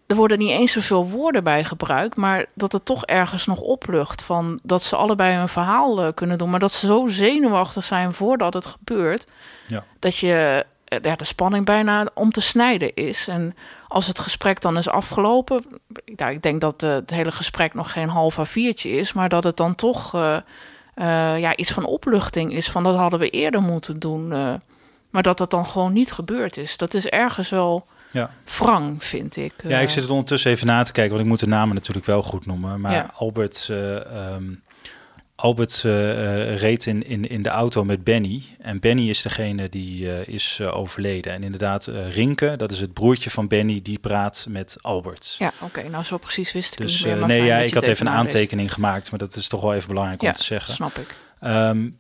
Er 0.08 0.16
worden 0.16 0.38
niet 0.38 0.50
eens 0.50 0.72
zoveel 0.72 1.10
woorden 1.10 1.44
bij 1.44 1.64
gebruikt, 1.64 2.16
maar 2.16 2.46
dat 2.54 2.72
het 2.72 2.86
toch 2.86 3.06
ergens 3.06 3.46
nog 3.46 3.60
oplucht 3.60 4.24
van 4.24 4.60
dat 4.64 4.82
ze 4.82 4.96
allebei 4.96 5.36
een 5.36 5.50
verhaal 5.50 6.02
eh, 6.02 6.14
kunnen 6.14 6.38
doen, 6.38 6.50
maar 6.50 6.60
dat 6.60 6.72
ze 6.72 6.86
zo 6.86 7.08
zenuwachtig 7.08 7.84
zijn 7.84 8.14
voordat 8.14 8.54
het 8.54 8.66
gebeurt, 8.66 9.28
Ja. 9.68 9.84
dat 10.00 10.18
je 10.18 10.66
eh, 10.86 11.00
ja, 11.02 11.16
de 11.16 11.26
spanning 11.26 11.66
bijna 11.66 12.08
om 12.14 12.32
te 12.32 12.42
snijden 12.42 12.94
is. 12.94 13.28
En 13.28 13.56
als 13.88 14.08
het 14.08 14.20
gesprek 14.20 14.62
dan 14.62 14.78
is 14.78 14.90
afgelopen, 14.90 15.66
nou, 16.16 16.32
ik 16.32 16.42
denk 16.42 16.62
dat 16.62 16.84
eh, 16.84 16.92
het 16.92 17.10
hele 17.10 17.32
gesprek 17.32 17.74
nog 17.74 17.92
geen 17.92 18.10
half 18.10 18.38
A4'tje 18.40 18.90
is, 18.90 19.14
maar 19.14 19.30
dat 19.30 19.44
het 19.44 19.58
dan 19.58 19.76
toch 19.76 20.12
ja, 21.38 21.56
iets 21.56 21.72
van 21.72 21.86
opluchting 21.86 22.54
is. 22.54 22.72
Van 22.72 22.84
dat 22.84 22.96
hadden 22.96 23.20
we 23.20 23.30
eerder 23.30 23.62
moeten 23.62 24.00
doen. 24.00 24.28
maar 25.10 25.24
dat 25.24 25.38
dat 25.38 25.52
dan 25.52 25.66
gewoon 25.66 25.94
niet 25.94 26.12
gebeurd 26.12 26.58
is. 26.58 26.78
Dat 26.78 26.94
is 26.94 27.06
ergens 27.08 27.50
wel 27.50 27.86
ja. 28.16 28.30
wrang, 28.60 29.04
vind 29.04 29.36
ik. 29.38 29.54
ja, 29.68 29.80
ik 29.80 29.88
Eh, 29.88 29.94
zit 29.94 30.02
het 30.02 30.12
ondertussen 30.12 30.52
even 30.52 30.68
na 30.68 30.84
te 30.84 30.92
kijken, 30.92 31.12
want 31.12 31.24
ik 31.24 31.30
moet 31.30 31.40
de 31.40 31.48
namen 31.48 31.76
natuurlijk 31.76 32.06
wel 32.06 32.22
goed 32.22 32.46
noemen. 32.46 32.82
Maar 32.82 32.92
Ja. 32.92 33.12
Albert, 33.16 33.68
eh, 33.70 33.96
ehm, 33.96 34.44
Albert 35.36 35.84
uh, 35.86 36.58
reed 36.58 36.86
in, 36.86 37.08
in, 37.08 37.30
in 37.30 37.42
de 37.42 37.50
auto 37.50 37.84
met 37.84 38.04
Benny. 38.04 38.44
En 38.60 38.80
Benny 38.80 39.10
is 39.10 39.22
degene 39.22 39.70
die 39.70 40.04
uh, 40.04 40.28
is 40.28 40.62
overleden. 40.62 41.34
En 41.34 41.44
inderdaad, 41.44 41.86
Rinke, 42.10 42.54
dat 42.58 42.72
is 42.72 42.80
het 42.80 42.94
broertje 42.94 43.30
van 43.30 43.48
Benny, 43.48 43.80
die 43.84 44.00
praat 44.00 44.46
met 44.50 44.78
Albert. 44.82 45.36
Ja, 45.40 45.52
oké. 45.56 45.66
Okay, 45.66 45.90
nou, 45.90 46.04
zo 46.04 46.18
precies 46.18 46.54
wist 46.54 46.72
ik 46.72 46.78
dus, 46.78 47.04
niet 47.04 47.16
meer. 47.16 47.26
nee, 47.26 47.44
ja, 47.44 47.58
ik 47.58 47.74
had 47.74 47.88
even 47.88 48.08
een 48.08 48.14
aantekening 48.14 48.74
gemaakt, 48.74 49.10
maar 49.10 49.20
dat 49.20 49.36
is 49.36 49.48
toch 49.48 49.62
wel 49.62 49.74
even 49.74 49.88
belangrijk 49.88 50.22
ja, 50.22 50.28
om 50.28 50.34
te 50.34 50.44
zeggen. 50.44 50.74
snap 50.74 50.98
ik. 50.98 51.16
Um, 51.42 51.98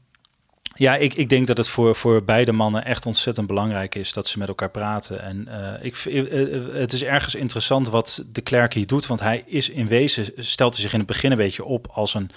ja, 0.78 0.96
ik, 0.96 1.14
ik 1.14 1.30
denk 1.30 1.48
dat 1.48 1.58
het 1.58 1.68
voor, 1.68 1.96
voor 1.96 2.24
beide 2.24 2.52
mannen 2.52 2.86
echt 2.86 3.06
ontzettend 3.06 3.48
belangrijk 3.48 3.96
is 3.96 4.14
dat 4.14 4.28
ze 4.28 4.40
met 4.40 4.48
elkaar 4.48 4.70
praten. 4.70 5.22
En 5.22 5.48
uh, 5.50 5.86
ik, 5.86 6.06
uh, 6.06 6.74
het 6.74 6.94
is 6.94 7.04
ergens 7.04 7.36
interessant 7.36 7.90
wat 7.90 8.24
de 8.32 8.42
Klerk 8.42 8.74
hier 8.74 8.88
doet, 8.88 9.06
want 9.08 9.20
hij 9.20 9.44
is 9.46 9.70
in 9.70 9.88
wezen, 9.88 10.26
stelt 10.38 10.74
hij 10.74 10.82
zich 10.84 10.94
in 10.94 11.00
het 11.00 11.08
begin 11.08 11.32
een 11.32 11.38
beetje 11.38 11.64
op 11.64 11.88
als 11.92 12.14
een, 12.14 12.30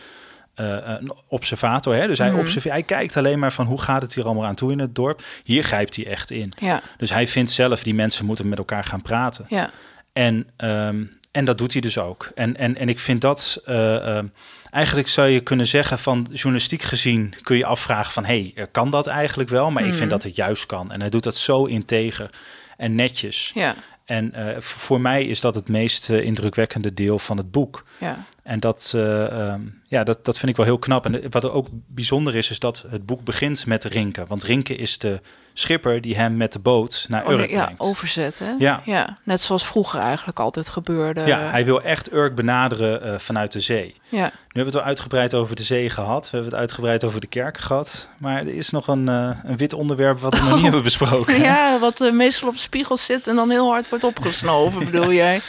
uh, 0.61 0.77
een 0.85 1.13
observator. 1.29 1.95
Hè? 1.95 2.07
Dus 2.07 2.19
hij, 2.19 2.31
Mhm. 2.31 2.39
observeert, 2.39 2.75
hij 2.75 2.83
kijkt 2.83 3.17
alleen 3.17 3.39
maar 3.39 3.53
van 3.53 3.67
hoe 3.67 3.81
gaat 3.81 4.03
het 4.03 4.15
hier 4.15 4.25
allemaal 4.25 4.45
aan 4.47 4.55
toe 4.55 4.73
in 4.73 4.79
het 4.79 4.95
dorp. 4.95 5.23
Hier 5.45 5.65
grijpt 5.65 5.97
hij 5.97 6.07
echt 6.07 6.31
in. 6.31 6.53
Ja, 6.61 6.83
Dus 6.97 7.11
hij 7.11 7.27
vindt 7.27 7.51
zelf, 7.51 7.83
die 7.83 7.95
mensen 7.95 8.25
moeten 8.27 8.49
met 8.49 8.59
elkaar 8.59 8.85
gaan 8.85 9.03
praten. 9.03 9.47
ja, 9.49 9.71
En, 10.13 10.49
ehm, 10.57 11.03
en 11.33 11.45
dat 11.45 11.59
doet 11.59 11.73
hij 11.73 11.81
dus 11.81 11.99
ook. 11.99 12.31
En, 12.35 12.57
en, 12.57 12.77
en 12.77 12.89
ik 12.89 12.99
vind 12.99 13.21
dat... 13.21 13.61
eh, 13.65 14.17
ehm, 14.17 14.27
eigenlijk 14.71 15.09
zou 15.09 15.29
je 15.29 15.41
kunnen 15.41 15.67
zeggen 15.67 15.99
van 15.99 16.27
journalistiek 16.33 16.83
gezien... 16.83 17.35
kun 17.43 17.57
je 17.57 17.67
afvragen 17.67 18.13
van, 18.13 18.25
hé, 18.25 18.53
hey, 18.55 18.67
kan 18.73 18.91
dat 18.91 19.07
eigenlijk 19.07 19.49
wel? 19.49 19.71
Maar 19.71 19.83
ik 19.83 19.89
vind 19.89 20.01
Mhm. 20.01 20.09
dat 20.11 20.23
het 20.23 20.37
juist 20.37 20.67
kan. 20.67 20.91
En 20.93 21.01
hij 21.01 21.11
doet 21.11 21.23
dat 21.23 21.37
zo 21.37 21.65
integer 21.65 22.31
en 22.77 22.95
netjes. 22.95 23.51
ja, 23.55 23.75
En 24.05 24.35
eh, 24.35 24.61
voor 24.61 25.01
mij 25.01 25.25
is 25.25 25.41
dat 25.41 25.55
het 25.55 25.69
meest 25.69 26.11
eh, 26.11 26.23
indrukwekkende 26.25 26.95
deel 26.95 27.19
van 27.19 27.37
het 27.37 27.51
boek. 27.51 27.85
ja. 27.99 28.25
En 28.49 28.61
dat, 28.61 28.93
eh, 28.95 29.49
ehm, 29.51 29.61
ja, 29.87 30.05
dat, 30.05 30.25
dat 30.25 30.39
vind 30.39 30.51
ik 30.51 30.57
wel 30.57 30.67
heel 30.67 30.79
knap. 30.79 31.05
En 31.07 31.31
wat 31.31 31.45
er 31.45 31.53
ook 31.53 31.67
bijzonder 31.87 32.37
is, 32.37 32.51
is 32.51 32.59
dat 32.59 32.85
het 32.91 33.07
boek 33.07 33.25
begint 33.25 33.67
met 33.67 33.85
Rinke. 33.85 34.25
Want 34.29 34.45
Rinke 34.45 34.77
is 34.77 34.99
de 34.99 35.21
schipper 35.53 36.01
die 36.01 36.17
hem 36.17 36.37
met 36.37 36.53
de 36.53 36.59
boot 36.59 37.07
naar 37.09 37.25
Oh, 37.25 37.31
Urk 37.31 37.39
nee, 37.39 37.51
ja, 37.51 37.65
brengt. 37.65 37.81
overzetten. 37.81 38.57
Ja. 38.59 38.83
ja, 38.85 39.19
net 39.23 39.41
zoals 39.41 39.67
vroeger 39.67 40.01
eigenlijk 40.01 40.39
altijd 40.39 40.69
gebeurde. 40.69 41.21
Ja, 41.27 41.39
hij 41.51 41.65
wil 41.65 41.83
echt 41.83 42.13
Urk 42.13 42.35
benaderen 42.35 43.03
eh, 43.03 43.19
vanuit 43.19 43.53
de 43.53 43.61
zee. 43.61 43.95
ja. 44.09 44.25
Nu 44.25 44.25
hebben 44.25 44.53
we 44.53 44.61
het 44.65 44.75
wel 44.75 44.83
uitgebreid 44.83 45.35
over 45.35 45.57
de 45.57 45.63
zee 45.63 45.91
gehad. 45.91 46.25
We 46.25 46.31
hebben 46.31 46.51
het 46.51 46.61
uitgebreid 46.61 47.05
over 47.05 47.21
de 47.21 47.27
kerken 47.27 47.63
gehad. 47.63 48.09
Maar 48.19 48.39
er 48.39 48.55
is 48.55 48.71
nog 48.71 48.87
een, 48.87 49.09
eh, 49.09 49.31
een 49.45 49.57
wit 49.57 49.73
onderwerp 49.73 50.21
wat 50.21 50.39
we 50.39 50.45
nog 50.45 50.55
niet 50.55 50.63
hebben 50.73 50.83
besproken. 50.83 51.41
ja, 51.41 51.79
wat 51.79 52.11
meestal 52.13 52.49
op 52.49 52.55
de 52.55 52.61
spiegel 52.61 52.97
zit 52.97 53.27
en 53.27 53.37
dan 53.37 53.51
heel 53.51 53.71
hard 53.71 53.89
wordt 53.89 54.05
opgesnoven, 54.05 54.85
bedoel 54.85 55.13
jij? 55.13 55.41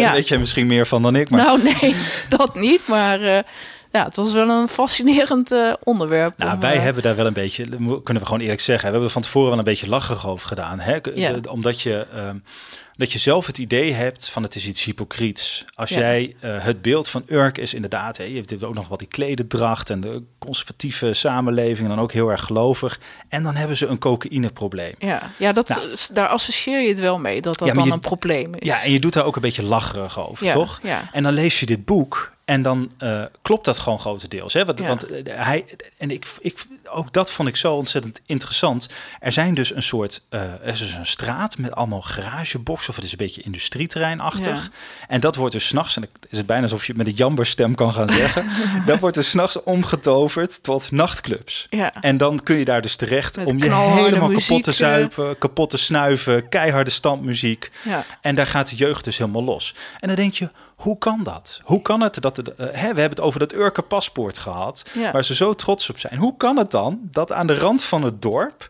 Ja, 0.00 0.12
weet 0.12 0.28
jij 0.28 0.38
misschien 0.38 0.66
meer 0.66 0.86
van 0.86 1.02
dan 1.02 1.16
ik. 1.16 1.30
Maar 1.30 1.44
Nou, 1.44 1.62
nee, 1.62 1.94
dat 2.38 2.54
niet. 2.54 2.88
Maar 2.88 3.20
eh, 3.20 3.38
ja, 3.92 4.04
het 4.04 4.16
was 4.16 4.32
wel 4.32 4.48
een 4.48 4.68
fascinerend 4.68 5.52
eh, 5.52 5.72
onderwerp. 5.82 6.38
nou, 6.38 6.52
om, 6.54 6.60
wij 6.60 6.76
eh, 6.76 6.82
hebben 6.82 7.02
daar 7.02 7.16
wel 7.16 7.26
een 7.26 7.32
beetje, 7.32 7.64
kunnen 8.02 8.22
we 8.22 8.24
gewoon 8.24 8.40
eerlijk 8.40 8.60
zeggen, 8.60 8.86
we 8.86 8.92
hebben 8.92 9.10
van 9.10 9.22
tevoren 9.22 9.48
wel 9.48 9.58
een 9.58 9.64
beetje 9.64 9.88
lacherig 9.88 10.26
over 10.28 10.48
gedaan. 10.48 10.80
Hè? 10.80 11.00
De- 11.00 11.40
omdat 11.50 11.80
je, 11.80 12.06
ehm, 12.14 12.36
dat 12.96 13.12
je 13.12 13.18
zelf 13.18 13.46
het 13.46 13.58
idee 13.58 13.92
hebt 13.92 14.28
van 14.28 14.42
het 14.42 14.54
is 14.54 14.66
iets 14.66 14.84
hypocriets. 14.84 15.64
Als 15.74 15.90
jij 15.90 16.36
eh, 16.40 16.50
het 16.64 16.82
beeld 16.82 17.08
van 17.08 17.22
Urk 17.26 17.58
is 17.58 17.74
inderdaad, 17.74 18.16
hè, 18.16 18.24
je 18.24 18.34
hebt 18.46 18.64
ook 18.64 18.74
nog 18.74 18.88
wat 18.88 18.98
die 18.98 19.08
klededracht 19.08 19.90
en 19.90 20.00
de 20.00 20.22
conservatieve 20.38 21.12
samenleving 21.12 21.88
en 21.88 21.94
dan 21.94 22.00
ook 22.04 22.12
heel 22.12 22.30
erg 22.30 22.42
gelovig. 22.44 23.00
En 23.28 23.42
dan 23.42 23.54
hebben 23.54 23.76
ze 23.76 23.86
een 23.86 23.98
cocaïneprobleem. 23.98 24.94
Ja, 24.98 25.22
ja 25.38 25.52
dat, 25.52 25.68
Nou. 25.68 25.96
daar 26.12 26.28
associeer 26.28 26.80
je 26.80 26.88
het 26.88 27.00
wel 27.00 27.18
mee, 27.18 27.40
dat 27.40 27.58
dat 27.58 27.68
Ja, 27.68 27.74
dan 27.74 27.84
je- 27.84 27.92
een 27.92 28.00
probleem 28.00 28.54
is. 28.54 28.66
Ja, 28.68 28.82
en 28.82 28.92
je 28.92 29.00
doet 29.00 29.12
daar 29.12 29.24
ook 29.24 29.36
een 29.36 29.42
beetje 29.42 29.62
lacherig 29.62 30.28
over, 30.28 30.46
Ja, 30.46 30.52
toch? 30.52 30.80
ja. 30.82 31.08
En 31.12 31.22
dan 31.22 31.32
lees 31.32 31.60
je 31.60 31.66
dit 31.66 31.84
boek 31.84 32.32
en 32.48 32.62
dan 32.62 32.90
eh, 32.98 33.22
klopt 33.42 33.64
dat 33.64 33.78
gewoon 33.78 33.98
grotendeels. 33.98 34.52
Hè? 34.52 34.64
Want, 34.64 34.78
Ja. 34.78 34.86
want 34.86 35.06
eh, 35.06 35.44
hij, 35.44 35.64
en 35.96 36.10
ik, 36.10 36.26
ik, 36.40 36.66
ook 36.90 37.12
dat 37.12 37.32
vond 37.32 37.48
ik 37.48 37.56
zo 37.56 37.74
ontzettend 37.74 38.20
interessant. 38.26 38.88
Er 39.20 39.32
zijn 39.32 39.54
dus 39.54 39.74
een 39.74 39.82
soort, 39.82 40.22
eh, 40.28 40.40
er 40.40 40.64
is 40.64 40.78
dus 40.78 40.94
een 40.94 41.06
straat 41.06 41.58
met 41.58 41.74
allemaal 41.74 42.02
garageboxen, 42.02 42.90
of 42.90 42.96
het 42.96 43.04
is 43.04 43.10
een 43.10 43.18
beetje 43.18 43.42
industrieterreinachtig. 43.42 44.62
Ja. 44.62 44.70
En 45.08 45.20
dat 45.20 45.36
wordt 45.36 45.52
dus 45.52 45.66
s'nachts, 45.66 45.96
en 45.96 46.02
het 46.02 46.26
is 46.30 46.38
het 46.38 46.46
bijna 46.46 46.62
alsof 46.62 46.86
je 46.86 46.92
het 46.92 46.96
met 46.96 47.06
een 47.06 47.18
jamberstem 47.18 47.74
kan 47.74 47.92
gaan 47.92 48.08
zeggen, 48.08 48.46
dat 48.86 48.98
wordt 48.98 49.16
dus 49.16 49.30
s'nachts 49.30 49.62
omgetoverd 49.62 50.62
tot 50.62 50.90
nachtclubs. 50.90 51.66
Ja. 51.70 51.94
En 52.00 52.16
dan 52.16 52.42
kun 52.42 52.56
je 52.56 52.64
daar 52.64 52.82
dus 52.82 52.96
terecht 52.96 53.36
Met 53.36 53.46
om 53.46 53.58
je 53.58 53.74
helemaal 53.74 54.10
kapot 54.10 54.30
muziek, 54.30 54.62
te 54.62 54.70
eh. 54.70 54.76
zuipen, 54.76 55.38
kapot 55.38 55.70
te 55.70 55.76
snuiven, 55.76 56.48
keiharde 56.48 56.90
standmuziek. 56.90 57.70
Ja. 57.84 58.04
En 58.20 58.34
daar 58.34 58.46
gaat 58.46 58.70
de 58.70 58.76
jeugd 58.76 59.04
dus 59.04 59.18
helemaal 59.18 59.44
los. 59.44 59.74
En 60.00 60.08
dan 60.08 60.16
denk 60.16 60.34
je, 60.34 60.50
hoe 60.78 60.98
kan 60.98 61.20
dat? 61.22 61.60
Hoe 61.64 61.82
kan 61.82 62.00
het 62.02 62.20
dat... 62.22 62.38
Eh, 62.38 62.44
hè, 62.56 62.70
we 62.72 63.00
hebben 63.00 63.08
het 63.10 63.20
over 63.20 63.38
dat 63.40 63.54
Urke 63.54 63.82
paspoort 63.82 64.38
gehad, 64.38 64.90
Ja. 64.94 65.12
waar 65.12 65.24
ze 65.24 65.34
zo 65.34 65.54
trots 65.54 65.90
op 65.90 65.98
zijn. 65.98 66.16
Hoe 66.16 66.36
kan 66.36 66.56
het 66.56 66.70
dan 66.70 66.98
dat 67.02 67.32
aan 67.32 67.46
de 67.46 67.58
rand 67.58 67.82
van 67.82 68.02
het 68.02 68.22
dorp... 68.22 68.68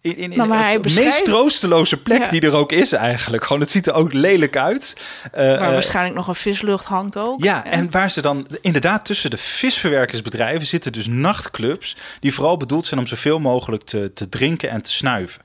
In, 0.00 0.16
in, 0.16 0.30
in 0.30 0.36
Nou, 0.36 0.48
maar 0.48 0.62
hij 0.62 0.72
de 0.72 0.80
beschrijft- 0.80 1.10
meest 1.10 1.24
troosteloze 1.24 1.96
plek 1.96 2.22
Ja. 2.24 2.28
die 2.30 2.40
er 2.40 2.54
ook 2.56 2.72
is 2.72 2.92
eigenlijk. 2.92 3.44
Gewoon, 3.44 3.60
het 3.60 3.70
ziet 3.70 3.86
er 3.86 3.92
ook 3.94 4.12
lelijk 4.12 4.56
uit. 4.56 4.96
Eh, 5.32 5.44
Waar 5.46 5.60
eh, 5.60 5.72
waarschijnlijk 5.72 6.14
nog 6.16 6.28
een 6.28 6.34
vislucht 6.34 6.84
hangt 6.84 7.16
ook. 7.16 7.44
ja, 7.44 7.64
en 7.64 7.90
waar 7.90 8.10
ze 8.10 8.20
dan 8.20 8.46
inderdaad 8.60 9.04
tussen 9.04 9.30
de 9.30 9.36
visverwerkersbedrijven 9.36 10.66
zitten 10.66 10.92
dus 10.92 11.06
nachtclubs 11.06 11.96
die 12.20 12.34
vooral 12.34 12.56
bedoeld 12.56 12.86
zijn 12.86 13.00
om 13.00 13.06
zoveel 13.06 13.38
mogelijk 13.38 13.82
te, 13.82 14.10
te 14.14 14.28
drinken 14.28 14.70
en 14.70 14.82
te 14.82 14.92
snuiven. 14.92 15.42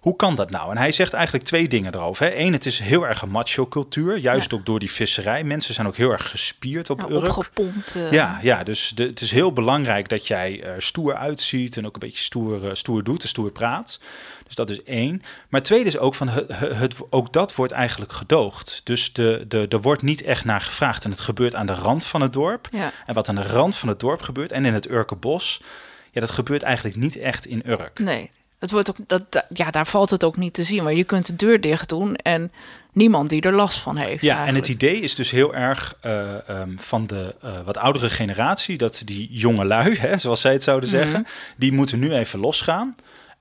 Hoe 0.00 0.16
kan 0.16 0.34
dat 0.34 0.50
nou? 0.50 0.70
En 0.70 0.76
hij 0.76 0.92
zegt 0.92 1.12
eigenlijk 1.12 1.44
twee 1.44 1.68
dingen 1.68 1.94
erover. 1.94 2.26
Hè. 2.26 2.36
Eén, 2.36 2.52
het 2.52 2.66
is 2.66 2.78
heel 2.78 3.06
erg 3.06 3.22
een 3.22 3.30
macho 3.30 3.66
cultuur, 3.66 4.16
juist 4.18 4.50
Ja. 4.50 4.56
ook 4.56 4.66
door 4.66 4.78
die 4.78 4.90
visserij. 4.90 5.44
Mensen 5.44 5.74
zijn 5.74 5.86
ook 5.86 5.96
heel 5.96 6.10
erg 6.10 6.30
gespierd 6.30 6.90
op 6.90 7.00
Ja, 7.00 7.08
Urk. 7.08 7.24
opgepompt. 7.36 7.94
eh, 7.94 8.12
Ja, 8.12 8.38
ja, 8.42 8.62
dus 8.64 8.88
de, 8.94 9.02
het 9.06 9.20
is 9.20 9.30
heel 9.30 9.52
belangrijk 9.52 10.08
dat 10.08 10.26
jij 10.26 10.62
er 10.62 10.82
stoer 10.82 11.14
uitziet 11.14 11.76
en 11.76 11.86
ook 11.86 11.94
een 11.94 12.00
beetje 12.00 12.22
stoer, 12.22 12.68
eh, 12.68 12.74
stoer 12.74 13.02
doet 13.04 13.22
en 13.22 13.28
stoer 13.28 13.50
praat. 13.52 14.00
Dus 14.46 14.54
dat 14.54 14.70
is 14.70 14.82
één. 14.82 15.22
Maar 15.48 15.62
tweede 15.62 15.88
is 15.88 15.98
ook 15.98 16.14
van 16.14 16.28
het, 16.28 16.58
het, 16.58 16.94
ook 17.10 17.32
dat 17.32 17.54
wordt 17.54 17.72
eigenlijk 17.72 18.12
gedoogd. 18.12 18.80
Dus 18.84 19.12
de, 19.12 19.44
de, 19.48 19.66
er 19.68 19.80
wordt 19.80 20.02
niet 20.02 20.22
echt 20.22 20.44
naar 20.44 20.60
gevraagd. 20.60 21.04
En 21.04 21.10
het 21.10 21.20
gebeurt 21.20 21.54
aan 21.54 21.66
de 21.66 21.74
rand 21.74 22.06
van 22.06 22.20
het 22.20 22.32
dorp. 22.32 22.68
Ja. 22.70 22.92
En 23.06 23.14
wat 23.14 23.28
aan 23.28 23.34
de 23.34 23.42
rand 23.46 23.76
van 23.76 23.88
het 23.88 24.00
dorp 24.00 24.22
gebeurt 24.22 24.52
en 24.52 24.64
in 24.64 24.74
het 24.74 24.90
Urkenbos, 24.90 25.62
ja, 26.10 26.20
dat 26.20 26.30
gebeurt 26.30 26.62
eigenlijk 26.62 26.96
niet 26.96 27.16
echt 27.16 27.46
in 27.46 27.62
Urk. 27.66 27.98
Nee, 27.98 28.30
het 28.60 28.70
wordt 28.70 28.90
ook, 28.90 28.96
dat, 29.06 29.22
ja, 29.48 29.70
daar 29.70 29.86
valt 29.86 30.10
het 30.10 30.24
ook 30.24 30.36
niet 30.36 30.54
te 30.54 30.62
zien. 30.64 30.82
Maar 30.82 30.92
je 30.94 31.04
kunt 31.04 31.26
de 31.26 31.36
deur 31.36 31.60
dicht 31.60 31.88
doen 31.88 32.16
en 32.16 32.52
niemand 32.92 33.28
die 33.30 33.42
er 33.42 33.52
last 33.52 33.78
van 33.78 33.96
heeft. 33.96 34.22
Ja, 34.24 34.46
en 34.46 34.54
het 34.54 34.68
idee 34.68 35.00
is 35.00 35.14
dus 35.14 35.30
heel 35.30 35.54
erg 35.54 35.94
eh, 36.00 36.48
ehm, 36.48 36.76
van 36.76 37.06
de 37.06 37.34
eh, 37.42 37.52
wat 37.64 37.76
oudere 37.78 38.10
generatie, 38.10 38.76
dat 38.78 39.02
die 39.04 39.28
jonge 39.30 39.64
lui, 39.64 39.94
hè, 39.98 40.18
zoals 40.18 40.40
zij 40.40 40.52
het 40.52 40.62
zouden 40.62 40.88
Mhm. 40.90 40.98
zeggen, 40.98 41.26
die 41.56 41.72
moeten 41.72 41.98
nu 41.98 42.12
even 42.12 42.38
losgaan. 42.38 42.94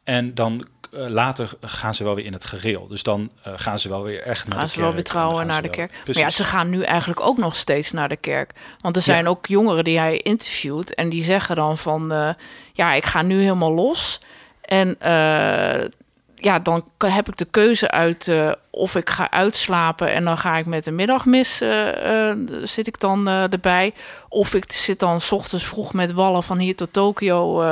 En 0.04 0.34
dan 0.36 0.66
eh, 0.94 1.08
later 1.08 1.50
gaan 1.62 1.96
ze 1.96 2.04
wel 2.04 2.16
weer 2.16 2.26
in 2.26 2.34
het 2.34 2.46
gereel. 2.46 2.88
Dus 2.88 3.04
dan 3.04 3.32
gaan 3.44 3.80
ze 3.80 3.90
wel 3.90 4.04
weer 4.04 4.22
echt 4.22 4.48
naar 4.48 4.58
gaan 4.58 4.66
de 4.66 4.72
ze 4.72 4.80
wel 4.80 4.92
kerk 4.94 4.96
weer 4.98 5.06
en 5.06 5.12
trouwen 5.12 5.36
dan 5.36 5.46
gaan 5.46 5.62
naar 5.62 5.72
de 5.72 5.78
ze 5.78 5.78
wel- 5.80 5.88
kerk. 5.88 6.04
Precies. 6.04 6.22
Maar 6.22 6.32
ja, 6.32 6.38
ze 6.38 6.44
gaan 6.44 6.70
nu 6.70 6.82
eigenlijk 6.82 7.22
ook 7.22 7.38
nog 7.38 7.56
steeds 7.56 7.92
naar 7.92 8.10
de 8.10 8.16
kerk. 8.18 8.52
Want 8.82 8.96
er 8.96 9.02
zijn 9.02 9.24
Ja. 9.24 9.30
ook 9.30 9.46
jongeren 9.46 9.84
die 9.84 10.00
hij 10.00 10.18
interviewt 10.18 10.96
en 10.96 11.10
die 11.10 11.24
zeggen 11.24 11.56
dan 11.56 11.78
van, 11.78 12.36
ja, 12.74 12.94
ik 12.94 13.06
ga 13.06 13.22
nu 13.22 13.42
helemaal 13.42 13.74
los. 13.74 14.20
En 14.70 14.96
eh, 15.00 15.84
ja, 16.42 16.60
dan 16.60 16.84
heb 16.98 17.28
ik 17.28 17.38
de 17.38 17.46
keuze 17.46 17.92
uit 17.92 18.28
eh, 18.28 18.52
of 18.70 18.96
ik 18.96 19.10
ga 19.10 19.32
uitslapen 19.32 20.12
en 20.12 20.24
dan 20.24 20.38
ga 20.38 20.58
ik 20.58 20.66
met 20.66 20.84
de 20.86 20.92
middagmis 20.92 21.62
eh, 21.62 22.30
eh, 22.30 22.38
zit 22.64 22.88
ik 22.88 23.00
dan 23.00 23.28
erbij. 23.28 23.94
Of 24.30 24.54
ik 24.54 24.72
zit 24.72 25.00
dan 25.00 25.22
's 25.22 25.32
ochtends 25.32 25.66
vroeg 25.66 25.94
met 25.94 26.12
wallen 26.12 26.44
van 26.44 26.58
hier 26.58 26.76
tot 26.76 26.94
Tokio 26.94 27.64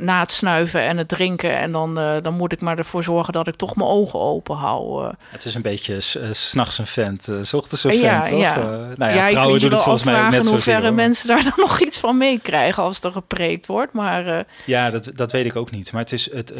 na 0.00 0.20
het 0.20 0.32
snuiven 0.32 0.80
en 0.82 0.96
het 0.96 1.08
drinken. 1.08 1.56
En 1.58 1.72
dan, 1.72 1.98
eh, 1.98 2.12
dan 2.22 2.34
moet 2.34 2.52
ik 2.52 2.60
maar 2.60 2.78
ervoor 2.78 3.02
zorgen 3.02 3.32
dat 3.32 3.46
ik 3.46 3.54
toch 3.56 3.76
mijn 3.76 3.88
ogen 3.88 4.18
open 4.20 4.56
hou. 4.56 5.04
eh. 5.04 5.10
Het 5.28 5.44
is 5.44 5.54
een 5.54 5.62
beetje 5.62 6.00
s- 6.00 6.16
eh, 6.16 6.28
s'nachts 6.32 6.78
een 6.78 6.86
vent, 6.86 7.28
s 7.42 7.52
ochtends 7.54 7.84
een 7.84 7.98
Ja, 7.98 8.12
vent, 8.14 8.28
toch? 8.28 8.40
ja. 8.40 8.56
Nou 8.56 8.94
ja, 8.98 9.08
ja, 9.08 9.24
ik 9.26 9.30
vrouwen 9.32 9.54
je 9.54 9.60
doen 9.60 9.70
het 9.72 9.80
volgens 9.82 10.04
mij 10.04 10.24
ook 10.24 10.30
net 10.30 10.44
zo 10.44 10.50
hoeverre 10.50 10.90
mensen 10.90 11.28
daar 11.28 11.42
dan 11.42 11.52
nog 11.66 11.80
iets 11.80 11.98
van 11.98 12.16
meekrijgen 12.18 12.82
als 12.82 13.00
er 13.00 13.12
gepreekt 13.12 13.66
wordt. 13.66 13.92
Maar 13.92 14.44
Ja, 14.64 14.90
dat, 14.90 15.10
dat 15.14 15.32
weet 15.32 15.44
ik 15.44 15.56
ook 15.56 15.70
niet. 15.70 15.92
Maar 15.92 16.02
het 16.02 16.12
is 16.12 16.32
het, 16.32 16.52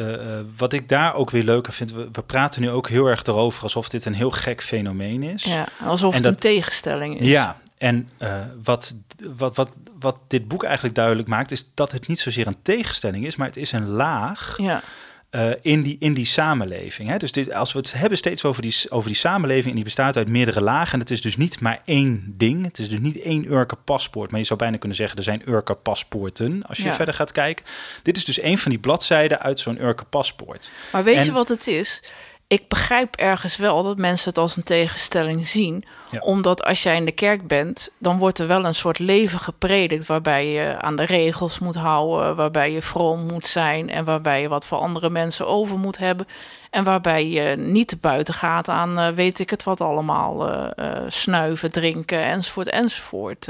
wat 0.56 0.72
ik 0.72 0.88
daar 0.88 1.14
ook 1.14 1.30
weer 1.30 1.42
leuker 1.44 1.72
vind. 1.72 1.92
We, 1.92 2.08
we 2.12 2.22
praten 2.22 2.60
nu 2.62 2.70
ook 2.70 2.88
heel 2.88 3.06
erg 3.06 3.22
erover 3.22 3.62
alsof 3.62 3.88
dit 3.88 4.04
een 4.04 4.14
heel 4.14 4.30
gek 4.30 4.62
fenomeen 4.62 5.22
is. 5.22 5.44
ja, 5.44 5.64
alsof 5.84 6.10
En 6.10 6.14
het 6.14 6.22
dat- 6.24 6.32
een 6.32 6.38
tegenstelling 6.38 7.20
is. 7.20 7.26
Ja, 7.26 7.56
en 7.80 8.08
eh, 8.18 8.40
wat, 8.62 8.94
wat, 9.36 9.56
wat, 9.56 9.76
wat 9.98 10.18
dit 10.28 10.48
boek 10.48 10.64
eigenlijk 10.64 10.94
duidelijk 10.94 11.28
maakt, 11.28 11.50
is 11.50 11.70
dat 11.74 11.92
het 11.92 12.06
niet 12.08 12.20
zozeer 12.20 12.46
een 12.46 12.62
tegenstelling 12.62 13.26
is, 13.26 13.36
maar 13.36 13.46
het 13.46 13.56
is 13.56 13.72
een 13.72 13.88
laag 13.88 14.56
Ja, 14.58 14.82
eh, 15.30 15.50
in, 15.62 15.82
die, 15.82 15.96
in 16.00 16.14
die 16.14 16.24
samenleving. 16.24 17.08
Hè? 17.08 17.16
Dus 17.16 17.32
dit, 17.32 17.52
als 17.52 17.72
we 17.72 17.78
het 17.78 17.92
hebben 17.92 18.18
steeds 18.18 18.44
over 18.44 18.62
die, 18.62 18.76
over 18.88 19.08
die 19.08 19.18
samenleving, 19.18 19.68
en 19.68 19.74
die 19.74 19.84
bestaat 19.84 20.16
uit 20.16 20.28
meerdere 20.28 20.62
lagen, 20.62 20.92
en 20.92 20.98
het 20.98 21.10
is 21.10 21.20
dus 21.20 21.36
niet 21.36 21.60
maar 21.60 21.80
één 21.84 22.34
ding. 22.36 22.64
Het 22.64 22.78
is 22.78 22.88
dus 22.88 22.98
niet 22.98 23.18
één 23.20 23.52
Urker 23.52 23.78
paspoort, 23.84 24.30
maar 24.30 24.40
je 24.40 24.46
zou 24.46 24.58
bijna 24.58 24.76
kunnen 24.76 24.96
zeggen, 24.96 25.16
er 25.18 25.24
zijn 25.24 25.42
Urker 25.48 25.76
paspoorten, 25.76 26.62
als 26.62 26.78
je 26.78 26.84
Ja. 26.84 26.94
verder 26.94 27.14
gaat 27.14 27.32
kijken. 27.32 27.64
Dit 28.02 28.16
is 28.16 28.24
dus 28.24 28.42
een 28.42 28.58
van 28.58 28.70
die 28.70 28.80
bladzijden 28.80 29.40
uit 29.40 29.60
zo'n 29.60 29.82
Urker 29.82 30.06
paspoort. 30.06 30.70
maar 30.92 31.04
weet 31.04 31.24
je 31.24 31.32
wat 31.32 31.48
het 31.48 31.66
is? 31.66 32.02
Ik 32.50 32.68
begrijp 32.68 33.16
ergens 33.16 33.56
wel 33.56 33.82
dat 33.82 33.98
mensen 33.98 34.28
het 34.28 34.38
als 34.38 34.56
een 34.56 34.62
tegenstelling 34.62 35.46
zien. 35.46 35.84
Ja. 36.10 36.18
Omdat 36.18 36.64
als 36.64 36.82
jij 36.82 36.96
in 36.96 37.04
de 37.04 37.12
kerk 37.12 37.46
bent, 37.46 37.90
dan 37.98 38.18
wordt 38.18 38.38
er 38.38 38.46
wel 38.46 38.64
een 38.64 38.74
soort 38.74 38.98
leven 38.98 39.40
gepredikt. 39.40 40.06
Waarbij 40.06 40.46
je 40.52 40.76
aan 40.80 40.96
de 40.96 41.04
regels 41.04 41.58
moet 41.58 41.74
houden, 41.74 42.36
waarbij 42.36 42.72
je 42.72 42.82
vroom 42.82 43.26
moet 43.26 43.46
zijn 43.46 43.90
en 43.90 44.04
waarbij 44.04 44.40
je 44.40 44.48
wat 44.48 44.66
voor 44.66 44.78
andere 44.78 45.10
mensen 45.10 45.46
over 45.46 45.78
moet 45.78 45.98
hebben. 45.98 46.26
En 46.70 46.84
waarbij 46.84 47.28
je 47.28 47.56
niet 47.56 47.88
te 47.88 47.96
buiten 47.96 48.34
gaat 48.34 48.68
aan 48.68 48.98
eh, 48.98 49.08
weet 49.08 49.38
ik 49.38 49.50
het 49.50 49.62
wat 49.62 49.80
allemaal, 49.80 50.48
eh, 50.48 50.70
eh, 50.76 51.02
snuiven, 51.08 51.72
drinken 51.72 52.24
enzovoort 52.24 52.68
enzovoort. 52.68 53.48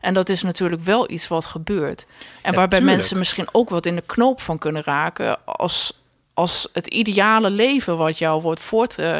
en 0.00 0.14
dat 0.14 0.28
is 0.28 0.42
natuurlijk 0.42 0.82
wel 0.82 1.10
iets 1.10 1.28
wat 1.28 1.46
gebeurt. 1.46 2.06
En 2.42 2.50
Ja, 2.50 2.56
waarbij 2.56 2.78
tuurlijk. 2.78 2.98
mensen 2.98 3.18
misschien 3.18 3.48
ook 3.52 3.70
wat 3.70 3.86
in 3.86 3.94
de 3.96 4.02
knoop 4.06 4.40
van 4.40 4.58
kunnen 4.58 4.82
raken 4.82 5.44
als, 5.44 5.97
als 6.38 6.68
het 6.72 6.86
ideale 6.86 7.50
leven 7.50 7.96
wat 7.96 8.18
jou 8.18 8.42
wordt 8.42 8.60
voort, 8.60 8.98
eh, 8.98 9.16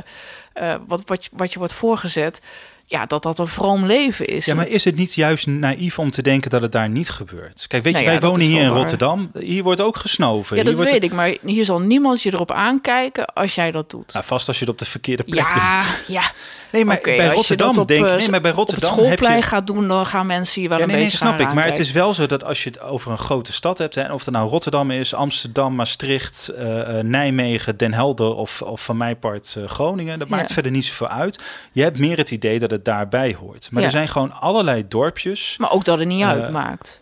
eh, 0.53 0.75
wat, 0.87 1.03
wat, 1.07 1.25
je- 1.25 1.31
wat 1.33 1.53
je 1.53 1.59
wordt 1.59 1.73
voorgezet, 1.75 2.41
ja, 2.85 3.07
dat 3.07 3.23
dat 3.23 3.39
een 3.39 3.47
vroom 3.49 3.87
leven 3.87 4.27
is. 4.27 4.45
Ja, 4.45 4.55
maar 4.55 4.69
is 4.69 4.85
het 4.85 4.97
niet 4.97 5.15
juist 5.15 5.47
naïef 5.47 5.99
om 5.99 6.11
te 6.11 6.23
denken 6.23 6.51
dat 6.51 6.61
het 6.63 6.73
daar 6.73 6.89
niet 6.89 7.11
gebeurt? 7.11 7.65
Kijk, 7.67 7.83
weet 7.83 7.93
Nou 7.93 8.05
je, 8.05 8.11
ja, 8.13 8.21
wij 8.21 8.29
wonen 8.29 8.47
hier 8.47 8.61
in 8.63 8.69
waar. 8.69 8.77
Rotterdam. 8.79 9.31
Hier 9.39 9.63
wordt 9.63 9.81
ook 9.81 9.97
gesnoven. 9.97 10.57
ja, 10.57 10.63
hier 10.63 10.65
dat 10.65 10.75
wordt 10.75 10.91
weet 11.01 11.11
ik, 11.11 11.13
maar 11.17 11.37
hier 11.43 11.65
zal 11.65 11.81
niemand 11.81 12.23
je 12.23 12.33
erop 12.33 12.51
aankijken 12.53 13.27
als 13.27 13.55
jij 13.55 13.71
dat 13.71 13.91
doet. 13.91 14.13
Nou, 14.13 14.25
vast 14.25 14.49
als 14.49 14.59
je 14.59 14.65
het 14.65 14.73
op 14.73 14.79
de 14.79 14.85
verkeerde 14.85 15.23
plek 15.23 15.45
ja, 15.49 15.83
doet. 15.83 16.07
ja. 16.09 16.31
Nee, 16.73 16.85
maar 16.85 16.99
bij 17.03 17.29
Rotterdam 17.29 17.79
op, 17.79 17.89
denk 17.89 18.07
eh, 18.07 18.13
ik... 18.13 18.19
Nee, 18.19 18.31
maar 18.31 18.41
bij 18.41 18.51
op 18.51 18.57
Rotterdam 18.57 18.91
heb 18.91 18.99
schoolplein 18.99 19.37
je... 19.37 19.43
gaat 19.43 19.67
doen, 19.67 19.89
dan 19.89 20.07
gaan 20.07 20.27
mensen 20.27 20.61
hier 20.61 20.69
wel 20.69 20.79
Ja, 20.79 20.85
een 20.85 20.91
nee, 20.91 20.99
nee, 21.01 21.11
beetje 21.11 21.25
snap 21.25 21.39
raar 21.39 21.49
ik. 21.49 21.55
Maar 21.55 21.65
het 21.65 21.79
is 21.79 21.93
wel 21.93 22.15
zo 22.15 22.27
dat 22.27 22.45
als 22.45 22.63
je 22.65 22.71
het 22.71 22.81
over 22.81 23.11
een 23.11 23.19
grote 23.19 23.53
stad 23.53 23.79
hebt... 23.79 23.95
Hè, 23.95 24.03
en 24.03 24.13
of 24.13 24.25
het 24.25 24.35
nou 24.35 24.49
Rotterdam 24.49 24.91
is, 24.91 25.15
Amsterdam, 25.15 25.75
Maastricht, 25.75 26.49
eh, 26.49 26.99
eh, 26.99 27.05
Nijmegen, 27.05 27.77
Den 27.77 27.95
Helder... 27.95 28.35
of, 28.35 28.63
of 28.63 28.85
van 28.85 28.97
mijn 28.97 29.19
part 29.19 29.55
eh, 29.59 29.65
Groningen, 29.69 30.19
dat 30.19 30.29
Ja. 30.29 30.37
maakt 30.37 30.53
verder 30.53 30.73
niet 30.73 30.85
zoveel 30.85 31.09
uit. 31.09 31.43
Je 31.73 31.83
hebt 31.83 31.99
meer 31.99 32.17
het 32.17 32.31
idee 32.31 32.59
dat 32.59 32.71
het 32.71 32.85
daarbij 32.85 33.37
hoort. 33.41 33.69
Maar 33.71 33.81
Ja. 33.81 33.87
er 33.89 33.95
zijn 33.95 34.09
gewoon 34.09 34.33
allerlei 34.33 34.85
dorpjes... 34.89 35.55
Maar 35.59 35.73
ook 35.73 35.85
dat 35.85 35.99
het 35.99 36.09
niet 36.09 36.23
Eh, 36.23 36.29
uitmaakt. 36.29 37.01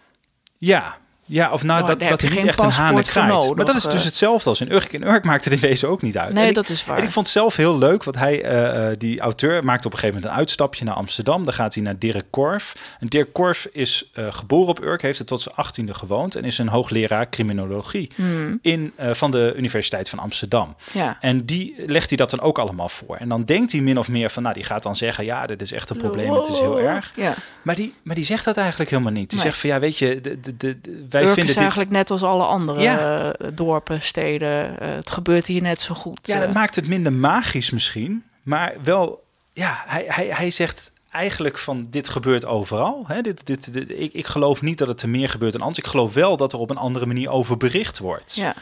Ja, 0.58 0.96
ja 1.28 1.52
of 1.52 1.62
nou, 1.62 1.84
Nou, 1.84 1.98
dat, 1.98 2.08
dat 2.08 2.20
je 2.20 2.28
niet 2.28 2.44
echt 2.44 2.58
een 2.62 2.68
krijgt. 3.02 3.14
nodig, 3.14 3.54
Maar 3.56 3.64
dat 3.64 3.76
is 3.76 3.82
dus 3.82 3.94
eh. 4.00 4.04
hetzelfde 4.04 4.48
als 4.48 4.60
in 4.60 4.72
Urk. 4.72 4.92
In 4.92 5.02
Urk 5.02 5.24
maakte 5.24 5.48
dit 5.50 5.60
deze 5.60 5.86
ook 5.86 6.02
niet 6.02 6.18
uit. 6.18 6.32
Nee, 6.34 6.48
ik- 6.48 6.54
dat 6.54 6.68
is 6.68 6.84
waar. 6.84 6.98
En 6.98 7.04
ik 7.04 7.10
vond 7.10 7.26
het 7.26 7.34
zelf 7.34 7.56
heel 7.56 7.78
leuk, 7.78 8.04
want 8.04 8.16
hij, 8.16 8.42
eh, 8.42 8.90
eh, 8.90 8.98
die 8.98 9.20
auteur 9.20 9.64
maakte 9.64 9.86
op 9.86 9.92
een 9.92 9.98
gegeven 9.98 10.14
moment 10.20 10.34
een 10.34 10.38
uitstapje 10.40 10.84
naar 10.84 10.94
Amsterdam. 10.94 11.44
Dan 11.44 11.52
gaat 11.54 11.74
hij 11.74 11.82
naar 11.82 11.98
Dirk 11.98 12.24
Korf. 12.30 12.72
En 12.98 13.06
Dirk 13.06 13.32
Korf 13.32 13.68
is 13.72 14.10
geboren 14.30 14.68
op 14.68 14.82
Urk, 14.82 15.02
heeft 15.02 15.18
er 15.18 15.24
tot 15.24 15.42
zijn 15.42 15.54
achttiende 15.54 15.94
gewoond 15.94 16.34
en 16.34 16.44
is 16.44 16.58
een 16.58 16.68
hoogleraar 16.68 17.28
criminologie 17.30 18.10
Hmm, 18.14 18.58
in, 18.62 18.92
van 19.12 19.30
de 19.30 19.52
Universiteit 19.56 20.08
van 20.08 20.18
Amsterdam. 20.18 20.76
ja. 20.92 21.16
En 21.20 21.44
die 21.46 21.74
legt 21.86 22.08
hij 22.08 22.16
dat 22.16 22.30
dan 22.30 22.40
ook 22.40 22.58
allemaal 22.58 22.88
voor. 22.88 23.16
En 23.16 23.28
dan 23.28 23.44
denkt 23.44 23.72
hij 23.72 23.80
min 23.80 23.98
of 23.98 24.08
meer 24.08 24.30
van, 24.30 24.42
nou, 24.42 24.54
die 24.54 24.64
gaat 24.64 24.82
dan 24.82 24.96
zeggen, 24.96 25.24
ja, 25.24 25.46
dit 25.46 25.62
is 25.62 25.72
echt 25.72 25.90
een 25.90 25.96
probleem, 25.96 26.32
het 26.32 26.48
is 26.48 26.58
heel 26.60 26.80
erg. 26.80 27.12
Ja. 27.16 27.34
Maar 27.62 27.74
die, 27.74 27.94
maar 28.02 28.14
die 28.14 28.24
zegt 28.24 28.44
dat 28.44 28.56
eigenlijk 28.56 28.90
helemaal 28.90 29.12
niet. 29.12 29.30
Die 29.30 29.38
Nee. 29.38 29.48
zegt 29.48 29.60
van, 29.60 29.70
ja, 29.70 29.78
weet 29.80 29.98
je, 29.98 30.20
de, 30.20 30.40
de, 30.40 30.56
de, 30.56 30.80
de- 30.80 31.06
wij 31.18 31.24
Urk 31.26 31.34
vinden 31.34 31.44
is 31.44 31.54
dit... 31.54 31.62
eigenlijk 31.62 31.90
net 31.90 32.10
als 32.10 32.22
alle 32.22 32.44
andere 32.44 32.80
Ja. 32.80 33.32
eh, 33.32 33.48
dorpen, 33.54 34.00
steden. 34.02 34.80
eh, 34.80 34.94
het 34.94 35.10
gebeurt 35.10 35.46
hier 35.46 35.62
net 35.62 35.80
zo 35.80 35.94
goed. 35.94 36.18
Ja, 36.22 36.38
dat 36.38 36.48
eh. 36.48 36.54
maakt 36.54 36.74
het 36.76 36.88
minder 36.88 37.12
magisch 37.12 37.70
misschien. 37.70 38.24
Maar 38.42 38.74
wel, 38.82 39.24
ja, 39.52 39.82
hij, 39.86 40.04
hij, 40.08 40.26
hij 40.30 40.50
zegt 40.50 40.92
eigenlijk 41.10 41.58
van 41.58 41.86
dit 41.90 42.08
gebeurt 42.08 42.44
overal. 42.46 43.04
Hè? 43.06 43.20
Dit, 43.20 43.46
dit, 43.46 43.72
dit- 43.72 43.90
ik, 43.90 44.12
ik 44.12 44.26
geloof 44.26 44.62
niet 44.62 44.78
dat 44.78 44.88
het 44.88 45.02
er 45.02 45.08
meer 45.08 45.28
gebeurt 45.28 45.52
dan 45.52 45.60
anders. 45.60 45.78
Ik 45.78 45.86
geloof 45.86 46.14
wel 46.14 46.36
dat 46.36 46.52
er 46.52 46.58
op 46.58 46.70
een 46.70 46.76
andere 46.76 47.06
manier 47.06 47.30
over 47.30 47.56
bericht 47.56 47.98
wordt. 47.98 48.34
ja. 48.34 48.54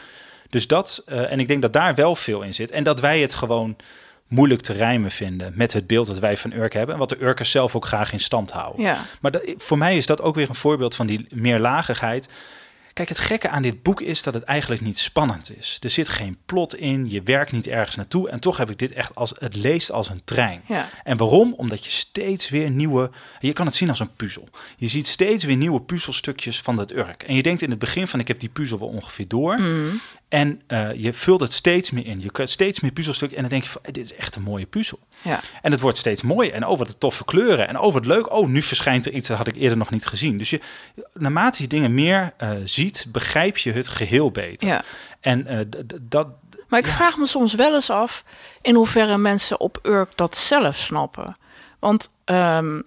Dus 0.49 0.67
dat, 0.67 1.01
en 1.05 1.39
ik 1.39 1.47
denk 1.47 1.61
dat 1.61 1.73
daar 1.73 1.95
wel 1.95 2.15
veel 2.15 2.41
in 2.41 2.53
zit. 2.53 2.71
En 2.71 2.83
dat 2.83 2.99
wij 2.99 3.21
het 3.21 3.33
gewoon 3.33 3.75
moeilijk 4.27 4.61
te 4.61 4.73
rijmen 4.73 5.11
vinden 5.11 5.53
met 5.55 5.73
het 5.73 5.87
beeld 5.87 6.07
dat 6.07 6.19
wij 6.19 6.37
van 6.37 6.51
Urk 6.51 6.73
hebben. 6.73 6.93
En 6.93 6.99
wat 6.99 7.09
de 7.09 7.21
Urkers 7.23 7.51
zelf 7.51 7.75
ook 7.75 7.85
graag 7.85 8.11
in 8.11 8.19
stand 8.19 8.51
houden. 8.51 8.81
ja. 8.85 8.97
Maar 9.21 9.31
dat, 9.31 9.53
voor 9.57 9.77
mij 9.77 9.97
is 9.97 10.05
dat 10.05 10.21
ook 10.21 10.35
weer 10.35 10.49
een 10.49 10.55
voorbeeld 10.55 10.95
van 10.95 11.07
die 11.07 11.27
meerlagigheid. 11.29 12.29
Kijk, 12.95 13.09
het 13.09 13.19
gekke 13.19 13.49
aan 13.49 13.61
dit 13.61 13.83
boek 13.83 14.01
is 14.01 14.21
dat 14.21 14.33
het 14.33 14.43
eigenlijk 14.43 14.81
niet 14.81 14.97
spannend 14.97 15.57
is. 15.57 15.77
Er 15.81 15.89
zit 15.89 16.09
geen 16.09 16.37
plot 16.45 16.75
in, 16.75 17.09
je 17.09 17.21
werkt 17.21 17.51
niet 17.51 17.67
ergens 17.67 17.95
naartoe. 17.95 18.29
En 18.29 18.39
toch 18.39 18.57
heb 18.57 18.69
ik 18.69 18.77
dit 18.77 18.91
echt 18.91 19.15
als, 19.15 19.33
het 19.39 19.55
leest 19.55 19.91
als 19.91 20.09
een 20.09 20.21
trein. 20.25 20.61
Ja. 20.67 20.89
En 21.03 21.17
waarom? 21.17 21.53
Omdat 21.53 21.85
je 21.85 21.91
steeds 21.91 22.49
weer 22.49 22.69
nieuwe, 22.69 23.11
je 23.39 23.53
kan 23.53 23.65
het 23.65 23.75
zien 23.75 23.89
als 23.89 23.99
een 23.99 24.15
puzzel. 24.15 24.49
Je 24.77 24.87
ziet 24.87 25.07
steeds 25.07 25.43
weer 25.43 25.55
nieuwe 25.55 25.81
puzzelstukjes 25.81 26.61
van 26.61 26.75
dat 26.75 26.93
Urk. 26.93 27.23
En 27.23 27.35
je 27.35 27.41
denkt 27.43 27.61
in 27.61 27.69
het 27.69 27.79
begin 27.79 28.07
van 28.07 28.19
ik 28.19 28.27
heb 28.27 28.39
die 28.39 28.49
puzzel 28.49 28.79
wel 28.79 28.87
ongeveer 28.87 29.27
door. 29.27 29.59
Mm. 29.59 30.01
En 30.29 30.61
eh, 30.67 30.93
je 30.93 31.13
vult 31.13 31.39
het 31.39 31.53
steeds 31.53 31.91
meer 31.91 32.05
in. 32.05 32.21
Je 32.21 32.31
krijgt 32.31 32.51
steeds 32.51 32.79
meer 32.79 32.91
puzzelstukjes 32.91 33.37
en 33.37 33.49
dan 33.49 33.51
denk 33.51 33.63
je 33.63 33.69
van 33.69 33.81
dit 33.91 34.05
is 34.05 34.13
echt 34.13 34.35
een 34.35 34.41
mooie 34.41 34.65
puzzel. 34.65 34.99
Ja. 35.25 35.39
En 35.61 35.71
het 35.71 35.79
wordt 35.81 35.97
steeds 35.97 36.21
mooier. 36.21 36.53
En 36.53 36.67
oh, 36.67 36.77
wat 36.77 36.87
een 36.87 36.97
toffe 36.97 37.25
kleuren. 37.25 37.67
En 37.67 37.79
oh, 37.79 37.93
wat 37.93 38.05
leuk. 38.05 38.31
Oh, 38.33 38.47
nu 38.47 38.61
verschijnt 38.61 39.05
er 39.05 39.11
iets 39.13 39.27
dat 39.27 39.37
had 39.37 39.47
ik 39.47 39.55
eerder 39.55 39.77
nog 39.77 39.89
niet 39.89 40.05
gezien. 40.05 40.37
Dus 40.37 40.49
je, 40.49 40.59
naarmate 41.13 41.61
je 41.61 41.67
dingen 41.67 41.93
meer 41.93 42.33
eh, 42.37 42.49
ziet, 42.63 43.05
begrijp 43.09 43.57
je 43.57 43.71
het 43.71 43.87
geheel 43.87 44.31
beter. 44.31 44.67
ja. 44.67 44.83
En 45.19 45.47
eh, 45.47 45.59
dat... 46.01 46.27
Maar 46.67 46.79
ik 46.79 46.85
Ja. 46.85 46.91
vraag 46.91 47.17
me 47.17 47.27
soms 47.27 47.53
wel 47.53 47.73
eens 47.75 47.89
af 47.89 48.23
in 48.61 48.75
hoeverre 48.75 49.17
mensen 49.17 49.59
op 49.59 49.79
Urk 49.83 50.11
dat 50.17 50.35
zelf 50.37 50.75
snappen. 50.75 51.39
Want 51.79 52.09
ehm, 52.25 52.81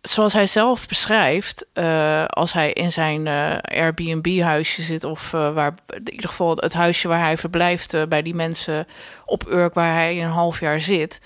zoals 0.00 0.32
hij 0.32 0.46
zelf 0.46 0.88
beschrijft, 0.88 1.66
eh, 1.72 2.24
als 2.24 2.52
hij 2.52 2.72
in 2.72 2.92
zijn 2.92 3.26
Airbnb-huisje 3.62 4.82
zit, 4.82 5.04
of 5.04 5.30
waar 5.30 5.74
in 5.86 6.12
ieder 6.12 6.28
geval 6.28 6.56
het 6.56 6.72
huisje 6.74 7.08
waar 7.08 7.20
hij 7.20 7.38
verblijft 7.38 8.08
bij 8.08 8.22
die 8.22 8.34
mensen 8.34 8.86
op 9.24 9.46
Urk, 9.50 9.74
waar 9.74 9.94
hij 9.94 10.22
een 10.24 10.30
half 10.30 10.60
jaar 10.60 10.80
zit. 10.80 11.20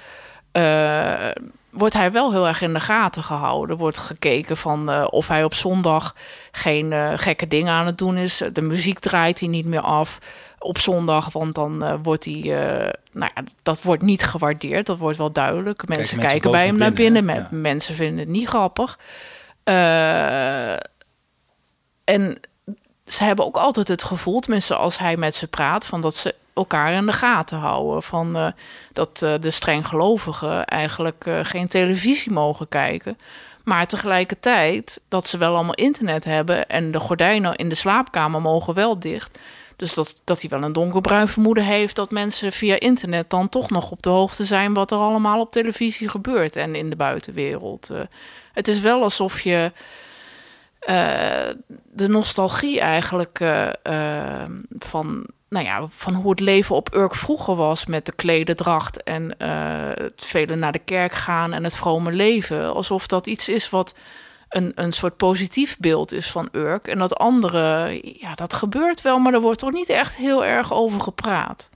Eh, 0.58 1.30
wordt 1.70 1.94
hij 1.94 2.12
wel 2.12 2.32
heel 2.32 2.46
erg 2.46 2.60
in 2.60 2.72
de 2.72 2.80
gaten 2.80 3.22
gehouden. 3.22 3.70
Er 3.70 3.82
wordt 3.82 3.98
gekeken 3.98 4.56
van 4.56 4.90
eh, 4.90 5.06
of 5.10 5.28
hij 5.28 5.44
op 5.44 5.54
zondag 5.54 6.14
geen 6.52 6.92
eh, 6.92 7.12
gekke 7.16 7.46
dingen 7.46 7.72
aan 7.72 7.86
het 7.86 7.98
doen 7.98 8.16
is. 8.16 8.42
De 8.52 8.62
muziek 8.62 8.98
draait 8.98 9.40
hij 9.40 9.48
niet 9.48 9.66
meer 9.66 9.80
af 9.80 10.18
op 10.58 10.78
zondag, 10.78 11.32
want 11.32 11.54
dan 11.54 12.02
wordt 12.02 12.24
hij, 12.24 12.42
nou 13.12 13.30
ja, 13.34 13.42
dat 13.62 13.82
wordt 13.82 14.02
niet 14.02 14.22
gewaardeerd. 14.22 14.86
Dat 14.86 14.98
wordt 14.98 15.18
wel 15.18 15.32
duidelijk. 15.32 15.88
Mensen 15.88 16.16
mensen 16.16 16.18
kijken 16.18 16.50
bij 16.50 16.66
hem 16.66 16.76
naar 16.76 16.92
binnen, 16.92 17.26
Ja. 17.26 17.48
Mensen 17.50 17.94
vinden 17.94 18.18
het 18.18 18.28
niet 18.28 18.48
grappig. 18.48 18.98
En 22.04 22.40
ze 23.06 23.24
hebben 23.24 23.44
ook 23.44 23.56
altijd 23.56 23.88
het 23.88 24.02
gevoel, 24.02 24.40
tenminste 24.40 24.74
als 24.74 24.98
hij 24.98 25.16
met 25.16 25.34
ze 25.34 25.46
praat, 25.46 25.86
van 25.86 26.00
dat 26.00 26.14
ze 26.14 26.34
elkaar 26.58 26.92
in 26.92 27.06
de 27.06 27.12
gaten 27.12 27.58
houden. 27.58 28.02
Van 28.02 28.36
eh, 28.36 28.46
dat 28.92 29.22
eh, 29.22 29.34
de 29.40 29.50
strenggelovigen 29.50 30.64
eigenlijk 30.64 31.26
eh, 31.26 31.38
geen 31.42 31.68
televisie 31.68 32.32
mogen 32.32 32.68
kijken. 32.68 33.16
Maar 33.64 33.86
tegelijkertijd 33.86 35.00
dat 35.08 35.26
ze 35.26 35.38
wel 35.38 35.54
allemaal 35.54 35.74
internet 35.74 36.24
hebben 36.24 36.68
en 36.68 36.90
de 36.90 37.00
gordijnen 37.00 37.56
in 37.56 37.68
de 37.68 37.74
slaapkamer 37.74 38.40
mogen 38.40 38.74
wel 38.74 38.98
dicht. 38.98 39.38
Dus 39.76 39.94
dat, 39.94 40.20
dat 40.24 40.40
hij 40.40 40.50
wel 40.50 40.62
een 40.62 40.72
donkerbruin 40.72 41.28
vermoeden 41.28 41.64
heeft 41.64 41.96
dat 41.96 42.10
mensen 42.10 42.52
via 42.52 42.80
internet 42.80 43.30
dan 43.30 43.48
toch 43.48 43.70
nog 43.70 43.90
op 43.90 44.02
de 44.02 44.08
hoogte 44.08 44.44
zijn 44.44 44.74
wat 44.74 44.90
er 44.90 44.98
allemaal 44.98 45.40
op 45.40 45.52
televisie 45.52 46.08
gebeurt 46.08 46.56
en 46.56 46.74
in 46.74 46.90
de 46.90 46.96
buitenwereld. 46.96 47.90
Het 48.52 48.68
is 48.68 48.80
wel 48.80 49.02
alsof 49.02 49.40
je 49.40 49.72
de 51.92 52.08
nostalgie 52.08 52.80
eigenlijk 52.80 53.40
van, 54.78 55.26
nou 55.48 55.64
ja, 55.64 55.86
van 55.88 56.14
hoe 56.14 56.30
het 56.30 56.40
leven 56.40 56.76
op 56.76 56.94
Urk 56.94 57.14
vroeger 57.14 57.54
was 57.54 57.86
met 57.86 58.06
de 58.06 58.12
klededracht 58.12 59.02
en 59.02 59.38
eh, 59.38 60.04
het 60.04 60.24
vele 60.24 60.56
naar 60.56 60.72
de 60.72 60.78
kerk 60.78 61.12
gaan 61.12 61.52
en 61.52 61.64
het 61.64 61.76
vrome 61.76 62.12
leven. 62.12 62.74
Alsof 62.74 63.06
dat 63.06 63.26
iets 63.26 63.48
is 63.48 63.70
wat 63.70 63.94
een, 64.48 64.72
een 64.74 64.92
soort 64.92 65.16
positief 65.16 65.76
beeld 65.78 66.12
is 66.12 66.30
van 66.30 66.48
Urk. 66.52 66.86
En 66.86 66.98
dat 66.98 67.16
andere, 67.16 67.98
ja, 68.20 68.34
dat 68.34 68.54
gebeurt 68.54 69.02
wel, 69.02 69.18
maar 69.18 69.34
er 69.34 69.40
wordt 69.40 69.58
toch 69.58 69.72
niet 69.72 69.88
echt 69.88 70.16
heel 70.16 70.44
erg 70.44 70.72
over 70.72 71.00
gepraat. 71.00 71.70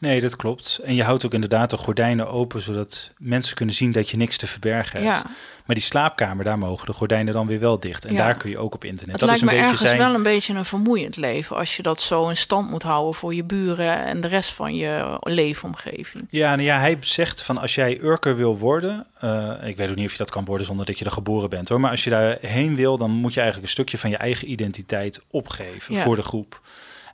Nee, 0.00 0.20
dat 0.20 0.36
klopt. 0.36 0.80
En 0.84 0.94
je 0.94 1.02
houdt 1.02 1.24
ook 1.26 1.32
inderdaad 1.34 1.70
de 1.70 1.76
gordijnen 1.76 2.28
open, 2.30 2.60
zodat 2.60 3.10
mensen 3.18 3.56
kunnen 3.56 3.74
zien 3.74 3.92
dat 3.92 4.08
je 4.10 4.16
niks 4.16 4.36
te 4.36 4.46
verbergen 4.46 5.02
hebt. 5.02 5.16
Ja, 5.22 5.30
Maar 5.66 5.76
die 5.76 5.84
slaapkamer, 5.84 6.44
daar 6.44 6.58
mogen 6.58 6.86
de 6.86 6.92
gordijnen 6.92 7.34
dan 7.34 7.46
weer 7.46 7.60
wel 7.60 7.80
dicht. 7.80 8.04
En 8.04 8.12
Ja. 8.12 8.18
daar 8.18 8.36
kun 8.36 8.50
je 8.50 8.58
ook 8.58 8.74
op 8.74 8.84
internet. 8.84 9.20
het 9.20 9.20
dat 9.20 9.28
lijkt 9.28 9.42
is 9.44 9.48
me 9.48 9.54
een 9.56 9.62
beetje 9.62 9.72
ergens 9.74 9.90
zijn... 9.90 10.08
wel 10.10 10.14
een 10.18 10.22
beetje 10.32 10.54
een 10.54 10.64
vermoeiend 10.64 11.16
leven 11.16 11.56
als 11.56 11.76
je 11.76 11.82
dat 11.82 12.00
zo 12.00 12.28
in 12.28 12.36
stand 12.36 12.70
moet 12.70 12.82
houden 12.82 13.14
voor 13.14 13.34
je 13.34 13.44
buren 13.44 14.04
en 14.04 14.20
de 14.20 14.28
rest 14.28 14.52
van 14.52 14.74
je 14.74 15.18
leefomgeving. 15.20 16.26
Ja, 16.30 16.50
nou 16.50 16.62
ja, 16.62 16.78
hij 16.78 16.96
zegt 17.00 17.42
van 17.42 17.58
als 17.58 17.74
jij 17.74 18.00
Urker 18.02 18.36
wil 18.36 18.58
worden, 18.58 19.06
eh, 19.18 19.50
ik 19.64 19.76
weet 19.76 19.90
ook 19.90 19.96
niet 19.96 20.06
of 20.06 20.12
je 20.12 20.18
dat 20.18 20.30
kan 20.30 20.44
worden 20.44 20.66
zonder 20.66 20.86
dat 20.86 20.98
je 20.98 21.04
er 21.04 21.10
geboren 21.10 21.50
bent 21.50 21.68
hoor, 21.68 21.80
maar 21.80 21.90
als 21.90 22.04
je 22.04 22.10
daarheen 22.10 22.76
wil, 22.76 22.98
dan 22.98 23.10
moet 23.10 23.34
je 23.34 23.40
eigenlijk 23.40 23.68
een 23.68 23.74
stukje 23.74 23.98
van 23.98 24.10
je 24.10 24.16
eigen 24.16 24.50
identiteit 24.50 25.22
opgeven 25.30 25.94
Ja. 25.94 26.02
voor 26.02 26.16
de 26.16 26.22
groep. 26.22 26.60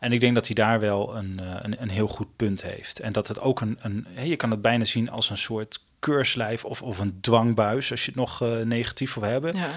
En 0.04 0.12
ik 0.12 0.20
denk 0.20 0.34
dat 0.34 0.46
hij 0.46 0.54
daar 0.54 0.80
wel 0.80 1.16
een, 1.16 1.40
eh, 1.40 1.46
een, 1.62 1.76
een 1.78 1.88
heel 1.88 2.06
goed 2.06 2.36
punt 2.36 2.62
heeft. 2.62 3.00
En 3.00 3.12
dat 3.12 3.28
het 3.28 3.40
ook 3.40 3.60
een, 3.60 3.78
een 3.80 4.06
je 4.22 4.36
kan 4.36 4.50
het 4.50 4.62
bijna 4.62 4.84
zien 4.84 5.10
als 5.10 5.30
een 5.30 5.36
soort 5.36 5.80
keurslijf 5.98 6.64
of, 6.64 6.82
of 6.82 6.98
een 6.98 7.18
dwangbuis, 7.20 7.90
als 7.90 8.04
je 8.04 8.10
het 8.10 8.20
nog 8.20 8.42
eh, 8.42 8.48
negatief 8.64 9.14
wil 9.14 9.28
hebben. 9.28 9.56
Ja. 9.56 9.68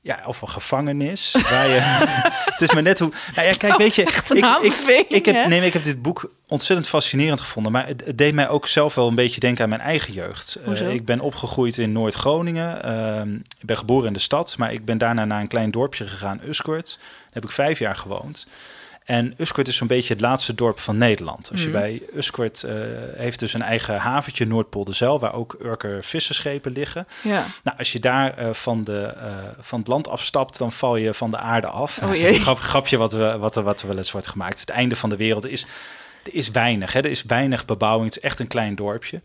Ja, 0.00 0.22
of 0.26 0.42
een 0.42 0.48
gevangenis. 0.48 1.36
waar 1.50 1.68
je, 1.68 1.80
het 2.52 2.60
is 2.60 2.72
maar 2.72 2.82
net 2.82 2.98
hoe. 2.98 3.12
Nou 3.34 3.48
ja, 3.48 3.54
kijk, 3.54 3.76
weet 3.76 3.94
je, 3.94 4.04
Echt 4.04 4.34
ik, 4.34 4.44
ik, 4.62 5.08
ik, 5.08 5.24
heb, 5.24 5.48
nee, 5.48 5.60
ik 5.60 5.72
heb 5.72 5.84
dit 5.84 6.02
boek 6.02 6.32
ontzettend 6.46 6.88
fascinerend 6.88 7.40
gevonden. 7.40 7.72
Maar 7.72 7.86
het, 7.86 8.04
het, 8.04 8.18
deed 8.18 8.34
mij 8.34 8.48
ook 8.48 8.66
zelf 8.66 8.94
wel 8.94 9.08
een 9.08 9.14
beetje 9.14 9.40
denken 9.40 9.62
aan 9.62 9.68
mijn 9.68 9.80
eigen 9.80 10.12
jeugd. 10.12 10.58
Uh, 10.68 10.92
ik 10.92 11.04
ben 11.04 11.20
opgegroeid 11.20 11.78
in 11.78 11.92
Noord-Groningen. 11.92 12.86
Uh, 12.86 13.34
ik 13.58 13.66
ben 13.66 13.76
geboren 13.76 14.06
in 14.06 14.12
de 14.12 14.18
stad, 14.18 14.56
maar 14.58 14.72
ik 14.72 14.84
ben 14.84 14.98
daarna 14.98 15.24
naar 15.24 15.40
een 15.40 15.48
klein 15.48 15.70
dorpje 15.70 16.06
gegaan, 16.06 16.40
Uskert. 16.48 16.98
Daar 16.98 17.30
heb 17.30 17.44
ik 17.44 17.50
vijf 17.50 17.78
jaar 17.78 17.96
gewoond. 17.96 18.46
En 19.06 19.34
Uskert 19.36 19.68
is 19.68 19.76
zo'n 19.76 19.86
beetje 19.86 20.12
het 20.12 20.22
laatste 20.22 20.54
dorp 20.54 20.78
van 20.78 20.96
Nederland. 20.96 21.50
Als 21.50 21.62
je 21.62 21.68
mhm. 21.68 21.78
bij 21.78 22.02
Uskert 22.14 22.62
uh, 22.62 22.72
heeft 23.16 23.38
dus 23.38 23.54
een 23.54 23.62
eigen 23.62 23.96
haventje, 23.98 24.46
Noordpolderzeil, 24.46 25.20
waar 25.20 25.34
ook 25.34 25.56
Urker 25.62 26.04
visserschepen 26.04 26.72
liggen. 26.72 27.06
Ja. 27.22 27.44
Nou, 27.62 27.78
als 27.78 27.92
je 27.92 28.00
daar 28.00 28.42
uh, 28.42 28.52
van, 28.52 28.84
de, 28.84 29.14
uh, 29.16 29.32
van 29.58 29.78
het 29.78 29.88
land 29.88 30.08
afstapt, 30.08 30.58
dan 30.58 30.72
val 30.72 30.96
je 30.96 31.14
van 31.14 31.30
de 31.30 31.36
aarde 31.36 31.66
af. 31.66 32.02
Oh. 32.02 32.10
Grap, 32.12 32.58
grapje 32.58 32.96
wat, 32.96 33.12
we, 33.12 33.38
wat, 33.38 33.56
er, 33.56 33.62
wat 33.62 33.80
er 33.80 33.88
wel 33.88 33.96
eens 33.96 34.12
wordt 34.12 34.26
gemaakt. 34.26 34.60
Het 34.60 34.70
einde 34.70 34.96
van 34.96 35.08
de 35.08 35.16
wereld 35.16 35.46
is, 35.46 35.66
er 36.24 36.34
is 36.34 36.50
weinig. 36.50 36.92
Hè? 36.92 36.98
Er 36.98 37.10
is 37.10 37.22
weinig 37.22 37.64
bebouwing. 37.64 38.06
Het 38.06 38.16
is 38.16 38.22
echt 38.22 38.40
een 38.40 38.46
klein 38.46 38.74
dorpje. 38.74 39.20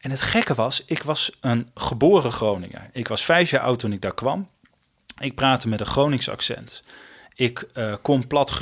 En 0.00 0.10
het 0.10 0.22
gekke 0.22 0.54
was, 0.54 0.82
ik 0.86 1.02
was 1.02 1.30
een 1.40 1.70
geboren 1.74 2.32
Groninger. 2.32 2.90
Ik 2.92 3.08
was 3.08 3.24
vijf 3.24 3.50
jaar 3.50 3.62
oud 3.62 3.78
toen 3.78 3.92
ik 3.92 4.00
daar 4.00 4.14
kwam. 4.14 4.48
Ik 5.18 5.34
praatte 5.34 5.68
met 5.68 5.80
een 5.80 5.86
Gronings 5.86 6.28
accent. 6.28 6.82
Ik 7.40 7.64
uh, 7.74 7.94
kon 8.02 8.26
plat. 8.26 8.60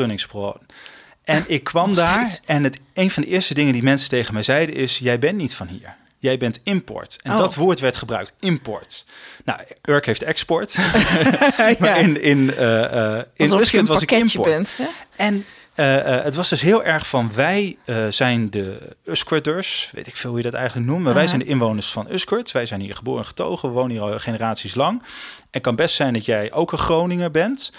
En 1.25 1.45
ik 1.47 1.65
kwam 1.65 1.95
daar 1.95 2.39
en 2.45 2.65
het, 2.65 2.79
een 2.95 3.11
van 3.11 3.23
de 3.23 3.29
eerste 3.29 3.55
dingen 3.55 3.73
die 3.73 3.83
mensen 3.83 4.09
tegen 4.09 4.35
mij 4.35 4.43
zeiden 4.43 4.75
is... 4.75 4.99
jij 4.99 5.19
bent 5.19 5.37
niet 5.37 5.55
van 5.55 5.67
hier. 5.67 5.97
Jij 6.19 6.39
bent 6.39 6.61
import. 6.63 7.19
En 7.23 7.33
oh. 7.33 7.39
dat 7.39 7.55
woord 7.55 7.81
werd 7.81 7.97
gebruikt, 7.97 8.33
import. 8.39 9.05
Nou, 9.45 9.61
Urk 9.85 10.07
heeft 10.07 10.23
export. 10.23 10.73
ja. 10.73 11.75
maar 11.79 12.01
in, 12.01 12.23
in, 12.23 12.39
uh, 12.39 12.59
uh, 12.59 13.21
in 13.35 13.53
Uskent 13.53 13.89
was 13.89 14.03
ik 14.03 14.11
import. 14.11 14.47
Bent, 14.47 14.77
En 15.17 15.45
uh, 15.79 16.23
het 16.23 16.35
was 16.35 16.49
dus 16.49 16.61
heel 16.61 16.85
erg 16.85 17.07
van 17.07 17.33
wij 17.35 17.77
uh, 17.85 17.97
zijn 18.09 18.51
de 18.51 18.97
Usquerters, 19.05 19.91
weet 19.93 20.07
ik 20.07 20.17
veel 20.17 20.31
hoe 20.31 20.39
je 20.39 20.45
dat 20.45 20.55
eigenlijk 20.55 20.91
noemt, 20.91 21.05
maar 21.05 21.15
wij 21.15 21.27
zijn 21.27 21.41
de 21.41 21.47
inwoners 21.47 21.91
van 21.91 22.11
Usquert. 22.11 22.53
Wij 22.53 22.67
zijn 22.67 22.81
hier 22.81 22.95
geboren 22.95 23.21
en 23.21 23.27
getogen, 23.27 23.69
we 23.69 23.75
wonen 23.75 23.91
hier 23.91 24.01
al 24.01 24.19
generaties 24.19 24.75
lang. 24.75 25.03
Het 25.51 25.63
kan 25.63 25.77
best 25.77 25.95
zijn 25.95 26.13
dat 26.13 26.25
jij 26.25 26.53
ook 26.53 26.73
een 26.73 26.79
Groninger 26.79 27.31
bent, 27.31 27.73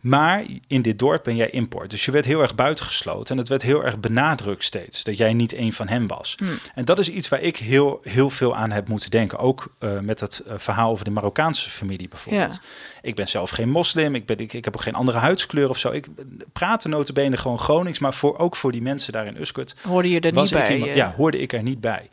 maar 0.00 0.44
in 0.66 0.82
dit 0.82 0.98
dorp 0.98 1.24
ben 1.24 1.36
jij 1.36 1.50
import. 1.50 1.90
Dus 1.90 2.04
je 2.04 2.10
werd 2.10 2.24
heel 2.24 2.40
erg 2.40 2.54
buitengesloten. 2.54 3.34
En 3.34 3.40
het 3.40 3.48
werd 3.48 3.62
heel 3.62 3.84
erg 3.84 4.00
benadrukt 4.00 4.64
steeds 4.64 5.04
dat 5.04 5.16
jij 5.16 5.32
niet 5.32 5.54
een 5.54 5.72
van 5.72 5.88
hen 5.88 6.06
was. 6.06 6.34
Hmm. 6.38 6.58
En 6.74 6.84
dat 6.84 6.98
is 6.98 7.08
iets 7.08 7.28
waar 7.28 7.42
ik 7.42 7.56
heel, 7.56 8.00
heel 8.02 8.30
veel 8.30 8.56
aan 8.56 8.70
heb 8.70 8.88
moeten 8.88 9.10
denken. 9.10 9.38
Ook 9.38 9.72
uh, 9.80 9.98
met 10.00 10.20
het 10.20 10.42
uh, 10.46 10.52
verhaal 10.56 10.90
over 10.90 11.04
de 11.04 11.10
Marokkaanse 11.10 11.70
familie 11.70 12.08
bijvoorbeeld. 12.08 12.52
Ja. 12.52 12.60
Ik 13.02 13.14
ben 13.14 13.28
zelf 13.28 13.50
geen 13.50 13.68
moslim. 13.68 14.14
Ik, 14.14 14.26
ben, 14.26 14.38
ik, 14.38 14.52
ik 14.52 14.64
heb 14.64 14.74
ook 14.74 14.82
geen 14.82 14.94
andere 14.94 15.18
huidskleur 15.18 15.68
of 15.68 15.78
zo. 15.78 15.90
Ik 15.90 16.06
praat 16.52 16.84
notabene 16.84 17.36
gewoon 17.36 17.58
Gronings. 17.58 17.98
Maar 17.98 18.14
voor, 18.14 18.38
ook 18.38 18.56
voor 18.56 18.72
die 18.72 18.82
mensen 18.82 19.12
daar 19.12 19.26
in 19.26 19.40
Uskut. 19.40 19.76
Hoorde 19.82 20.10
je 20.10 20.20
er 20.20 20.32
niet 20.32 20.50
bij? 20.50 20.74
Iemand, 20.74 20.94
ja, 20.94 21.14
hoorde 21.16 21.38
ik 21.38 21.52
er 21.52 21.62
niet 21.62 21.80
bij. 21.80 22.10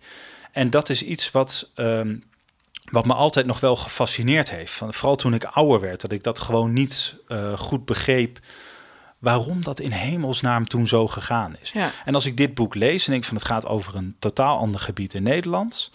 En 0.51 0.69
dat 0.69 0.89
is 0.89 1.03
iets 1.03 1.31
wat... 1.31 1.69
Um, 1.75 2.23
wat 2.93 3.05
me 3.05 3.13
altijd 3.13 3.45
nog 3.45 3.59
wel 3.59 3.75
gefascineerd 3.75 4.51
heeft. 4.51 4.73
Van, 4.73 4.93
vooral 4.93 5.15
toen 5.15 5.33
ik 5.33 5.43
ouder 5.43 5.79
werd, 5.79 6.01
dat 6.01 6.11
ik 6.11 6.23
dat 6.23 6.39
gewoon 6.39 6.73
niet 6.73 7.15
uh, 7.27 7.57
goed 7.57 7.85
begreep. 7.85 8.39
Waarom 9.19 9.63
dat 9.63 9.79
in 9.79 9.91
hemelsnaam 9.91 10.67
toen 10.67 10.87
zo 10.87 11.07
gegaan 11.07 11.55
is. 11.61 11.71
Ja. 11.71 11.91
En 12.05 12.15
als 12.15 12.25
ik 12.25 12.37
dit 12.37 12.53
boek 12.53 12.75
lees 12.75 13.05
en 13.05 13.11
denk 13.11 13.23
van 13.23 13.35
het 13.35 13.45
gaat 13.45 13.65
over 13.65 13.95
een 13.95 14.15
totaal 14.19 14.57
ander 14.57 14.79
gebied 14.79 15.13
in 15.13 15.23
Nederland. 15.23 15.91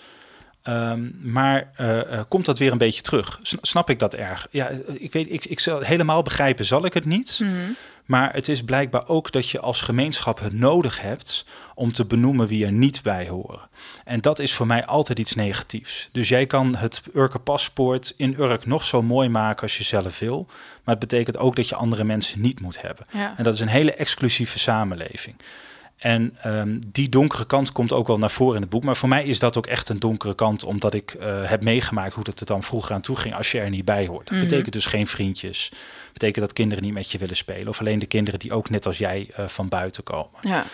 Um, 0.64 1.18
maar 1.22 1.70
uh, 1.80 1.96
uh, 1.96 2.20
komt 2.28 2.44
dat 2.44 2.58
weer 2.58 2.72
een 2.72 2.78
beetje 2.78 3.02
terug? 3.02 3.40
Snap 3.42 3.90
ik 3.90 3.98
dat 3.98 4.14
erg? 4.14 4.46
Ja, 4.50 4.70
ik 4.86 5.12
weet, 5.12 5.32
ik, 5.32 5.44
ik 5.44 5.60
zal 5.60 5.80
helemaal 5.80 6.22
begrijpen, 6.22 6.64
zal 6.64 6.84
ik 6.84 6.94
het 6.94 7.04
niet. 7.04 7.38
Mm 7.42 7.48
-hmm. 7.48 7.76
Maar 8.08 8.32
het 8.32 8.48
is 8.48 8.62
blijkbaar 8.62 9.08
ook 9.08 9.32
dat 9.32 9.50
je 9.50 9.60
als 9.60 9.80
gemeenschap 9.80 10.40
het 10.40 10.52
nodig 10.52 11.00
hebt 11.00 11.44
om 11.74 11.92
te 11.92 12.04
benoemen 12.04 12.46
wie 12.46 12.64
er 12.64 12.72
niet 12.72 13.02
bij 13.02 13.28
horen. 13.28 13.60
En 14.04 14.20
dat 14.20 14.38
is 14.38 14.54
voor 14.54 14.66
mij 14.66 14.86
altijd 14.86 15.18
iets 15.18 15.34
negatiefs. 15.34 16.08
Dus 16.12 16.28
jij 16.28 16.46
kan 16.46 16.76
het 16.76 17.02
Urke 17.14 17.38
paspoort 17.38 18.14
in 18.16 18.34
Urk 18.38 18.66
nog 18.66 18.84
zo 18.84 19.02
mooi 19.02 19.28
maken 19.28 19.62
als 19.62 19.78
je 19.78 19.84
zelf 19.84 20.18
wil. 20.18 20.46
Maar 20.84 20.96
het 20.96 21.08
betekent 21.08 21.38
ook 21.38 21.56
dat 21.56 21.68
je 21.68 21.74
andere 21.74 22.04
mensen 22.04 22.40
niet 22.40 22.60
moet 22.60 22.82
hebben. 22.82 23.06
Ja. 23.10 23.34
En 23.36 23.44
dat 23.44 23.54
is 23.54 23.60
een 23.60 23.68
hele 23.68 23.94
exclusieve 23.94 24.58
samenleving. 24.58 25.36
En 25.98 26.36
um, 26.46 26.78
die 26.86 27.08
donkere 27.08 27.46
kant 27.46 27.72
komt 27.72 27.92
ook 27.92 28.06
wel 28.06 28.18
naar 28.18 28.30
voren 28.30 28.54
in 28.54 28.60
het 28.60 28.70
boek. 28.70 28.84
Maar 28.84 28.96
voor 28.96 29.08
mij 29.08 29.24
is 29.24 29.38
dat 29.38 29.56
ook 29.56 29.66
echt 29.66 29.88
een 29.88 29.98
donkere 29.98 30.34
kant, 30.34 30.64
omdat 30.64 30.94
ik 30.94 31.16
uh, 31.20 31.24
heb 31.44 31.62
meegemaakt 31.62 32.14
hoe 32.14 32.24
het 32.26 32.40
er 32.40 32.46
dan 32.46 32.62
vroeger 32.62 32.94
aan 32.94 33.00
toe 33.00 33.16
ging 33.16 33.34
als 33.34 33.52
je 33.52 33.60
er 33.60 33.70
niet 33.70 33.84
bij 33.84 34.06
hoort. 34.06 34.26
Dat 34.26 34.30
mm 34.30 34.40
-hmm. 34.40 34.48
betekent 34.48 34.72
dus 34.72 34.86
geen 34.86 35.06
vriendjes. 35.06 35.68
Dat 35.70 36.12
betekent 36.12 36.44
dat 36.44 36.52
kinderen 36.52 36.84
niet 36.84 36.92
met 36.92 37.10
je 37.10 37.18
willen 37.18 37.36
spelen. 37.36 37.68
Of 37.68 37.80
alleen 37.80 37.98
de 37.98 38.06
kinderen 38.06 38.40
die 38.40 38.52
ook 38.52 38.70
net 38.70 38.86
als 38.86 38.98
jij 38.98 39.30
uh, 39.38 39.46
van 39.46 39.68
buiten 39.68 40.02
komen. 40.02 40.40
Ja. 40.40 40.64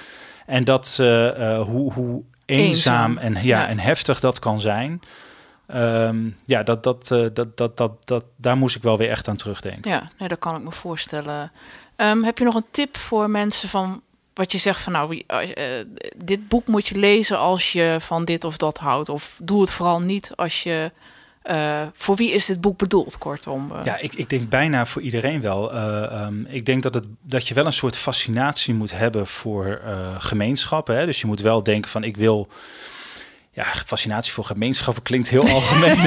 En 0.47 0.65
dat, 0.65 0.99
uh, 1.01 1.63
hoe, 1.63 1.93
hoe 1.93 2.23
eenzaam, 2.45 2.67
eenzaam. 2.67 3.17
En, 3.17 3.35
ja, 3.35 3.41
ja, 3.41 3.69
en 3.69 3.79
heftig 3.79 4.21
dat 4.21 4.39
kan 4.39 4.61
zijn. 4.61 5.01
Um, 5.75 6.37
ja, 6.45 6.63
dat, 6.63 6.83
dat, 6.83 7.09
dat, 7.09 7.57
dat, 7.57 7.77
dat, 7.77 8.07
dat, 8.07 8.25
daar 8.37 8.57
moest 8.57 8.77
ik 8.77 8.83
wel 8.83 8.99
weer 8.99 9.11
echt 9.11 9.29
aan 9.29 9.37
terugdenken. 9.37 9.91
Ja, 9.91 10.11
nee, 10.19 10.29
dat 10.29 10.39
kan 10.39 10.57
ik 10.57 10.63
me 10.63 10.73
voorstellen. 10.73 11.53
Um, 11.97 12.25
heb 12.25 12.39
je 12.39 12.45
nog 12.45 12.55
een 12.55 12.67
tip 12.71 12.97
voor 12.97 13.31
mensen 13.31 13.69
van 13.69 14.03
wat 14.35 14.53
je 14.53 14.59
zegt 14.59 14.83
van 14.83 14.93
nou, 14.93 15.15
uh, 15.15 15.45
dit 16.17 16.49
boek 16.49 16.67
moet 16.67 16.87
je 16.87 16.99
lezen 16.99 17.39
als 17.39 17.73
je 17.73 17.97
van 18.01 18.25
dit 18.25 18.45
of 18.45 18.57
dat 18.57 18.79
houdt. 18.79 19.09
Of 19.09 19.39
doe 19.43 19.61
het 19.61 19.71
vooral 19.71 20.01
niet 20.01 20.33
als 20.37 20.63
je. 20.63 20.93
Uh, 21.51 21.83
voor 21.93 22.17
wie 22.17 22.33
is 22.33 22.47
dit 22.47 22.61
boek 22.61 22.79
bedoeld, 22.79 23.19
kortom? 23.19 23.73
Uh. 23.73 23.85
Ja, 23.85 23.99
ik, 23.99 24.15
ik 24.15 24.29
denk 24.29 24.49
bijna 24.49 24.87
voor 24.87 25.03
iedereen 25.03 25.41
wel. 25.41 25.75
Um, 25.75 26.47
ik 26.49 26.67
denk 26.67 26.83
dat, 26.83 26.95
het, 26.95 27.07
dat 27.23 27.49
je 27.49 27.55
wel 27.55 27.67
een 27.67 27.73
soort 27.73 27.97
fascinatie 27.97 28.75
moet 28.75 28.91
hebben 28.91 29.27
voor 29.27 29.81
gemeenschappen. 30.19 30.97
Hè? 30.97 31.07
Dus 31.07 31.21
je 31.21 31.27
moet 31.27 31.41
wel 31.41 31.63
denken 31.63 31.91
van 31.91 32.05
ik 32.05 32.17
wil 32.17 32.49
ja, 33.55 33.65
fascinatie 33.87 34.33
voor 34.33 34.45
gemeenschappen 34.45 35.03
klinkt 35.03 35.29
heel 35.29 35.49
algemeen. 35.49 35.97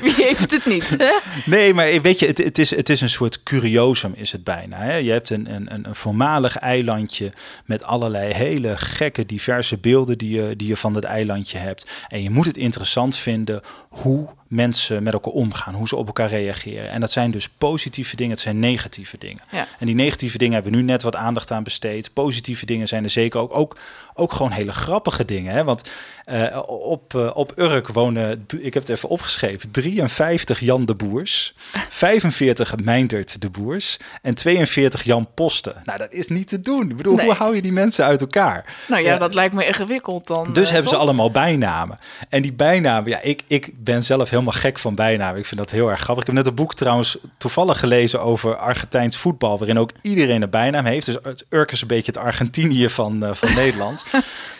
Wie 0.00 0.14
heeft 0.14 0.50
het 0.50 0.66
niet? 0.66 0.96
Hè? 0.98 1.12
Nee, 1.56 1.74
maar 1.74 2.00
weet 2.00 2.18
je, 2.18 2.26
het, 2.26 2.38
het, 2.38 2.58
is, 2.58 2.70
het 2.70 2.88
is 2.88 3.00
een 3.00 3.10
soort 3.10 3.42
curiosum 3.42 4.12
is 4.14 4.32
het 4.32 4.44
bijna. 4.44 4.76
Hè? 4.76 4.96
Je 4.96 5.10
hebt 5.10 5.30
een, 5.30 5.54
een, 5.54 5.74
een 5.74 5.94
voormalig 5.94 6.56
eilandje 6.56 7.32
met 7.64 7.82
allerlei 7.82 8.32
hele 8.32 8.76
gekke, 8.76 9.26
diverse 9.26 9.78
beelden 9.78 10.18
die 10.18 10.30
je, 10.30 10.56
die 10.56 10.68
je 10.68 10.76
van 10.76 10.92
dat 10.92 11.04
eilandje 11.04 11.58
hebt. 11.58 11.90
En 12.08 12.22
je 12.22 12.30
moet 12.30 12.46
het 12.46 12.56
interessant 12.56 13.16
vinden 13.16 13.60
hoe 13.88 14.28
mensen 14.50 15.02
met 15.02 15.12
elkaar 15.12 15.32
omgaan, 15.32 15.74
hoe 15.74 15.88
ze 15.88 15.96
op 15.96 16.06
elkaar 16.06 16.28
reageren. 16.28 16.90
En 16.90 17.00
dat 17.00 17.12
zijn 17.12 17.30
dus 17.30 17.48
positieve 17.48 18.16
dingen, 18.16 18.32
het 18.32 18.40
zijn 18.40 18.58
negatieve 18.58 19.18
dingen. 19.18 19.42
Ja. 19.50 19.66
En 19.78 19.86
die 19.86 19.94
negatieve 19.94 20.38
dingen 20.38 20.54
hebben 20.54 20.72
we 20.72 20.78
nu 20.78 20.84
net 20.84 21.02
wat 21.02 21.16
aandacht 21.16 21.50
aan 21.50 21.62
besteed. 21.62 22.12
Positieve 22.12 22.66
dingen 22.66 22.88
zijn 22.88 23.04
er 23.04 23.10
zeker 23.10 23.40
ook, 23.40 23.56
ook, 23.56 23.76
ook 24.14 24.32
gewoon 24.32 24.50
hele 24.50 24.72
grappige 24.72 25.24
dingen. 25.24 25.52
Hè? 25.52 25.64
Want 25.64 25.92
uh, 26.26 26.58
op, 26.66 27.14
uh, 27.14 27.30
op 27.34 27.52
Urk 27.58 27.88
wonen, 27.88 28.46
ik 28.58 28.74
heb 28.74 28.82
het 28.82 28.88
even 28.88 29.08
opgeschreven, 29.08 29.70
53 29.70 30.60
Jan 30.60 30.84
de 30.84 30.94
Boers, 30.94 31.54
45 31.88 32.76
Meindert 32.76 33.40
de 33.40 33.50
Boers 33.50 33.96
en 34.22 34.34
42 34.34 35.02
Jan 35.02 35.28
Posten. 35.34 35.74
Nou, 35.84 35.98
dat 35.98 36.12
is 36.12 36.28
niet 36.28 36.48
te 36.48 36.60
doen. 36.60 36.90
Ik 36.90 36.96
bedoel, 36.96 37.14
nee. 37.14 37.26
hoe 37.26 37.34
hou 37.34 37.54
je 37.54 37.62
die 37.62 37.72
mensen 37.72 38.04
uit 38.04 38.20
elkaar? 38.20 38.76
Nou 38.88 39.02
ja, 39.02 39.14
uh, 39.14 39.20
dat 39.20 39.34
lijkt 39.34 39.54
me 39.54 39.66
ingewikkeld 39.66 40.26
dan. 40.26 40.52
Dus 40.52 40.70
hebben 40.70 40.90
ze 40.90 40.96
allemaal 40.96 41.30
bijnamen. 41.30 41.98
En 42.28 42.42
die 42.42 42.52
bijnamen, 42.52 43.10
ja, 43.10 43.22
ik, 43.22 43.42
ik 43.46 43.70
ben 43.78 44.04
zelf 44.04 44.30
helemaal 44.40 44.60
gek 44.60 44.78
van 44.78 44.94
bijnamen. 44.94 45.38
Ik 45.38 45.46
vind 45.46 45.60
dat 45.60 45.70
heel 45.70 45.90
erg 45.90 46.00
grappig. 46.00 46.24
Ik 46.24 46.26
heb 46.26 46.36
net 46.36 46.46
een 46.46 46.54
boek 46.54 46.74
trouwens 46.74 47.18
toevallig 47.38 47.78
gelezen 47.78 48.22
over 48.22 48.56
Argentijns 48.56 49.16
voetbal, 49.16 49.58
waarin 49.58 49.78
ook 49.78 49.90
iedereen 50.02 50.42
een 50.42 50.50
bijnaam 50.50 50.84
heeft. 50.84 51.06
Dus 51.06 51.16
het 51.22 51.46
Urk 51.48 51.72
is 51.72 51.80
een 51.80 51.86
beetje 51.86 52.12
het 52.12 52.20
Argentinië 52.20 52.88
van, 52.88 53.24
uh, 53.24 53.34
van 53.34 53.54
Nederland. 53.62 54.04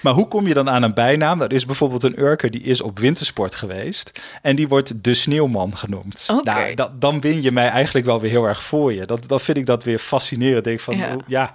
Maar 0.00 0.12
hoe 0.12 0.28
kom 0.28 0.46
je 0.46 0.54
dan 0.54 0.70
aan 0.70 0.82
een 0.82 0.94
bijnaam? 0.94 1.38
Dat 1.38 1.52
is 1.52 1.64
bijvoorbeeld 1.64 2.02
een 2.02 2.20
Urker 2.20 2.50
die 2.50 2.62
is 2.62 2.80
op 2.80 2.98
wintersport 2.98 3.54
geweest 3.54 4.20
en 4.42 4.56
die 4.56 4.68
wordt 4.68 5.04
de 5.04 5.14
sneeuwman 5.14 5.76
genoemd. 5.76 6.28
Okay. 6.30 6.62
Nou, 6.62 6.74
dat, 6.74 7.00
dan 7.00 7.20
win 7.20 7.42
je 7.42 7.52
mij 7.52 7.68
eigenlijk 7.68 8.06
wel 8.06 8.20
weer 8.20 8.30
heel 8.30 8.44
erg 8.44 8.62
voor 8.62 8.92
je. 8.92 9.06
Dat, 9.06 9.28
dat 9.28 9.42
vind 9.42 9.58
ik 9.58 9.66
dat 9.66 9.84
weer 9.84 9.98
fascinerend. 9.98 10.64
Denk 10.64 10.80
van, 10.80 10.96
ja. 10.96 11.14
Oh, 11.14 11.20
ja. 11.26 11.54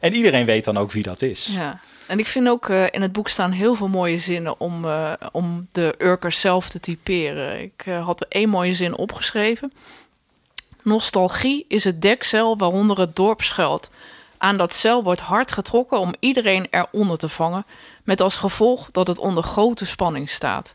En 0.00 0.14
iedereen 0.14 0.44
weet 0.44 0.64
dan 0.64 0.76
ook 0.76 0.92
wie 0.92 1.02
dat 1.02 1.22
is. 1.22 1.50
Ja. 1.52 1.80
En 2.06 2.18
ik 2.18 2.26
vind 2.26 2.48
ook 2.48 2.68
uh, 2.68 2.84
in 2.90 3.02
het 3.02 3.12
boek 3.12 3.28
staan 3.28 3.50
heel 3.50 3.74
veel 3.74 3.88
mooie 3.88 4.18
zinnen 4.18 4.60
om, 4.60 4.84
uh, 4.84 5.12
om 5.32 5.68
de 5.72 5.94
Urkers 5.98 6.40
zelf 6.40 6.68
te 6.68 6.80
typeren. 6.80 7.60
Ik 7.60 7.86
uh, 7.86 8.04
had 8.04 8.20
er 8.20 8.26
één 8.28 8.48
mooie 8.48 8.74
zin 8.74 8.96
opgeschreven. 8.96 9.72
Nostalgie 10.82 11.64
is 11.68 11.84
het 11.84 12.02
dekcel 12.02 12.58
waaronder 12.58 12.98
het 12.98 13.16
dorp 13.16 13.42
schuilt. 13.42 13.90
Aan 14.38 14.56
dat 14.56 14.72
cel 14.72 15.02
wordt 15.02 15.20
hard 15.20 15.52
getrokken 15.52 15.98
om 15.98 16.14
iedereen 16.18 16.66
eronder 16.70 17.18
te 17.18 17.28
vangen, 17.28 17.66
met 18.02 18.20
als 18.20 18.36
gevolg 18.36 18.90
dat 18.90 19.06
het 19.06 19.18
onder 19.18 19.42
grote 19.42 19.86
spanning 19.86 20.30
staat. 20.30 20.74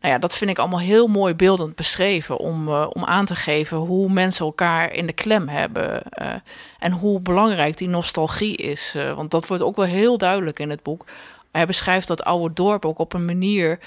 Nou 0.00 0.12
ja, 0.12 0.18
dat 0.18 0.36
vind 0.36 0.50
ik 0.50 0.58
allemaal 0.58 0.80
heel 0.80 1.06
mooi 1.06 1.34
beeldend 1.34 1.74
beschreven 1.74 2.36
om, 2.36 2.68
uh, 2.68 2.86
om 2.92 3.04
aan 3.04 3.24
te 3.24 3.36
geven 3.36 3.76
hoe 3.76 4.12
mensen 4.12 4.44
elkaar 4.44 4.92
in 4.92 5.06
de 5.06 5.12
klem 5.12 5.48
hebben 5.48 6.02
uh, 6.22 6.26
en 6.78 6.92
hoe 6.92 7.20
belangrijk 7.20 7.76
die 7.76 7.88
nostalgie 7.88 8.56
is. 8.56 8.94
Uh, 8.96 9.14
want 9.14 9.30
dat 9.30 9.46
wordt 9.46 9.62
ook 9.62 9.76
wel 9.76 9.84
heel 9.84 10.18
duidelijk 10.18 10.58
in 10.58 10.70
het 10.70 10.82
boek. 10.82 11.04
Hij 11.52 11.66
beschrijft 11.66 12.08
dat 12.08 12.24
oude 12.24 12.54
dorp 12.54 12.84
ook 12.84 12.98
op 12.98 13.12
een 13.12 13.24
manier, 13.24 13.78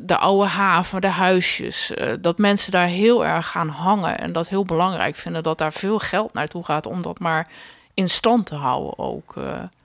de 0.00 0.16
oude 0.18 0.46
haven, 0.46 1.00
de 1.00 1.06
huisjes, 1.06 1.92
dat 2.20 2.38
mensen 2.38 2.72
daar 2.72 2.86
heel 2.86 3.26
erg 3.26 3.48
gaan 3.48 3.68
hangen 3.68 4.18
en 4.18 4.32
dat 4.32 4.48
heel 4.48 4.64
belangrijk 4.64 5.16
vinden 5.16 5.42
dat 5.42 5.58
daar 5.58 5.72
veel 5.72 5.98
geld 5.98 6.32
naartoe 6.34 6.64
gaat 6.64 6.86
om 6.86 7.02
dat 7.02 7.18
maar 7.18 7.48
in 7.94 8.10
stand 8.10 8.46
te 8.46 8.54
houden 8.54 8.98
ook. 8.98 9.34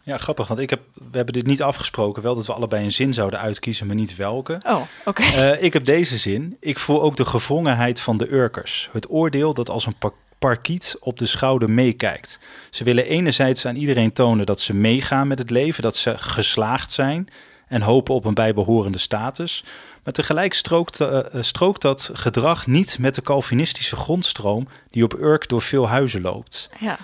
Ja, 0.10 0.18
grappig, 0.18 0.48
want 0.48 0.60
ik 0.60 0.70
heb, 0.70 0.82
we 0.94 1.16
hebben 1.18 1.34
dit 1.34 1.46
niet 1.46 1.62
afgesproken. 1.62 2.24
Wel 2.24 2.36
dat 2.36 2.46
we 2.46 2.54
allebei 2.54 2.84
een 2.84 2.92
zin 2.92 3.14
zouden 3.14 3.40
uitkiezen, 3.40 3.88
maar 3.88 3.96
niet 3.96 4.16
welke. 4.16 4.62
Oh, 4.68 4.82
oké. 5.06 5.22
Eh, 5.22 5.64
ik 5.64 5.74
heb 5.74 5.86
deze 5.86 6.18
zin. 6.18 6.58
Ik 6.60 6.80
voel 6.80 7.02
ook 7.02 7.16
de 7.16 7.26
gewrongenheid 7.26 8.00
van 8.00 8.18
de 8.18 8.32
Urkers. 8.32 8.90
Het 8.92 9.10
oordeel 9.10 9.54
dat 9.54 9.70
als 9.70 9.86
een 9.86 9.98
par 9.98 10.14
parkiet 10.40 10.96
op 11.00 11.20
de 11.20 11.26
schouder 11.26 11.70
meekijkt. 11.70 12.40
Ze 12.70 12.84
willen 12.84 13.06
enerzijds 13.06 13.66
aan 13.66 13.76
iedereen 13.76 14.14
tonen 14.14 14.46
dat 14.46 14.60
ze 14.60 14.74
meegaan 14.74 15.28
met 15.28 15.40
het 15.40 15.50
leven, 15.50 15.84
dat 15.84 15.96
ze 15.96 16.18
geslaagd 16.18 16.92
zijn 16.92 17.30
en 17.68 17.82
hopen 17.82 18.14
op 18.14 18.26
een 18.26 18.34
bijbehorende 18.34 18.98
status. 18.98 19.64
Maar 20.04 20.14
tegelijk 20.14 20.54
strookt, 20.54 21.00
uh, 21.00 21.20
strookt 21.40 21.82
dat 21.82 22.10
gedrag 22.14 22.68
niet 22.68 23.00
met 23.00 23.16
de 23.16 23.22
Calvinistische 23.22 23.96
grondstroom 23.96 24.68
die 24.90 25.04
op 25.04 25.14
Urk 25.14 25.50
door 25.50 25.62
veel 25.62 25.88
huizen 25.88 26.22
loopt. 26.22 26.70
Ja. 26.80 26.98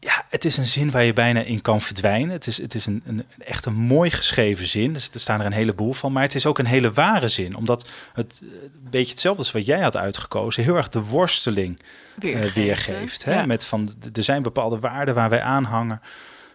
Ja, 0.00 0.24
het 0.28 0.44
is 0.44 0.56
een 0.56 0.66
zin 0.66 0.90
waar 0.90 1.04
je 1.04 1.12
bijna 1.12 1.40
in 1.40 1.60
kan 1.60 1.80
verdwijnen. 1.80 2.30
Het 2.30 2.46
is, 2.46 2.56
het 2.56 2.74
is 2.74 2.86
een, 2.86 3.02
een, 3.06 3.24
echt 3.38 3.66
een 3.66 3.74
mooi 3.74 4.10
geschreven 4.10 4.66
zin. 4.66 4.92
Dus 4.92 5.10
er 5.12 5.20
staan 5.20 5.40
er 5.40 5.46
een 5.46 5.52
heleboel 5.52 5.92
van. 5.92 6.12
Maar 6.12 6.22
het 6.22 6.34
is 6.34 6.46
ook 6.46 6.58
een 6.58 6.66
hele 6.66 6.92
ware 6.92 7.28
zin. 7.28 7.56
Omdat 7.56 7.88
het 8.12 8.40
een 8.42 8.70
beetje 8.90 9.10
hetzelfde 9.10 9.42
is 9.42 9.52
wat 9.52 9.66
jij 9.66 9.80
had 9.80 9.96
uitgekozen. 9.96 10.62
Heel 10.62 10.76
erg 10.76 10.88
de 10.88 11.02
worsteling 11.02 11.80
weergeeft. 12.14 12.46
Uh, 12.48 12.54
weergeeft 12.54 13.24
hè? 13.24 13.34
Ja. 13.34 13.46
Met 13.46 13.64
van, 13.64 13.94
er 14.12 14.22
zijn 14.22 14.42
bepaalde 14.42 14.78
waarden 14.78 15.14
waar 15.14 15.30
wij 15.30 15.42
aanhangen. 15.42 16.00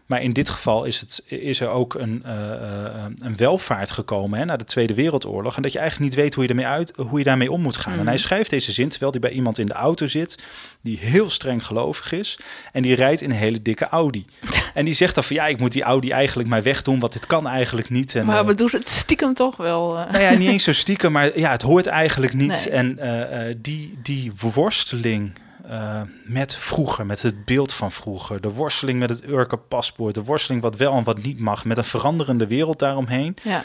Maar 0.05 0.21
in 0.21 0.33
dit 0.33 0.49
geval 0.49 0.83
is, 0.83 0.99
het, 0.99 1.23
is 1.25 1.59
er 1.59 1.69
ook 1.69 1.93
een, 1.93 2.23
uh, 2.25 3.05
een 3.19 3.37
welvaart 3.37 3.91
gekomen 3.91 4.39
hè, 4.39 4.45
na 4.45 4.57
de 4.57 4.63
Tweede 4.63 4.93
Wereldoorlog. 4.93 5.55
En 5.55 5.61
dat 5.61 5.71
je 5.71 5.79
eigenlijk 5.79 6.09
niet 6.09 6.21
weet 6.21 6.33
hoe 6.33 6.43
je, 6.43 6.49
ermee 6.49 6.65
uit, 6.65 6.93
hoe 6.95 7.17
je 7.17 7.23
daarmee 7.23 7.51
om 7.51 7.61
moet 7.61 7.77
gaan. 7.77 7.93
Mm. 7.93 7.99
En 7.99 8.07
hij 8.07 8.17
schrijft 8.17 8.49
deze 8.49 8.71
zin 8.71 8.89
terwijl 8.89 9.11
hij 9.11 9.19
bij 9.19 9.31
iemand 9.31 9.57
in 9.57 9.65
de 9.65 9.73
auto 9.73 10.07
zit. 10.07 10.37
die 10.81 10.97
heel 10.97 11.29
streng 11.29 11.65
gelovig 11.65 12.11
is. 12.11 12.39
En 12.71 12.81
die 12.81 12.95
rijdt 12.95 13.21
in 13.21 13.29
een 13.29 13.35
hele 13.35 13.61
dikke 13.61 13.87
Audi. 13.87 14.25
en 14.73 14.85
die 14.85 14.93
zegt 14.93 15.15
dan 15.15 15.23
van 15.23 15.35
ja, 15.35 15.47
ik 15.47 15.59
moet 15.59 15.71
die 15.71 15.83
Audi 15.83 16.09
eigenlijk 16.09 16.49
maar 16.49 16.63
wegdoen. 16.63 16.99
want 16.99 17.13
dit 17.13 17.25
kan 17.25 17.47
eigenlijk 17.47 17.89
niet. 17.89 18.15
En, 18.15 18.25
maar 18.25 18.45
we 18.45 18.55
doen 18.55 18.69
het 18.71 18.89
stiekem 18.89 19.33
toch 19.33 19.57
wel. 19.57 19.97
Uh. 19.97 20.11
Nou 20.11 20.23
ja, 20.23 20.31
niet 20.31 20.49
eens 20.49 20.63
zo 20.63 20.73
stiekem, 20.73 21.11
maar 21.11 21.39
ja, 21.39 21.51
het 21.51 21.61
hoort 21.61 21.87
eigenlijk 21.87 22.33
niet. 22.33 22.47
Nee. 22.47 22.69
En 22.69 22.97
uh, 23.01 23.55
die, 23.57 23.93
die 24.01 24.31
worsteling. 24.53 25.31
Uh, 25.69 26.01
met 26.23 26.55
vroeger, 26.55 27.05
met 27.05 27.21
het 27.21 27.45
beeld 27.45 27.73
van 27.73 27.91
vroeger. 27.91 28.41
De 28.41 28.49
worsteling 28.49 28.99
met 28.99 29.09
het 29.09 29.27
Urker-paspoort. 29.27 30.15
De 30.15 30.23
worsteling 30.23 30.61
wat 30.61 30.77
wel 30.77 30.93
en 30.93 31.03
wat 31.03 31.23
niet 31.23 31.39
mag. 31.39 31.65
Met 31.65 31.77
een 31.77 31.83
veranderende 31.83 32.47
wereld 32.47 32.79
daaromheen. 32.79 33.35
Ja, 33.43 33.63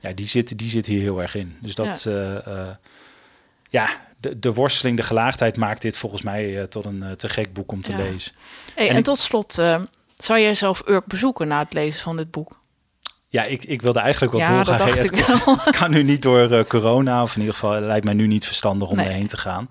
ja 0.00 0.12
die, 0.12 0.26
zit, 0.26 0.58
die 0.58 0.68
zit 0.68 0.86
hier 0.86 1.00
heel 1.00 1.20
erg 1.20 1.34
in. 1.34 1.56
Dus 1.60 1.74
dat, 1.74 2.02
ja, 2.02 2.10
uh, 2.10 2.54
uh, 2.54 2.68
ja 3.70 3.88
de, 4.16 4.38
de 4.38 4.52
worsteling, 4.52 4.96
de 4.96 5.02
gelaagdheid 5.02 5.56
maakt 5.56 5.82
dit 5.82 5.96
volgens 5.96 6.22
mij 6.22 6.66
tot 6.66 6.84
een 6.84 7.04
te 7.16 7.28
gek 7.28 7.52
boek 7.52 7.72
om 7.72 7.82
te 7.82 7.90
ja. 7.92 7.96
lezen. 7.96 8.32
Hey, 8.74 8.84
en, 8.84 8.92
en 8.92 8.98
ik, 8.98 9.04
tot 9.04 9.18
slot, 9.18 9.52
zou 10.16 10.40
jij 10.40 10.54
zelf 10.54 10.82
Urk 10.88 11.06
bezoeken 11.06 11.48
na 11.48 11.58
het 11.58 11.72
lezen 11.72 12.00
van 12.00 12.16
dit 12.16 12.30
boek? 12.30 12.60
Ja, 13.28 13.44
ik, 13.44 13.64
ik 13.64 13.82
wilde 13.82 13.98
eigenlijk 13.98 14.32
wel 14.32 14.46
doorgaan. 14.46 14.78
Dat 14.78 14.94
Hey, 14.94 15.02
het, 15.02 15.64
het 15.64 15.76
kan 15.76 15.90
nu 15.90 16.02
niet 16.02 16.22
door 16.22 16.66
corona. 16.66 17.22
Of 17.22 17.34
in 17.34 17.40
ieder 17.40 17.54
geval 17.54 17.80
lijkt 17.80 18.04
mij 18.04 18.14
nu 18.14 18.26
niet 18.26 18.46
verstandig 18.46 18.88
om 18.88 18.96
Nee. 18.96 19.06
erheen 19.06 19.26
te 19.26 19.36
gaan. 19.36 19.68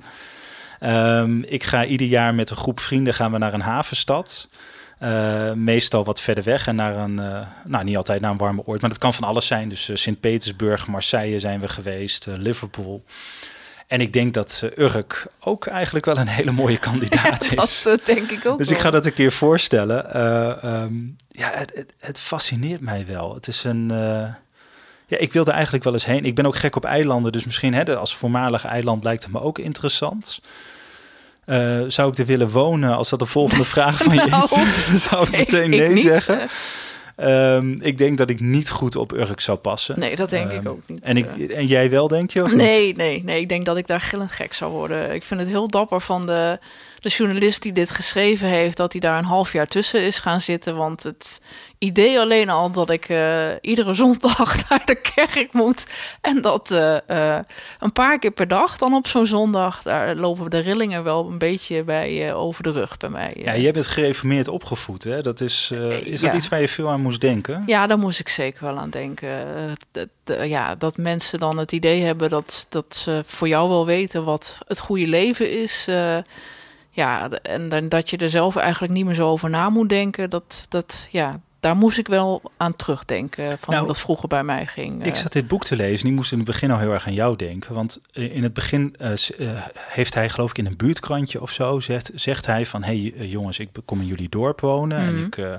Um, 0.84 1.44
ik 1.44 1.64
ga 1.64 1.86
ieder 1.86 2.08
jaar 2.08 2.36
met 2.36 2.50
een 2.50 2.56
groep 2.56 2.80
vrienden 2.80 3.14
gaan 3.14 3.32
we 3.32 3.38
naar 3.38 3.54
een 3.54 3.62
havenstad. 3.62 4.48
Uh, 5.04 5.52
meestal 5.52 6.04
wat 6.04 6.22
verder 6.22 6.44
weg 6.44 6.68
en 6.68 6.76
naar 6.76 6.96
een, 6.96 7.20
uh, 7.20 7.40
nou 7.66 7.84
niet 7.84 7.98
altijd 7.98 8.22
naar 8.22 8.32
een 8.32 8.38
warme 8.38 8.62
oord, 8.66 8.82
maar 8.82 8.90
dat 8.90 9.00
kan 9.00 9.14
van 9.14 9.24
alles 9.24 9.48
zijn. 9.48 9.70
Dus 9.70 9.90
uh, 9.90 9.96
Sint-Petersburg, 9.96 10.88
Marseille 10.88 11.40
zijn 11.40 11.60
we 11.60 11.68
geweest, 11.68 12.28
Liverpool. 12.30 13.04
En 13.88 14.02
ik 14.02 14.14
denk 14.14 14.34
dat 14.34 14.64
Urk 14.78 15.28
ook 15.40 15.66
eigenlijk 15.66 16.06
wel 16.06 16.18
een 16.18 16.28
hele 16.28 16.52
mooie 16.52 16.78
kandidaat 16.90 17.46
Ja, 17.46 17.62
is. 17.64 17.82
dat 17.82 18.00
eh, 18.00 18.06
denk 18.16 18.30
ik 18.32 18.46
ook 18.46 18.58
Dus 18.58 18.68
wel. 18.68 18.78
ik 18.78 18.84
ga 18.84 18.92
dat 18.92 19.06
een 19.06 19.14
keer 19.14 19.32
voorstellen. 19.32 20.24
Um, 20.84 21.16
ja, 21.32 21.50
het, 21.54 21.72
het, 21.74 21.94
het, 22.00 22.20
fascineert 22.20 22.82
mij 22.82 23.06
wel. 23.06 23.34
Het 23.34 23.48
is 23.48 23.64
een. 23.64 23.88
Ja, 25.08 25.18
ik 25.18 25.32
wilde 25.32 25.52
eigenlijk 25.52 25.84
wel 25.84 25.94
eens 25.94 26.06
heen. 26.06 26.26
Ik 26.26 26.36
ben 26.36 26.46
ook 26.46 26.56
gek 26.56 26.76
op 26.76 26.86
eilanden, 26.86 27.32
dus 27.32 27.46
misschien 27.46 27.74
hè, 27.74 27.96
als 27.96 28.16
voormalig 28.16 28.66
eiland 28.66 29.04
lijkt 29.04 29.24
het 29.24 29.32
me 29.32 29.42
ook 29.42 29.60
interessant. 29.60 30.40
Uh, 31.52 31.84
zou 31.88 32.12
ik 32.12 32.18
er 32.18 32.26
willen 32.26 32.49
wonen 32.49 32.95
als 32.95 33.10
dat 33.10 33.20
de 33.20 33.26
volgende 33.26 33.66
vraag 33.76 34.04
van 34.04 34.16
je 34.16 34.26
nou, 34.30 34.43
is? 34.43 34.49
Dan 34.89 34.97
zou 34.97 35.24
ik 35.24 35.32
meteen 35.32 35.70
nee 35.70 35.89
ik 35.89 35.97
zeggen. 35.97 36.49
Um, 37.18 37.78
ik 37.82 37.97
denk 37.97 38.18
dat 38.18 38.30
ik 38.30 38.39
niet 38.39 38.70
goed 38.70 38.95
op 38.95 39.12
Urk 39.12 39.39
zou 39.39 39.58
passen. 39.58 39.99
Nee, 39.99 40.16
dat 40.16 40.30
denk 40.30 40.52
um, 40.52 40.60
ik 40.60 40.68
ook 40.68 40.88
niet. 40.88 41.04
En, 41.04 41.18
ik, 41.18 41.32
en 41.38 41.66
jij 41.66 41.89
wel, 41.89 42.08
denk 42.08 42.32
je? 42.32 42.43
Of 42.43 42.56
nee, 42.56 42.86
niet? 42.86 42.97
nee, 42.97 43.24
nee. 43.24 43.41
Ik 43.41 43.49
denk 43.49 43.66
dat 43.66 43.78
ik 43.78 43.88
daar 43.88 44.02
gillend 44.02 44.32
gek 44.32 44.54
zou 44.54 44.72
worden. 44.72 45.14
Ik 45.14 45.24
vind 45.24 45.39
het 45.39 45.49
heel 45.49 45.68
dapper 45.68 46.02
van 46.02 46.26
de, 46.26 46.60
de 47.02 47.10
journalist 47.10 47.62
die 47.62 47.72
dit 47.72 47.91
geschreven 47.91 48.47
heeft... 48.47 48.78
dat 48.78 48.91
hij 48.91 49.02
daar 49.02 49.18
een 49.18 49.24
half 49.24 49.54
jaar 49.54 49.68
tussen 49.68 50.02
is 50.02 50.20
gaan 50.20 50.41
zitten. 50.41 50.76
Want 50.76 51.04
het 51.04 51.39
idee 51.78 52.20
alleen 52.20 52.49
al 52.49 52.72
dat 52.72 52.89
ik 52.89 53.10
uh, 53.10 53.47
iedere 53.62 53.93
zondag 54.04 54.70
naar 54.70 54.86
de 54.86 55.02
kerk 55.02 55.54
moet... 55.54 55.86
en 56.22 56.41
dat 56.41 56.72
uh, 56.72 56.97
uh, 57.08 57.39
een 57.80 57.91
paar 57.91 58.20
keer 58.20 58.32
per 58.32 58.47
dag 58.47 58.78
dan 58.78 58.93
op 58.93 59.08
zo'n 59.08 59.26
zondag... 59.26 59.82
daar 59.82 60.16
lopen 60.16 60.49
de 60.49 60.60
rillingen 60.60 61.04
wel 61.04 61.30
een 61.30 61.38
beetje 61.38 61.84
bij 61.84 62.34
over 62.34 62.64
de 62.64 62.72
rug 62.72 62.97
bij 62.97 63.10
mij. 63.10 63.34
Ja, 63.43 63.58
jij 63.58 63.72
bent 63.72 63.88
gereformeerd 63.88 64.47
opgevoed, 64.47 65.04
hè? 65.04 65.22
Dat 65.22 65.41
is, 65.41 65.72
is 66.04 66.22
dat 66.22 66.34
iets 66.34 66.49
waar 66.49 66.62
je 66.62 66.68
veel 66.68 66.89
aan 66.89 67.02
moest 67.02 67.22
denken? 67.22 67.64
Ja, 67.66 67.88
daar 67.88 67.99
moest 67.99 68.20
ik 68.20 68.30
zeker 68.30 68.64
wel 68.64 68.78
aan 68.78 68.89
denken. 68.89 69.30
Dat, 69.91 70.08
ja, 70.47 70.76
dat 70.76 70.97
mensen 70.97 71.39
dan 71.39 71.58
het 71.58 71.72
idee 71.72 72.02
hebben 72.02 72.30
dat, 72.30 72.66
dat 72.70 72.95
ze 72.95 73.22
voor 73.26 73.47
jou 73.47 73.70
wel 73.70 73.86
weten 73.86 74.24
wat 74.24 74.58
het 74.68 74.80
goede 74.80 75.08
leven 75.08 75.62
is. 75.62 75.88
Ja, 76.92 77.30
en 77.30 77.89
dat 77.89 78.10
je 78.10 78.18
er 78.18 78.30
zelf 78.30 78.56
eigenlijk 78.56 78.94
niet 78.94 79.06
meer 79.06 79.16
zo 79.16 79.30
over 79.30 79.50
na 79.50 79.70
moet 79.70 79.89
denken. 79.89 80.30
Dat, 80.30 80.66
dat, 80.70 81.08
ja, 81.12 81.39
daar 81.60 81.76
moest 81.76 81.98
ik 81.98 82.08
wel 82.08 82.42
aan 82.58 82.76
terugdenken 82.76 83.50
van 83.60 83.70
nou, 83.74 83.78
hoe 83.78 83.88
dat 83.88 84.00
vroeger 84.00 84.28
bij 84.28 84.44
mij 84.44 84.66
ging. 84.66 85.06
Ik 85.06 85.16
zat 85.16 85.32
dit 85.32 85.48
boek 85.48 85.64
te 85.64 85.76
lezen 85.76 86.00
en 86.00 86.06
die 86.06 86.14
moest 86.14 86.32
in 86.32 86.38
het 86.38 86.48
begin 86.48 86.72
al 86.72 86.80
heel 86.80 86.92
erg 86.92 87.08
aan 87.08 87.14
jou 87.14 87.36
denken. 87.36 87.74
Want 87.74 88.02
in 88.12 88.44
het 88.44 88.54
begin 88.54 88.96
uh, 89.02 89.12
heeft 89.76 90.14
hij 90.14 90.30
geloof 90.30 90.50
ik 90.50 90.58
in 90.58 90.66
een 90.66 90.78
buurtkrantje 90.78 91.42
of 91.42 91.52
zo, 91.52 91.80
zegt, 91.80 92.12
zegt 92.16 92.46
hij 92.46 92.66
van... 92.66 92.84
hé 92.84 93.12
hey, 93.16 93.28
jongens, 93.28 93.60
ik 93.60 93.70
kom 93.86 94.00
in 94.00 94.08
jullie 94.08 94.30
dorp 94.30 94.60
wonen 94.60 95.02
mm 95.02 95.08
-hmm. 95.08 95.18
en 95.18 95.26
ik, 95.26 95.38
uh, 95.38 95.56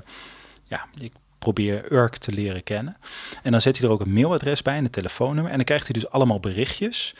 ja, 0.65 0.87
ik 1.01 1.13
probeer 1.39 1.93
Urk 1.93 2.17
te 2.17 2.33
leren 2.33 2.63
kennen. 2.63 2.97
En 3.43 3.51
dan 3.51 3.61
zet 3.61 3.79
hij 3.79 3.87
er 3.87 3.93
ook 3.93 4.01
een 4.01 4.13
mailadres 4.13 4.63
bij 4.63 4.77
en 4.77 4.85
een 4.85 4.91
telefoonnummer. 4.91 5.51
En 5.51 5.57
dan 5.57 5.67
krijgt 5.67 5.85
hij 5.85 6.01
dus 6.01 6.11
allemaal 6.11 6.41
berichtjes. 6.41 7.15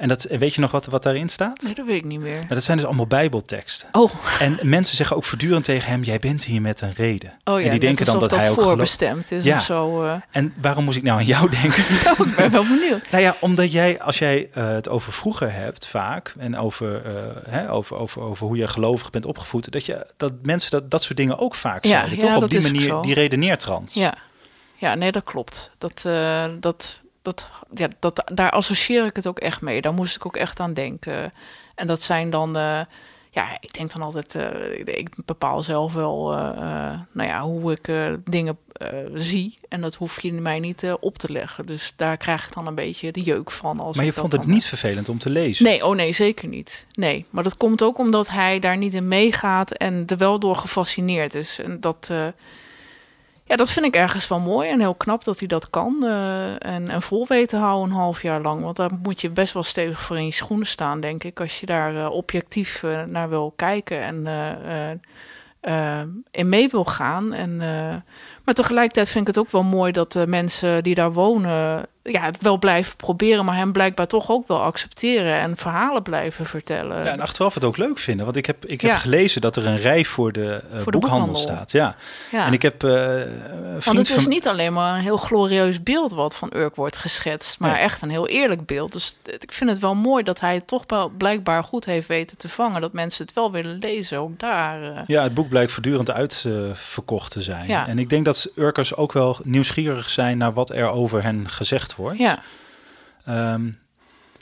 En 0.00 0.08
dat, 0.08 0.22
weet 0.22 0.54
je 0.54 0.60
nog 0.60 0.70
wat, 0.70 0.86
wat 0.86 1.02
daarin 1.02 1.28
staat? 1.28 1.62
Nee, 1.62 1.74
dat 1.74 1.86
weet 1.86 1.96
ik 1.96 2.04
niet 2.04 2.20
meer. 2.20 2.34
Nou, 2.34 2.48
dat 2.48 2.64
zijn 2.64 2.76
dus 2.76 2.86
allemaal 2.86 3.06
bijbelteksten. 3.06 3.88
Oh. 3.92 4.10
En 4.38 4.58
mensen 4.62 4.96
zeggen 4.96 5.16
ook 5.16 5.24
voortdurend 5.24 5.64
tegen 5.64 5.90
hem, 5.90 6.02
jij 6.02 6.18
bent 6.18 6.44
hier 6.44 6.60
met 6.60 6.80
een 6.80 6.92
reden. 6.92 7.32
Oh 7.44 7.58
ja, 7.58 7.64
en 7.64 7.70
die 7.70 7.80
denken 7.80 8.06
dan 8.06 8.18
dat, 8.18 8.30
dat 8.30 8.38
hij 8.38 8.50
ook 8.50 8.62
voorbestemd 8.62 9.30
is 9.30 9.44
ja. 9.44 9.56
of 9.56 9.62
zo. 9.62 10.04
Uh... 10.04 10.14
En 10.30 10.54
waarom 10.60 10.84
moest 10.84 10.96
ik 10.96 11.02
nou 11.02 11.18
aan 11.18 11.24
jou 11.24 11.50
denken? 11.60 11.84
Oh, 12.06 12.26
ik 12.28 12.36
ben 12.36 12.50
wel 12.50 12.62
benieuwd. 12.62 13.10
nou 13.10 13.22
ja, 13.22 13.36
omdat 13.40 13.72
jij, 13.72 14.00
als 14.00 14.18
jij 14.18 14.50
uh, 14.58 14.68
het 14.68 14.88
over 14.88 15.12
vroeger 15.12 15.52
hebt 15.52 15.86
vaak... 15.86 16.34
en 16.38 16.56
over, 16.56 17.06
uh, 17.06 17.12
hè, 17.48 17.72
over, 17.72 17.96
over, 17.96 18.22
over 18.22 18.46
hoe 18.46 18.56
je 18.56 18.68
gelovig 18.68 19.10
bent 19.10 19.26
opgevoed... 19.26 19.72
dat, 19.72 19.86
je, 19.86 20.06
dat 20.16 20.32
mensen 20.42 20.70
dat, 20.70 20.90
dat 20.90 21.02
soort 21.02 21.16
dingen 21.16 21.38
ook 21.38 21.54
vaak 21.54 21.84
ja, 21.84 21.90
zeiden. 21.90 22.18
Toch? 22.18 22.42
Op 22.42 22.50
die 22.50 22.60
manier, 22.60 23.02
die 23.02 23.14
redeneertrans. 23.14 23.94
Ja. 23.94 24.14
ja, 24.76 24.94
nee, 24.94 25.12
dat 25.12 25.24
klopt. 25.24 25.70
Dat... 25.78 26.02
Dat 26.60 27.00
dat, 27.22 27.50
ja, 27.74 27.88
dat, 27.98 28.22
daar 28.34 28.50
associeer 28.50 29.04
ik 29.04 29.16
het 29.16 29.26
ook 29.26 29.38
echt 29.38 29.60
mee. 29.60 29.80
Daar 29.80 29.94
moest 29.94 30.16
ik 30.16 30.26
ook 30.26 30.36
echt 30.36 30.60
aan 30.60 30.74
denken. 30.74 31.32
En 31.74 31.86
dat 31.86 32.02
zijn 32.02 32.30
dan, 32.30 32.56
uh, 32.56 32.80
ja, 33.30 33.56
ik 33.60 33.74
denk 33.74 33.92
dan 33.92 34.02
altijd, 34.02 34.34
uh, 34.34 34.78
ik 34.78 35.08
bepaal 35.24 35.62
zelf 35.62 35.92
wel, 35.92 36.32
uh, 36.32 36.38
nou 37.12 37.28
ja, 37.28 37.42
hoe 37.42 37.72
ik 37.72 37.90
dingen 38.24 38.58
zie. 39.14 39.54
En 39.68 39.80
dat 39.80 39.94
hoef 39.94 40.20
je 40.20 40.32
mij 40.32 40.58
niet 40.58 40.96
op 41.00 41.18
te 41.18 41.32
leggen. 41.32 41.66
Dus 41.66 41.92
daar 41.96 42.16
krijg 42.16 42.46
ik 42.46 42.54
dan 42.54 42.66
een 42.66 42.74
beetje 42.74 43.12
de 43.12 43.22
jeuk 43.22 43.50
van. 43.50 43.80
Als 43.80 43.96
maar 43.96 44.04
je 44.04 44.12
vond 44.12 44.32
het 44.32 44.46
niet 44.46 44.64
vervelend 44.64 45.08
om 45.08 45.18
te 45.18 45.30
lezen? 45.30 45.64
Nee, 45.64 45.86
oh 45.86 45.94
nee, 45.94 46.12
zeker 46.12 46.48
niet. 46.48 46.86
Nee, 46.92 47.26
maar 47.30 47.42
dat 47.42 47.56
komt 47.56 47.82
ook 47.82 47.98
omdat 47.98 48.28
hij 48.28 48.58
daar 48.58 48.76
niet 48.76 48.94
in 48.94 49.08
meegaat 49.08 49.70
en 49.70 50.02
er 50.06 50.16
wel 50.16 50.38
door 50.38 50.56
gefascineerd 50.56 51.34
is. 51.34 51.58
En 51.58 51.80
dat 51.80 52.12
ja, 53.50 53.56
dat 53.56 53.70
vind 53.70 53.86
ik 53.86 53.96
ergens 53.96 54.28
wel 54.28 54.40
mooi 54.40 54.68
en 54.68 54.80
heel 54.80 54.94
knap 54.94 55.24
dat 55.24 55.38
hij 55.38 55.48
dat 55.48 55.70
kan. 55.70 55.96
Uh, 56.02 56.66
en, 56.66 56.88
en 56.88 57.02
vol 57.02 57.26
weten 57.26 57.58
houden 57.58 57.90
een 57.90 57.96
half 57.96 58.22
jaar 58.22 58.40
lang. 58.40 58.62
Want 58.62 58.76
daar 58.76 58.90
moet 59.02 59.20
je 59.20 59.30
best 59.30 59.52
wel 59.52 59.62
stevig 59.62 60.00
voor 60.00 60.16
in 60.16 60.24
je 60.24 60.32
schoenen 60.32 60.66
staan, 60.66 61.00
denk 61.00 61.24
ik. 61.24 61.40
Als 61.40 61.60
je 61.60 61.66
daar 61.66 61.94
uh, 61.94 62.10
objectief 62.10 62.82
uh, 62.82 63.04
naar 63.04 63.28
wil 63.28 63.52
kijken 63.56 64.00
en 64.00 64.26
in 66.30 66.48
mee 66.48 66.68
wil 66.68 66.84
gaan. 66.84 67.32
En, 67.32 67.60
maar 68.44 68.54
tegelijkertijd 68.54 69.08
vind 69.08 69.28
ik 69.28 69.34
het 69.34 69.44
ook 69.44 69.52
wel 69.52 69.62
mooi 69.62 69.92
dat 69.92 70.12
de 70.12 70.26
mensen 70.26 70.82
die 70.82 70.94
daar 70.94 71.12
wonen... 71.12 71.86
Ja, 72.02 72.20
het 72.22 72.42
wel 72.42 72.58
blijven 72.58 72.96
proberen, 72.96 73.44
maar 73.44 73.56
hem 73.56 73.72
blijkbaar 73.72 74.06
toch 74.06 74.30
ook 74.30 74.48
wel 74.48 74.62
accepteren 74.62 75.34
en 75.34 75.56
verhalen 75.56 76.02
blijven 76.02 76.46
vertellen. 76.46 77.04
Ja, 77.04 77.10
en 77.10 77.20
achteraf 77.20 77.54
het 77.54 77.64
ook 77.64 77.76
leuk 77.76 77.98
vinden. 77.98 78.24
Want 78.24 78.36
ik 78.36 78.46
heb, 78.46 78.64
ik 78.66 78.80
heb 78.80 78.90
ja. 78.90 78.96
gelezen 78.96 79.40
dat 79.40 79.56
er 79.56 79.66
een 79.66 79.76
rij 79.76 80.04
voor 80.04 80.32
de, 80.32 80.40
uh, 80.40 80.48
voor 80.50 80.60
boekhandel, 80.62 80.90
de 80.90 80.98
boekhandel, 80.98 81.36
staat. 81.36 81.72
Ja. 81.72 81.96
ja. 82.30 82.46
En 82.46 82.52
ik 82.52 82.62
heb. 82.62 82.84
Uh, 82.84 82.92
Want 83.84 83.98
het 83.98 84.08
is 84.08 84.22
van... 84.22 84.28
niet 84.28 84.48
alleen 84.48 84.72
maar 84.72 84.94
een 84.94 85.02
heel 85.02 85.16
glorieus 85.16 85.82
beeld 85.82 86.12
wat 86.12 86.34
van 86.34 86.50
Urk 86.54 86.76
wordt 86.76 86.96
geschetst, 86.96 87.58
maar 87.58 87.70
ja. 87.70 87.78
echt 87.78 88.02
een 88.02 88.10
heel 88.10 88.28
eerlijk 88.28 88.66
beeld. 88.66 88.92
Dus 88.92 89.18
ik 89.38 89.52
vind 89.52 89.70
het 89.70 89.78
wel 89.78 89.94
mooi 89.94 90.22
dat 90.22 90.40
hij 90.40 90.54
het 90.54 90.66
toch 90.66 90.84
wel 90.86 91.08
blijkbaar 91.08 91.64
goed 91.64 91.84
heeft 91.84 92.08
weten 92.08 92.36
te 92.36 92.48
vangen. 92.48 92.80
Dat 92.80 92.92
mensen 92.92 93.24
het 93.24 93.34
wel 93.34 93.52
willen 93.52 93.78
lezen, 93.78 94.18
ook 94.18 94.38
daar. 94.38 94.82
Uh... 94.82 94.98
Ja, 95.06 95.22
het 95.22 95.34
boek 95.34 95.48
blijkt 95.48 95.72
voortdurend 95.72 96.10
uitverkocht 96.10 97.30
te 97.30 97.42
zijn. 97.42 97.68
Ja. 97.68 97.86
En 97.86 97.98
ik 97.98 98.08
denk 98.08 98.24
dat 98.24 98.39
dat 98.42 98.52
Urkers 98.56 98.94
ook 98.96 99.12
wel 99.12 99.38
nieuwsgierig 99.44 100.10
zijn 100.10 100.38
naar 100.38 100.52
wat 100.52 100.70
er 100.70 100.90
over 100.90 101.22
hen 101.22 101.48
gezegd 101.48 101.96
wordt. 101.96 102.18
Ja. 102.18 102.42
Ehm, 103.24 103.70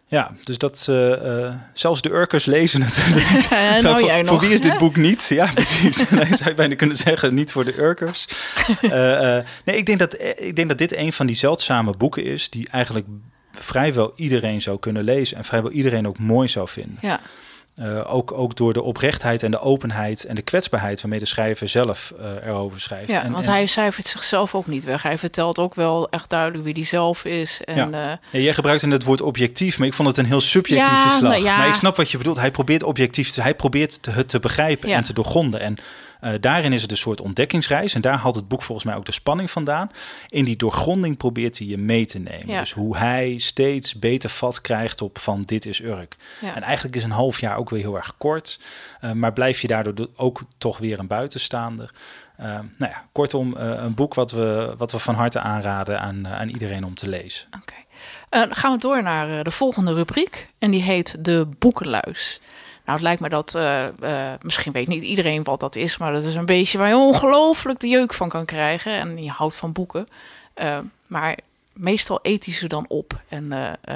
ja, 0.07 0.35
dus 0.43 0.59
dat 0.59 0.87
uh, 0.91 1.09
uh, 1.09 1.55
zelfs 1.73 2.03
de 2.03 2.11
Urkers 2.11 2.45
lezen 2.45 2.83
het. 2.83 2.97
nou, 3.51 3.81
Zo, 3.81 4.25
voor, 4.25 4.41
wie 4.41 4.53
is 4.53 4.61
dit 4.61 4.79
boek 4.79 4.97
niet? 4.97 5.27
Ja, 5.29 5.51
precies. 5.55 6.09
nee, 6.11 6.37
zou 6.37 6.49
je 6.49 6.55
bijna 6.55 6.75
kunnen 6.75 6.97
zeggen, 6.97 7.35
niet 7.35 7.53
voor 7.53 7.65
de 7.65 7.79
Urkers. 7.79 8.27
Uh, 8.81 8.91
nee, 9.65 9.77
ik 9.77 9.87
denk, 9.87 9.99
dat, 9.99 10.21
ik 10.37 10.57
denk 10.57 10.69
dat 10.69 10.79
dit 10.79 10.97
een 10.97 11.13
van 11.13 11.27
die 11.27 11.37
zeldzame 11.37 11.93
boeken 11.97 12.25
is 12.25 12.51
die 12.51 12.69
eigenlijk 12.71 13.07
vrijwel 13.53 14.13
iedereen 14.17 14.61
zou 14.61 14.79
kunnen 14.79 15.05
lezen 15.05 15.37
en 15.37 15.45
vrijwel 15.45 15.71
iedereen 15.71 16.07
ook 16.07 16.19
mooi 16.19 16.49
zou 16.49 16.69
vinden. 16.69 16.99
Ja. 17.01 17.21
Uh, 17.81 18.15
ook, 18.15 18.33
ook 18.33 18.57
door 18.57 18.73
de 18.73 18.83
oprechtheid 18.83 19.43
en 19.43 19.51
de 19.51 19.61
openheid 19.61 20.25
en 20.25 20.35
de 20.35 20.43
kwetsbaarheid 20.43 21.01
waarmee 21.01 21.19
de 21.19 21.25
schrijver 21.25 21.69
zelf 21.69 22.13
uh, 22.21 22.47
erover 22.47 22.81
schrijft. 22.81 23.11
Ja, 23.11 23.23
en, 23.23 23.33
want 23.33 23.47
en, 23.47 23.53
hij 23.53 23.67
cijfert 23.67 24.07
zichzelf 24.07 24.55
ook 24.55 24.67
niet 24.67 24.85
weg. 24.85 25.03
Hij 25.03 25.19
vertelt 25.19 25.59
ook 25.59 25.75
wel 25.75 26.11
echt 26.11 26.31
duidelijk 26.31 26.65
wie 26.65 26.73
hij 26.73 26.85
zelf 26.85 27.25
is. 27.25 27.61
En, 27.65 27.77
ja. 27.77 27.87
uh, 27.87 28.17
ja, 28.33 28.39
jij 28.39 28.55
gebruikt 28.55 28.83
in 28.83 28.91
het 28.91 29.05
woord 29.05 29.21
objectief, 29.21 29.79
maar 29.79 29.87
ik 29.87 29.95
vond 29.95 30.09
het 30.09 30.17
een 30.17 30.25
heel 30.25 30.41
subjectief 30.41 30.89
Ja, 30.89 31.09
verslag. 31.09 31.31
nou 31.31 31.45
ja. 31.45 31.59
Maar 31.59 31.69
ik 31.69 31.75
snap 31.75 31.97
wat 31.97 32.11
je 32.11 32.19
bedoelt. 32.19 32.39
Hij 32.39 32.51
probeert 32.51 32.83
objectief 32.83 33.31
te, 33.31 33.43
hij 33.43 33.55
probeert 33.55 34.03
te, 34.03 34.11
het 34.11 34.29
te 34.29 34.39
begrijpen 34.39 34.91
en 34.91 35.03
te 35.03 35.13
doorgronden. 35.13 35.61
En 35.61 35.77
uh, 36.21 36.31
daarin 36.41 36.73
is 36.73 36.83
het 36.83 36.91
een 36.91 36.97
soort 36.97 37.21
ontdekkingsreis. 37.21 37.95
En 37.95 38.01
daar 38.01 38.17
haalt 38.17 38.35
het 38.35 38.49
boek 38.49 38.63
volgens 38.63 38.87
mij 38.87 38.97
ook 38.97 39.05
de 39.05 39.13
spanning 39.13 39.51
vandaan. 39.51 39.91
In 40.29 40.45
die 40.45 40.57
doorgronding 40.57 41.17
probeert 41.17 41.59
hij 41.59 41.67
je 41.67 41.79
mee 41.79 42.07
te 42.07 42.19
nemen. 42.19 42.49
Ja. 42.49 42.61
Dus 42.61 42.73
hoe 42.73 42.97
hij 42.97 43.39
steeds 43.39 43.99
beter 43.99 44.31
vat 44.31 44.61
krijgt 44.61 45.03
op 45.03 45.19
van 45.19 45.43
dit 45.43 45.67
is 45.67 45.83
Urk. 45.83 46.17
Ja. 46.41 46.55
En 46.55 46.63
eigenlijk 46.63 46.97
is 46.97 47.05
een 47.05 47.11
half 47.11 47.41
jaar 47.41 47.57
ook 47.57 47.71
weer 47.71 47.81
heel 47.81 47.97
erg 47.97 48.15
kort. 48.19 48.61
Uh, 49.01 49.13
maar 49.13 49.33
blijf 49.33 49.61
je 49.61 49.67
daardoor 49.67 49.95
do- 49.95 50.11
ook 50.17 50.41
toch 50.59 50.79
weer 50.79 50.99
een 50.99 51.07
buitenstaander. 51.07 51.91
Uh, 52.41 52.47
nou 52.47 52.93
ja, 52.93 53.05
kortom, 53.13 53.55
een 53.57 53.95
boek 53.95 54.15
wat 54.15 54.31
we, 54.31 54.75
wat 54.77 54.93
we 54.93 54.99
van 54.99 55.15
harte 55.15 55.41
aanraden 55.41 56.01
aan, 56.01 56.29
aan 56.29 56.49
iedereen 56.49 56.85
om 56.85 56.95
te 56.95 57.09
lezen. 57.09 57.47
Oké. 57.47 57.73
Okay. 58.31 58.49
gaan 58.51 58.73
we 58.73 58.79
door 58.79 59.03
naar 59.03 59.39
eh, 59.39 59.45
de 59.45 59.51
volgende 59.51 59.95
rubriek. 59.95 60.49
En 60.59 60.71
die 60.71 60.83
heet 60.83 61.25
de 61.25 61.49
boekenluis. 61.59 62.41
Nou, 62.89 63.01
het 63.01 63.09
lijkt 63.09 63.23
me 63.23 63.29
dat, 63.29 63.55
uh, 63.57 63.87
uh, 64.03 64.33
misschien 64.43 64.73
weet 64.73 64.89
niet 64.89 65.03
iedereen 65.03 65.43
wat 65.43 65.61
dat 65.61 65.77
is, 65.77 65.97
maar 65.97 66.13
dat 66.13 66.25
is 66.25 66.35
een 66.35 66.47
beestje 66.47 66.79
waar 66.79 66.89
je 66.89 66.97
ongelooflijk 66.97 67.81
de 67.81 67.89
jeuk 67.89 68.15
van 68.15 68.29
kan 68.29 68.45
krijgen. 68.45 68.93
En 68.93 69.23
je 69.23 69.31
houdt 69.31 69.55
van 69.55 69.73
boeken. 69.73 70.07
Uh, 70.63 70.79
maar 71.07 71.39
meestal 71.73 72.19
eten 72.23 72.53
ze 72.53 72.69
dan 72.69 72.85
op. 72.89 73.21
En 73.29 73.53
eh, 73.53 73.95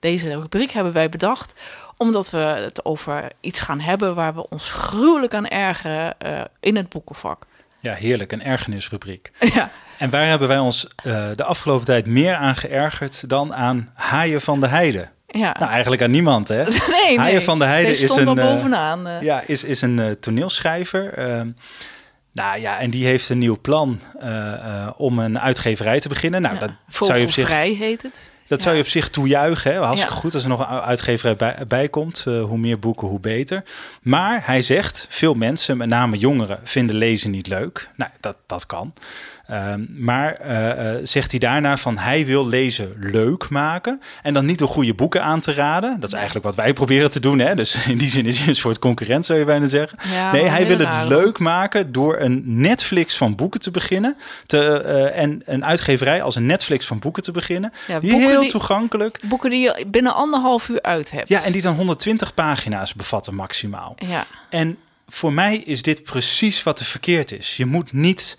deze 0.00 0.40
rubriek 0.40 0.70
hebben 0.70 0.92
wij 0.92 1.08
bedacht 1.08 1.54
omdat 1.96 2.30
we 2.30 2.38
het 2.38 2.84
over 2.84 3.32
iets 3.40 3.60
gaan 3.60 3.80
hebben 3.80 4.14
waar 4.14 4.34
we 4.34 4.48
ons 4.48 4.70
gruwelijk 4.70 5.34
aan 5.34 5.48
ergeren 5.48 6.14
in 6.60 6.76
het 6.76 6.88
boekenvak. 6.88 7.46
Ja, 7.80 7.94
heerlijk, 7.94 8.32
een 8.32 8.42
ergernisrubriek. 8.42 9.30
Ja. 9.54 9.70
En 9.98 10.10
waar 10.10 10.26
hebben 10.26 10.48
wij 10.48 10.58
ons 10.58 10.88
de 11.36 11.44
afgelopen 11.44 11.86
tijd 11.86 12.06
meer 12.06 12.34
aan 12.34 12.56
geërgerd 12.56 13.28
dan 13.28 13.54
aan 13.54 13.90
Haaien 13.94 14.40
van 14.40 14.60
de 14.60 14.68
Heide? 14.68 15.08
Ja. 15.30 15.56
Nou, 15.58 15.72
eigenlijk 15.72 16.02
aan 16.02 16.10
niemand, 16.10 16.48
hè? 16.48 16.64
Nee, 17.06 17.18
nee. 17.18 17.40
van 17.40 17.58
de 17.58 17.64
Heide 17.64 17.90
is 17.90 18.16
een, 18.16 18.24
wel 18.24 18.34
bovenaan. 18.34 19.06
Uh. 19.06 19.22
ja, 19.22 19.42
is, 19.46 19.64
is 19.64 19.82
een 19.82 19.98
uh, 19.98 20.10
toneelschrijver. 20.10 21.18
Uh, 21.18 21.40
nou 22.32 22.60
ja, 22.60 22.78
en 22.78 22.90
die 22.90 23.06
heeft 23.06 23.28
een 23.28 23.38
nieuw 23.38 23.58
plan 23.60 24.00
om 24.96 25.18
een 25.18 25.40
uitgeverij 25.40 26.00
te 26.00 26.08
beginnen. 26.08 26.42
Nou, 26.42 26.54
ja. 26.54 26.60
dat 26.60 26.72
zou 26.88 27.18
je 27.18 27.24
op 27.24 27.30
zich. 27.30 27.46
Vrij 27.46 27.72
heet 27.72 28.02
het. 28.02 28.30
Dat 28.48 28.58
ja. 28.58 28.64
zou 28.64 28.76
je 28.76 28.82
op 28.82 28.88
zich 28.88 29.08
toejuichen. 29.08 29.72
Hè? 29.72 29.78
Hartstikke 29.78 30.14
ja. 30.14 30.20
goed 30.20 30.34
als 30.34 30.42
er 30.42 30.48
nog 30.48 30.60
een 30.60 30.66
uitgeverij 30.66 31.36
bij, 31.36 31.56
bij 31.68 31.88
komt. 31.88 32.24
Uh, 32.28 32.42
hoe 32.42 32.58
meer 32.58 32.78
boeken, 32.78 33.08
hoe 33.08 33.20
beter. 33.20 33.64
Maar 34.02 34.42
hij 34.44 34.62
zegt, 34.62 35.06
veel 35.08 35.34
mensen, 35.34 35.76
met 35.76 35.88
name 35.88 36.16
jongeren, 36.16 36.60
vinden 36.62 36.96
lezen 36.96 37.30
niet 37.30 37.46
leuk. 37.46 37.88
Nou, 37.94 38.10
dat, 38.20 38.36
dat 38.46 38.66
kan. 38.66 38.92
Uh, 39.50 39.74
maar 39.88 40.38
uh, 40.46 40.94
zegt 41.02 41.30
hij 41.30 41.40
daarna 41.40 41.76
van 41.76 41.98
hij 41.98 42.26
wil 42.26 42.48
lezen 42.48 42.94
leuk 42.98 43.48
maken. 43.48 44.00
En 44.22 44.34
dan 44.34 44.46
niet 44.46 44.58
door 44.58 44.68
goede 44.68 44.94
boeken 44.94 45.22
aan 45.22 45.40
te 45.40 45.52
raden. 45.52 46.00
Dat 46.00 46.08
is 46.08 46.14
eigenlijk 46.14 46.44
wat 46.44 46.54
wij 46.54 46.72
proberen 46.72 47.10
te 47.10 47.20
doen. 47.20 47.38
Hè? 47.38 47.54
Dus 47.54 47.74
in 47.86 47.98
die 47.98 48.10
zin 48.10 48.26
is 48.26 48.38
hij 48.38 48.48
een 48.48 48.54
soort 48.54 48.78
concurrent, 48.78 49.26
zou 49.26 49.38
je 49.38 49.44
bijna 49.44 49.66
zeggen. 49.66 49.98
Ja, 50.12 50.32
nee, 50.32 50.48
hij 50.48 50.66
wil 50.66 50.78
het 50.78 51.08
leuk 51.08 51.38
maken 51.38 51.92
door 51.92 52.18
een 52.18 52.42
Netflix 52.44 53.16
van 53.16 53.34
boeken 53.34 53.60
te 53.60 53.70
beginnen. 53.70 54.16
Te, 54.46 54.82
uh, 54.86 55.22
en 55.22 55.42
een 55.44 55.64
uitgeverij 55.64 56.22
als 56.22 56.36
een 56.36 56.46
Netflix 56.46 56.86
van 56.86 56.98
boeken 56.98 57.22
te 57.22 57.32
beginnen. 57.32 57.72
Ja, 57.86 58.00
die 58.00 58.14
heel 58.14 58.40
die, 58.40 58.50
toegankelijk. 58.50 59.20
Boeken 59.22 59.50
die 59.50 59.60
je 59.60 59.84
binnen 59.86 60.14
anderhalf 60.14 60.68
uur 60.68 60.82
uit 60.82 61.10
hebt. 61.10 61.28
Ja, 61.28 61.42
en 61.42 61.52
die 61.52 61.62
dan 61.62 61.74
120 61.74 62.34
pagina's 62.34 62.94
bevatten 62.94 63.34
maximaal. 63.34 63.94
Ja. 64.06 64.26
En 64.48 64.78
voor 65.08 65.32
mij 65.32 65.56
is 65.56 65.82
dit 65.82 66.02
precies 66.02 66.62
wat 66.62 66.78
er 66.78 66.84
verkeerd 66.84 67.32
is. 67.32 67.56
Je 67.56 67.66
moet 67.66 67.92
niet 67.92 68.38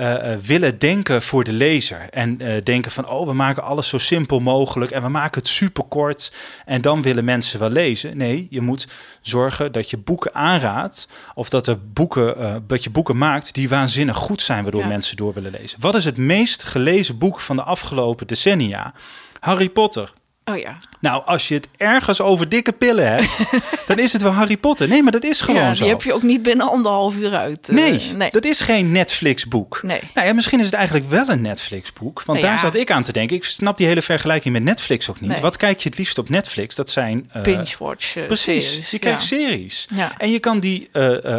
uh, 0.00 0.12
uh, 0.12 0.36
willen 0.42 0.78
denken 0.78 1.22
voor 1.22 1.44
de 1.44 1.52
lezer. 1.52 2.08
En 2.10 2.42
uh, 2.42 2.62
denken 2.64 2.90
van, 2.90 3.08
oh, 3.08 3.26
we 3.26 3.32
maken 3.32 3.62
alles 3.62 3.88
zo 3.88 3.98
simpel 3.98 4.40
mogelijk 4.40 4.90
en 4.90 5.02
we 5.02 5.08
maken 5.08 5.40
het 5.40 5.50
super 5.50 5.84
kort. 5.84 6.32
En 6.64 6.80
dan 6.80 7.02
willen 7.02 7.24
mensen 7.24 7.58
wel 7.58 7.70
lezen. 7.70 8.16
Nee, 8.16 8.46
je 8.50 8.60
moet 8.60 8.88
zorgen 9.20 9.72
dat 9.72 9.90
je 9.90 9.96
boeken 9.96 10.34
aanraadt. 10.34 11.08
Of 11.34 11.48
dat, 11.48 11.66
er 11.66 11.78
boeken, 11.92 12.62
dat 12.66 12.84
je 12.84 12.90
boeken 12.90 13.18
maakt 13.18 13.54
die 13.54 13.68
waanzinnig 13.68 14.16
goed 14.16 14.42
zijn, 14.42 14.62
waardoor 14.62 14.80
ja. 14.80 14.88
mensen 14.88 15.16
door 15.16 15.32
willen 15.32 15.50
lezen. 15.50 15.80
Wat 15.80 15.94
is 15.94 16.04
het 16.04 16.16
meest 16.16 16.62
gelezen 16.62 17.18
boek 17.18 17.40
van 17.40 17.56
de 17.56 17.62
afgelopen 17.62 18.26
decennia? 18.26 18.92
Harry 19.40 19.68
Potter. 19.68 20.12
Oh 20.50 20.58
ja. 20.58 20.76
Nou, 21.00 21.22
als 21.24 21.48
je 21.48 21.54
het 21.54 21.68
ergens 21.76 22.20
over 22.20 22.48
dikke 22.48 22.72
pillen 22.72 23.12
hebt, 23.12 23.44
dan 23.86 23.98
is 23.98 24.12
het 24.12 24.22
wel 24.22 24.32
Harry 24.32 24.56
Potter. 24.56 24.88
Nee, 24.88 25.02
maar 25.02 25.12
dat 25.12 25.24
is 25.24 25.40
gewoon 25.40 25.60
ja, 25.60 25.74
zo. 25.74 25.82
Die 25.82 25.92
heb 25.92 26.02
je 26.02 26.12
ook 26.12 26.22
niet 26.22 26.42
binnen 26.42 26.68
anderhalf 26.68 27.16
uur 27.16 27.34
uit. 27.34 27.68
Uh, 27.70 27.76
nee, 27.76 28.30
dat 28.30 28.44
is 28.44 28.60
geen 28.60 28.92
Netflix-boek. 28.92 29.80
Nee. 29.82 30.00
Nou 30.14 30.26
ja, 30.26 30.34
misschien 30.34 30.58
is 30.58 30.64
het 30.64 30.74
eigenlijk 30.74 31.10
wel 31.10 31.28
een 31.28 31.40
Netflix-boek. 31.40 32.22
Want 32.22 32.26
Nou 32.26 32.40
daar 32.40 32.64
ja. 32.64 32.70
zat 32.70 32.74
ik 32.74 32.90
aan 32.90 33.02
te 33.02 33.12
denken. 33.12 33.36
Ik 33.36 33.44
snap 33.44 33.76
die 33.76 33.86
hele 33.86 34.02
vergelijking 34.02 34.54
met 34.54 34.62
Netflix 34.62 35.10
ook 35.10 35.20
niet. 35.20 35.30
Nee. 35.30 35.40
Wat 35.40 35.56
kijk 35.56 35.80
je 35.80 35.88
het 35.88 35.98
liefst 35.98 36.18
op 36.18 36.28
Netflix? 36.28 36.74
Dat 36.74 36.90
zijn... 36.90 37.30
Uh, 37.36 37.42
Binge-watch 37.42 38.16
uh, 38.16 38.26
Precies, 38.26 38.70
series. 38.70 38.90
je 38.90 38.98
kijkt 38.98 39.20
ja. 39.20 39.26
series. 39.26 39.86
Ja. 39.94 40.12
En 40.18 40.30
je 40.30 40.38
kan 40.38 40.60
die 40.60 40.90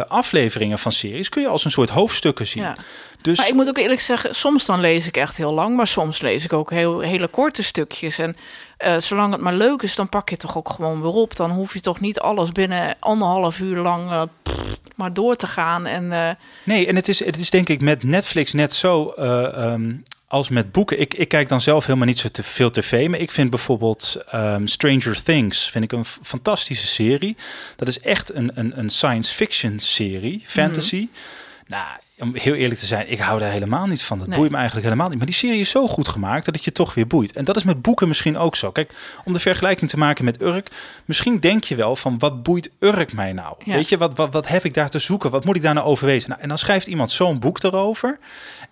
afleveringen 0.08 0.78
van 0.78 0.92
series... 0.92 1.28
kun 1.28 1.42
je 1.42 1.48
als 1.48 1.64
een 1.64 1.70
soort 1.70 1.90
hoofdstukken 1.90 2.46
zien. 2.46 2.62
Ja. 2.62 2.76
Dus... 3.22 3.38
Maar 3.38 3.48
ik 3.48 3.54
moet 3.54 3.68
ook 3.68 3.78
eerlijk 3.78 4.00
zeggen, 4.00 4.34
soms 4.34 4.66
dan 4.66 4.80
lees 4.80 5.06
ik 5.06 5.16
echt 5.16 5.36
heel 5.36 5.52
lang, 5.52 5.76
maar 5.76 5.86
soms 5.86 6.20
lees 6.20 6.44
ik 6.44 6.52
ook 6.52 6.70
heel, 6.70 7.00
hele 7.00 7.28
korte 7.28 7.62
stukjes. 7.62 8.18
En 8.18 8.34
uh, 8.86 8.98
zolang 8.98 9.32
het 9.32 9.40
maar 9.40 9.54
leuk 9.54 9.82
is, 9.82 9.94
dan 9.94 10.08
pak 10.08 10.28
je 10.28 10.34
het 10.34 10.44
toch 10.44 10.56
ook 10.56 10.70
gewoon 10.70 11.02
weer 11.02 11.12
op. 11.12 11.36
Dan 11.36 11.50
hoef 11.50 11.74
je 11.74 11.80
toch 11.80 12.00
niet 12.00 12.20
alles 12.20 12.52
binnen 12.52 12.96
anderhalf 12.98 13.60
uur 13.60 13.76
lang 13.76 14.10
uh, 14.10 14.22
pff, 14.42 14.78
maar 14.96 15.12
door 15.12 15.36
te 15.36 15.46
gaan. 15.46 15.86
En, 15.86 16.04
uh... 16.04 16.30
Nee, 16.64 16.86
en 16.86 16.96
het 16.96 17.08
is, 17.08 17.24
het 17.24 17.36
is 17.36 17.50
denk 17.50 17.68
ik 17.68 17.80
met 17.80 18.02
Netflix 18.02 18.52
net 18.52 18.72
zo. 18.72 19.12
Um, 19.18 20.02
als 20.32 20.48
met 20.48 20.72
boeken. 20.72 21.00
Ik, 21.00 21.14
ik 21.14 21.28
kijk 21.28 21.48
dan 21.48 21.60
zelf 21.60 21.86
helemaal 21.86 22.06
niet 22.06 22.18
zo 22.18 22.28
te 22.28 22.42
veel 22.42 22.70
tv. 22.70 23.08
Maar 23.08 23.18
ik 23.18 23.30
vind 23.30 23.50
bijvoorbeeld 23.50 24.16
um, 24.34 24.66
Stranger 24.66 25.22
Things 25.22 25.70
vind 25.70 25.84
ik 25.84 25.92
een 25.92 26.04
fantastische 26.04 26.86
serie. 26.86 27.36
Dat 27.76 27.88
is 27.88 28.00
echt 28.00 28.34
een, 28.34 28.50
een, 28.54 28.78
een 28.78 28.90
science 28.90 29.34
fiction 29.34 29.78
serie, 29.78 30.42
fantasy. 30.46 30.96
Mm 30.96 31.10
-hmm. 31.12 31.66
Nou, 31.66 31.86
om 32.22 32.34
heel 32.34 32.54
eerlijk 32.54 32.80
te 32.80 32.86
zijn, 32.86 33.10
ik 33.10 33.18
hou 33.18 33.38
daar 33.38 33.50
helemaal 33.50 33.86
niet 33.86 34.02
van. 34.02 34.18
Dat 34.18 34.26
nee. 34.26 34.38
boeit 34.38 34.50
me 34.50 34.56
eigenlijk 34.56 34.86
helemaal 34.86 35.08
niet. 35.08 35.18
Maar 35.18 35.26
die 35.26 35.34
serie 35.34 35.60
is 35.60 35.70
zo 35.70 35.88
goed 35.88 36.08
gemaakt 36.08 36.44
dat 36.44 36.54
het 36.54 36.64
je 36.64 36.72
toch 36.72 36.94
weer 36.94 37.06
boeit. 37.06 37.32
En 37.32 37.44
dat 37.44 37.56
is 37.56 37.64
met 37.64 37.82
boeken 37.82 38.08
misschien 38.08 38.36
ook 38.36 38.56
zo. 38.56 38.70
Kijk, 38.70 38.94
om 39.24 39.32
de 39.32 39.38
vergelijking 39.38 39.90
te 39.90 39.98
maken 39.98 40.24
met 40.24 40.42
Urk. 40.42 40.68
Misschien 41.04 41.40
denk 41.40 41.64
je 41.64 41.74
wel 41.74 41.96
van, 41.96 42.18
wat 42.18 42.42
boeit 42.42 42.70
Urk 42.78 43.12
mij 43.12 43.32
nou? 43.32 43.54
Ja. 43.64 43.74
Weet 43.74 43.88
je, 43.88 43.96
wat, 43.96 44.16
wat, 44.16 44.32
wat 44.32 44.48
heb 44.48 44.64
ik 44.64 44.74
daar 44.74 44.90
te 44.90 44.98
zoeken? 44.98 45.30
Wat 45.30 45.44
moet 45.44 45.56
ik 45.56 45.62
daar 45.62 45.74
nou 45.74 45.86
over 45.86 46.06
weten? 46.06 46.28
Nou, 46.28 46.40
en 46.40 46.48
dan 46.48 46.58
schrijft 46.58 46.86
iemand 46.86 47.10
zo'n 47.10 47.38
boek 47.38 47.62
erover. 47.62 48.18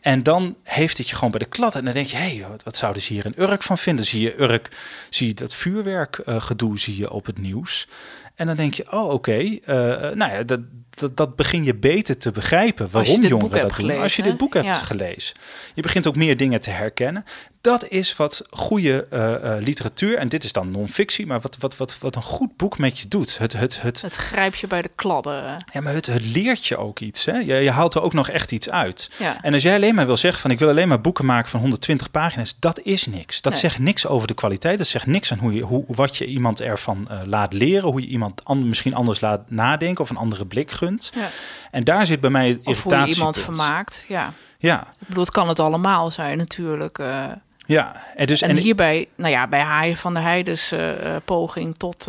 En 0.00 0.22
dan 0.22 0.56
heeft 0.62 0.98
het 0.98 1.08
je 1.08 1.14
gewoon 1.14 1.30
bij 1.30 1.40
de 1.40 1.46
klad. 1.46 1.74
En 1.74 1.84
dan 1.84 1.94
denk 1.94 2.06
je, 2.06 2.16
hé, 2.16 2.36
hey, 2.36 2.46
wat, 2.50 2.62
wat 2.62 2.76
zouden 2.76 3.02
ze 3.02 3.12
hier 3.12 3.26
in 3.26 3.34
Urk 3.36 3.62
van 3.62 3.78
vinden? 3.78 4.04
Zie 4.04 4.20
je 4.20 4.40
Urk, 4.40 4.68
zie 5.10 5.26
je 5.26 5.34
dat 5.34 5.54
vuurwerk 5.54 6.22
uh, 6.26 6.40
gedoe 6.40 6.78
zie 6.78 6.96
je 6.96 7.10
op 7.10 7.26
het 7.26 7.38
nieuws. 7.38 7.88
En 8.34 8.46
dan 8.46 8.56
denk 8.56 8.74
je, 8.74 8.92
oh 8.92 9.04
oké, 9.04 9.12
okay, 9.12 9.62
uh, 9.66 10.14
nou 10.14 10.32
ja, 10.32 10.42
dat, 10.42 10.60
dat, 11.00 11.16
dat, 11.16 11.36
begin 11.36 11.64
je 11.64 11.74
beter 11.74 12.18
te 12.18 12.30
begrijpen 12.30 12.88
waarom 12.90 13.24
jongeren 13.24 13.60
dat 13.60 13.72
gelezen, 13.72 13.94
doen. 13.94 14.02
Als 14.02 14.16
je 14.16 14.22
dit 14.22 14.36
boek 14.36 14.54
hebt 14.54 14.66
ja. 14.66 14.72
gelezen. 14.72 15.36
Je 15.74 15.82
begint 15.82 16.06
ook 16.06 16.16
meer 16.16 16.36
dingen 16.36 16.60
te 16.60 16.70
herkennen. 16.70 17.24
Dat 17.60 17.88
is 17.88 18.16
wat 18.16 18.42
goede 18.50 19.06
uh, 19.12 19.30
uh, 19.30 19.56
literatuur, 19.64 20.16
en 20.16 20.28
dit 20.28 20.44
is 20.44 20.52
dan 20.52 20.70
non-fictie, 20.70 21.26
maar 21.26 21.40
wat, 21.40 21.56
wat, 21.58 21.76
wat, 21.76 21.98
wat 21.98 22.16
een 22.16 22.22
goed 22.22 22.56
boek 22.56 22.78
met 22.78 22.98
je 22.98 23.08
doet. 23.08 23.38
Het, 23.38 23.52
het, 23.52 23.82
het, 23.82 24.00
het 24.00 24.16
grijpt 24.16 24.58
je 24.58 24.66
bij 24.66 24.82
de 24.82 24.90
kladden. 24.94 25.64
Ja, 25.72 25.80
maar 25.80 25.92
het, 25.92 26.06
het 26.06 26.34
leert 26.34 26.66
je 26.66 26.76
ook 26.76 27.00
iets. 27.00 27.24
Hè? 27.24 27.38
Je, 27.38 27.54
je 27.54 27.70
haalt 27.70 27.94
er 27.94 28.02
ook 28.02 28.12
nog 28.12 28.28
echt 28.28 28.52
iets 28.52 28.70
uit. 28.70 29.10
Ja. 29.18 29.42
En 29.42 29.54
als 29.54 29.62
jij 29.62 29.74
alleen 29.74 29.94
maar 29.94 30.06
wil 30.06 30.16
zeggen 30.16 30.40
van 30.40 30.50
ik 30.50 30.58
wil 30.58 30.68
alleen 30.68 30.88
maar 30.88 31.00
boeken 31.00 31.24
maken 31.24 31.50
van 31.50 31.60
120 31.60 32.10
pagina's, 32.10 32.56
dat 32.58 32.80
is 32.82 33.06
niks. 33.06 33.40
Dat 33.40 33.52
Nee. 33.52 33.60
zegt 33.60 33.78
niks 33.78 34.06
over 34.06 34.28
de 34.28 34.34
kwaliteit. 34.34 34.78
Dat 34.78 34.86
zegt 34.86 35.06
niks 35.06 35.32
aan 35.32 35.38
hoe 35.38 35.54
je, 35.54 35.62
hoe, 35.62 35.84
wat 35.86 36.16
je 36.16 36.26
iemand 36.26 36.60
ervan 36.60 37.08
uh, 37.10 37.20
laat 37.24 37.52
leren, 37.52 37.90
hoe 37.90 38.00
je 38.00 38.06
iemand 38.06 38.44
an, 38.44 38.68
misschien 38.68 38.94
anders 38.94 39.20
laat 39.20 39.50
nadenken 39.50 40.04
of 40.04 40.10
een 40.10 40.16
andere 40.16 40.46
blik 40.46 40.70
gunt. 40.70 40.89
Ja. 40.98 41.28
En 41.70 41.84
daar 41.84 42.06
zit 42.06 42.20
bij 42.20 42.30
mij 42.30 42.48
het 42.48 42.58
Of 42.64 42.82
hoe 42.82 42.96
je 42.96 43.06
iemand 43.06 43.38
vermaakt. 43.38 44.04
Ja. 44.08 44.32
Ja, 44.58 44.80
Ik 45.00 45.06
bedoel, 45.06 45.24
het 45.24 45.32
kan 45.32 45.48
het 45.48 45.60
allemaal 45.60 46.10
zijn 46.10 46.38
natuurlijk. 46.38 46.98
eh. 46.98 47.24
ja. 47.66 48.02
En, 48.16 48.26
dus, 48.26 48.42
en, 48.42 48.48
en, 48.50 48.56
hierbij, 48.56 49.08
nou 49.16 49.30
ja, 49.32 49.48
bij 49.48 49.60
Haaien 49.60 49.96
van 49.96 50.14
de 50.14 50.20
Heides 50.20 50.72
eh, 50.72 51.14
eh, 51.14 51.22
poging 51.24 51.74
tot 51.76 52.04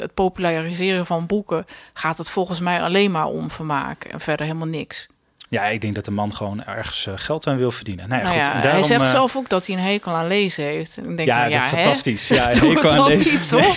het 0.00 0.14
populariseren 0.14 1.06
van 1.06 1.26
boeken... 1.26 1.66
gaat 1.92 2.18
het 2.18 2.30
volgens 2.30 2.60
mij 2.60 2.82
alleen 2.82 3.10
maar 3.10 3.26
om 3.26 3.50
vermaak 3.50 4.04
en 4.04 4.20
verder 4.20 4.46
helemaal 4.46 4.68
niks. 4.68 5.06
Ja, 5.48 5.64
ik 5.64 5.80
denk 5.80 5.94
dat 5.94 6.04
de 6.04 6.10
man 6.10 6.34
gewoon 6.34 6.64
ergens 6.64 7.08
geld 7.14 7.46
aan 7.46 7.56
wil 7.56 7.70
verdienen. 7.70 8.08
Nou 8.08 8.20
ja, 8.22 8.26
Nou 8.28 8.38
goed. 8.38 8.46
ja, 8.46 8.52
daarom, 8.60 8.70
hij 8.80 8.82
zegt 8.82 9.10
zelf 9.10 9.36
ook 9.36 9.48
dat 9.48 9.66
hij 9.66 9.76
een 9.76 9.82
hekel 9.82 10.12
aan 10.12 10.26
lezen 10.26 10.64
heeft. 10.64 10.96
En 10.96 11.10
ik 11.10 11.16
denk 11.16 11.28
Ja, 11.28 11.40
dan, 11.40 11.50
ja, 11.50 11.56
dat 11.58 11.64
is 11.66 11.70
hè? 11.70 11.76
fantastisch. 11.76 12.28
Ja, 12.28 12.46
een 12.52 12.58
hekel 12.58 12.74
het 12.92 13.00
aan 13.00 13.06
lezen. 13.06 13.32
niet, 13.32 13.48
toch? 13.48 13.76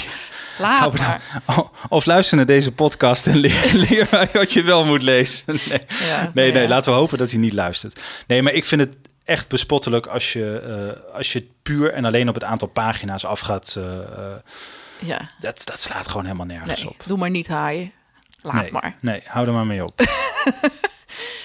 Laat 0.60 0.98
maar. 0.98 1.22
Of 1.90 2.06
luister 2.06 2.38
naar 2.38 2.46
deze 2.46 2.72
podcast 2.72 3.28
en 3.28 3.38
leer, 3.38 3.72
leer 3.90 4.30
wat 4.34 4.54
je 4.54 4.62
wel 4.62 4.86
moet 4.86 5.02
lezen. 5.04 5.44
Nee, 5.70 5.82
Ja, 6.08 6.32
nee, 6.34 6.52
nee, 6.52 6.68
laten 6.68 6.92
we 6.92 6.98
hopen 6.98 7.18
dat 7.18 7.30
hij 7.32 7.40
niet 7.40 7.54
luistert. 7.54 8.02
Nee, 8.28 8.42
maar 8.42 8.54
ik 8.54 8.66
vind 8.66 8.82
het 8.82 8.98
echt 9.26 9.48
bespottelijk 9.48 10.08
als 10.08 10.34
je, 10.34 10.60
eh, 11.10 11.16
als 11.16 11.34
je 11.34 11.48
puur 11.64 11.94
en 11.94 12.06
alleen 12.06 12.28
op 12.30 12.34
het 12.34 12.44
aantal 12.44 12.68
pagina's 12.68 13.26
afgaat. 13.26 13.76
eh, 13.78 13.84
eh, 14.00 14.36
Ja, 15.00 15.22
dat, 15.40 15.62
dat 15.66 15.80
slaat 15.80 16.08
gewoon 16.08 16.24
helemaal 16.26 16.46
nergens 16.46 16.82
nee, 16.84 16.90
op. 16.90 17.04
doe 17.08 17.18
maar 17.18 17.30
niet 17.30 17.48
haaien. 17.48 17.92
Laat 18.42 18.56
nee, 18.62 18.72
maar. 18.72 18.96
nee, 19.02 19.22
hou 19.26 19.48
er 19.48 19.54
maar 19.54 19.66
mee 19.66 19.84
op. 19.84 20.02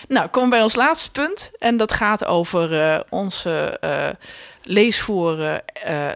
Nou, 0.09 0.29
komen 0.29 0.49
we 0.51 0.55
bij 0.55 0.65
ons 0.65 0.75
laatste 0.75 1.11
punt. 1.11 1.53
En 1.59 1.77
dat 1.77 1.93
gaat 1.93 2.25
over 2.25 3.05
onze 3.09 3.79
leesvoeren. 4.65 5.67
Eh, 5.67 6.11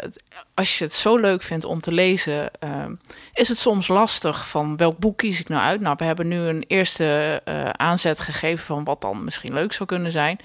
als 0.54 0.78
je 0.78 0.84
het 0.84 0.92
zo 0.92 1.16
leuk 1.16 1.42
vindt 1.42 1.64
om 1.64 1.80
te 1.80 1.92
lezen, 1.92 2.50
eh, 2.60 2.84
is 3.32 3.48
het 3.48 3.58
soms 3.58 3.88
lastig 3.88 4.48
van 4.48 4.76
welk 4.76 4.98
boek 4.98 5.16
kies 5.16 5.40
ik 5.40 5.48
nou 5.48 5.62
uit. 5.62 5.80
Nou, 5.80 5.94
we 5.98 6.04
hebben 6.04 6.28
nu 6.28 6.38
een 6.38 6.64
eerste 6.66 7.40
eh, 7.44 7.64
aanzet 7.64 8.20
gegeven 8.20 8.66
van 8.66 8.84
wat 8.84 9.00
dan 9.00 9.24
misschien 9.24 9.52
leuk 9.52 9.72
zou 9.72 9.88
kunnen 9.88 10.12
zijn. 10.12 10.38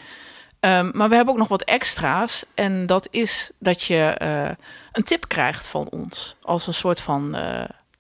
Ehm, 0.60 0.90
maar 0.94 1.10
we 1.10 1.16
hebben 1.16 1.34
ook 1.34 1.40
nog 1.40 1.48
wat 1.48 1.64
extra's. 1.64 2.46
En 2.54 2.86
dat 2.86 3.08
is 3.12 3.52
dat 3.60 3.84
je 3.84 4.02
eh, 4.18 4.50
een 4.92 5.04
tip 5.04 5.28
krijgt 5.28 5.68
van 5.68 5.90
ons. 5.90 6.36
Als 6.42 6.68
een 6.68 6.74
soort 6.74 7.02
van 7.02 7.30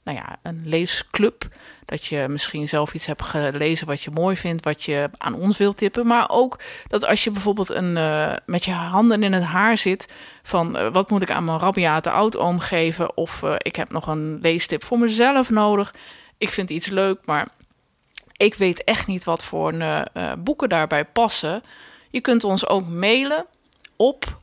nou 0.03 0.17
ja, 0.17 0.37
een 0.41 0.61
leesclub. 0.63 1.47
Dat 1.85 2.05
je 2.05 2.25
misschien 2.29 2.67
zelf 2.67 2.93
iets 2.93 3.05
hebt 3.05 3.21
gelezen 3.21 3.87
wat 3.87 4.01
je 4.01 4.11
mooi 4.11 4.37
vindt, 4.37 4.63
wat 4.63 4.83
je 4.83 5.09
aan 5.17 5.33
ons 5.33 5.57
wilt 5.57 5.77
tippen. 5.77 6.07
Maar 6.07 6.29
ook 6.29 6.59
dat 6.87 7.05
als 7.05 7.23
je 7.23 7.31
bijvoorbeeld 7.31 7.69
een, 7.69 7.97
eh, 7.97 8.33
met 8.45 8.65
je 8.65 8.71
handen 8.71 9.23
in 9.23 9.33
het 9.33 9.43
haar 9.43 9.77
zit 9.77 10.09
van 10.43 10.77
eh, 10.77 10.91
wat 10.91 11.09
moet 11.09 11.21
ik 11.21 11.31
aan 11.31 11.45
mijn 11.45 11.59
rabiate 11.59 12.09
oudoom 12.09 12.59
geven? 12.59 13.17
Of 13.17 13.43
eh, 13.43 13.55
ik 13.57 13.75
heb 13.75 13.91
nog 13.91 14.07
een 14.07 14.39
leestip 14.41 14.83
voor 14.83 14.99
mezelf 14.99 15.49
nodig. 15.49 15.93
Ik 16.37 16.49
vind 16.49 16.69
iets 16.69 16.87
leuk, 16.87 17.19
maar 17.25 17.47
ik 18.37 18.55
weet 18.55 18.83
echt 18.83 19.07
niet 19.07 19.23
wat 19.23 19.43
voor 19.43 19.73
boeken 20.39 20.69
daarbij 20.69 21.05
passen. 21.05 21.61
Je 22.09 22.21
kunt 22.21 22.43
ons 22.43 22.67
ook 22.67 22.87
mailen 22.87 23.45
op 23.95 24.39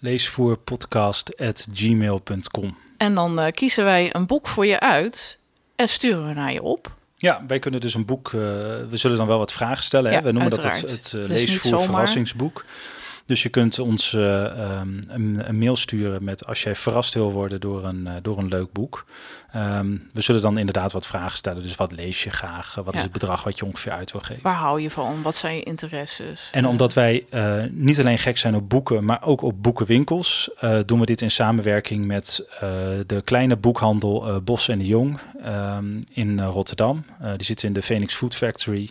Leesvoerpodcast.gmail.com 0.00 2.76
en 3.02 3.14
dan 3.14 3.52
kiezen 3.52 3.84
wij 3.84 4.14
een 4.14 4.26
boek 4.26 4.48
voor 4.48 4.66
je 4.66 4.80
uit 4.80 5.38
en 5.82 5.88
sturen 5.88 6.26
we 6.28 6.34
naar 6.34 6.52
je 6.52 6.62
op. 6.62 6.94
Ja, 7.16 7.44
wij 7.46 7.58
kunnen 7.58 7.80
dus 7.80 7.94
een 7.94 8.04
boek. 8.04 8.26
eh, 8.26 8.40
we 8.88 8.88
zullen 8.92 9.16
dan 9.16 9.26
wel 9.26 9.38
wat 9.38 9.52
vragen 9.52 9.84
stellen. 9.84 10.12
Hè? 10.12 10.22
We 10.22 10.32
noemen 10.32 10.50
dat 10.50 10.60
uiteraard. 10.64 10.90
het, 10.90 11.02
het 11.04 11.12
eh, 11.14 11.20
Het 11.20 11.28
leesvoer 11.28 11.82
verrassingsboek. 11.82 12.64
Dus 13.32 13.42
je 13.42 13.48
kunt 13.48 13.78
ons 13.78 14.14
eh, 14.14 14.44
ehm, 14.44 14.88
een, 15.08 15.42
een 15.48 15.58
mail 15.58 15.76
sturen 15.76 16.24
met 16.24 16.46
als 16.46 16.62
jij 16.62 16.74
verrast 16.74 17.14
wil 17.14 17.32
worden 17.32 17.60
door 17.60 17.84
een, 17.84 18.06
eh, 18.06 18.14
door 18.22 18.38
een 18.38 18.48
leuk 18.48 18.72
boek. 18.72 19.06
Ehm, 19.52 19.96
we 20.12 20.20
zullen 20.20 20.40
dan 20.40 20.58
inderdaad 20.58 20.92
wat 20.92 21.06
vragen 21.06 21.36
stellen. 21.36 21.62
Dus 21.62 21.76
wat 21.76 21.92
lees 21.92 22.22
je 22.22 22.30
graag? 22.30 22.74
Wat 22.74 22.94
is 22.94 23.02
het 23.02 23.12
bedrag 23.12 23.44
wat 23.44 23.58
je 23.58 23.64
ongeveer 23.64 23.92
uit 23.92 24.12
wil 24.12 24.20
geven? 24.20 24.42
Waar 24.42 24.54
hou 24.54 24.80
je 24.80 24.90
van? 24.90 25.22
Wat 25.22 25.36
zijn 25.36 25.56
je 25.56 25.62
interesses? 25.62 26.48
En 26.52 26.66
omdat 26.66 26.94
wij 26.94 27.26
eh, 27.30 27.62
niet 27.70 28.00
alleen 28.00 28.18
gek 28.18 28.38
zijn 28.38 28.54
op 28.54 28.68
boeken, 28.68 29.04
maar 29.04 29.22
ook 29.22 29.42
op 29.42 29.62
boekenwinkels, 29.62 30.50
doen 30.86 31.00
we 31.00 31.06
dit 31.06 31.20
in 31.20 31.30
samenwerking 31.30 32.06
met 32.06 32.46
de 33.06 33.22
kleine 33.24 33.56
boekhandel 33.56 34.42
Bos 34.42 34.68
en 34.68 34.78
de 34.78 34.86
Jong 34.86 35.18
ehm, 35.42 36.00
in 36.12 36.40
Rotterdam. 36.40 37.04
Die 37.36 37.46
zitten 37.46 37.68
in 37.68 37.74
de 37.74 37.82
Phoenix 37.82 38.14
Food 38.14 38.36
Factory 38.36 38.90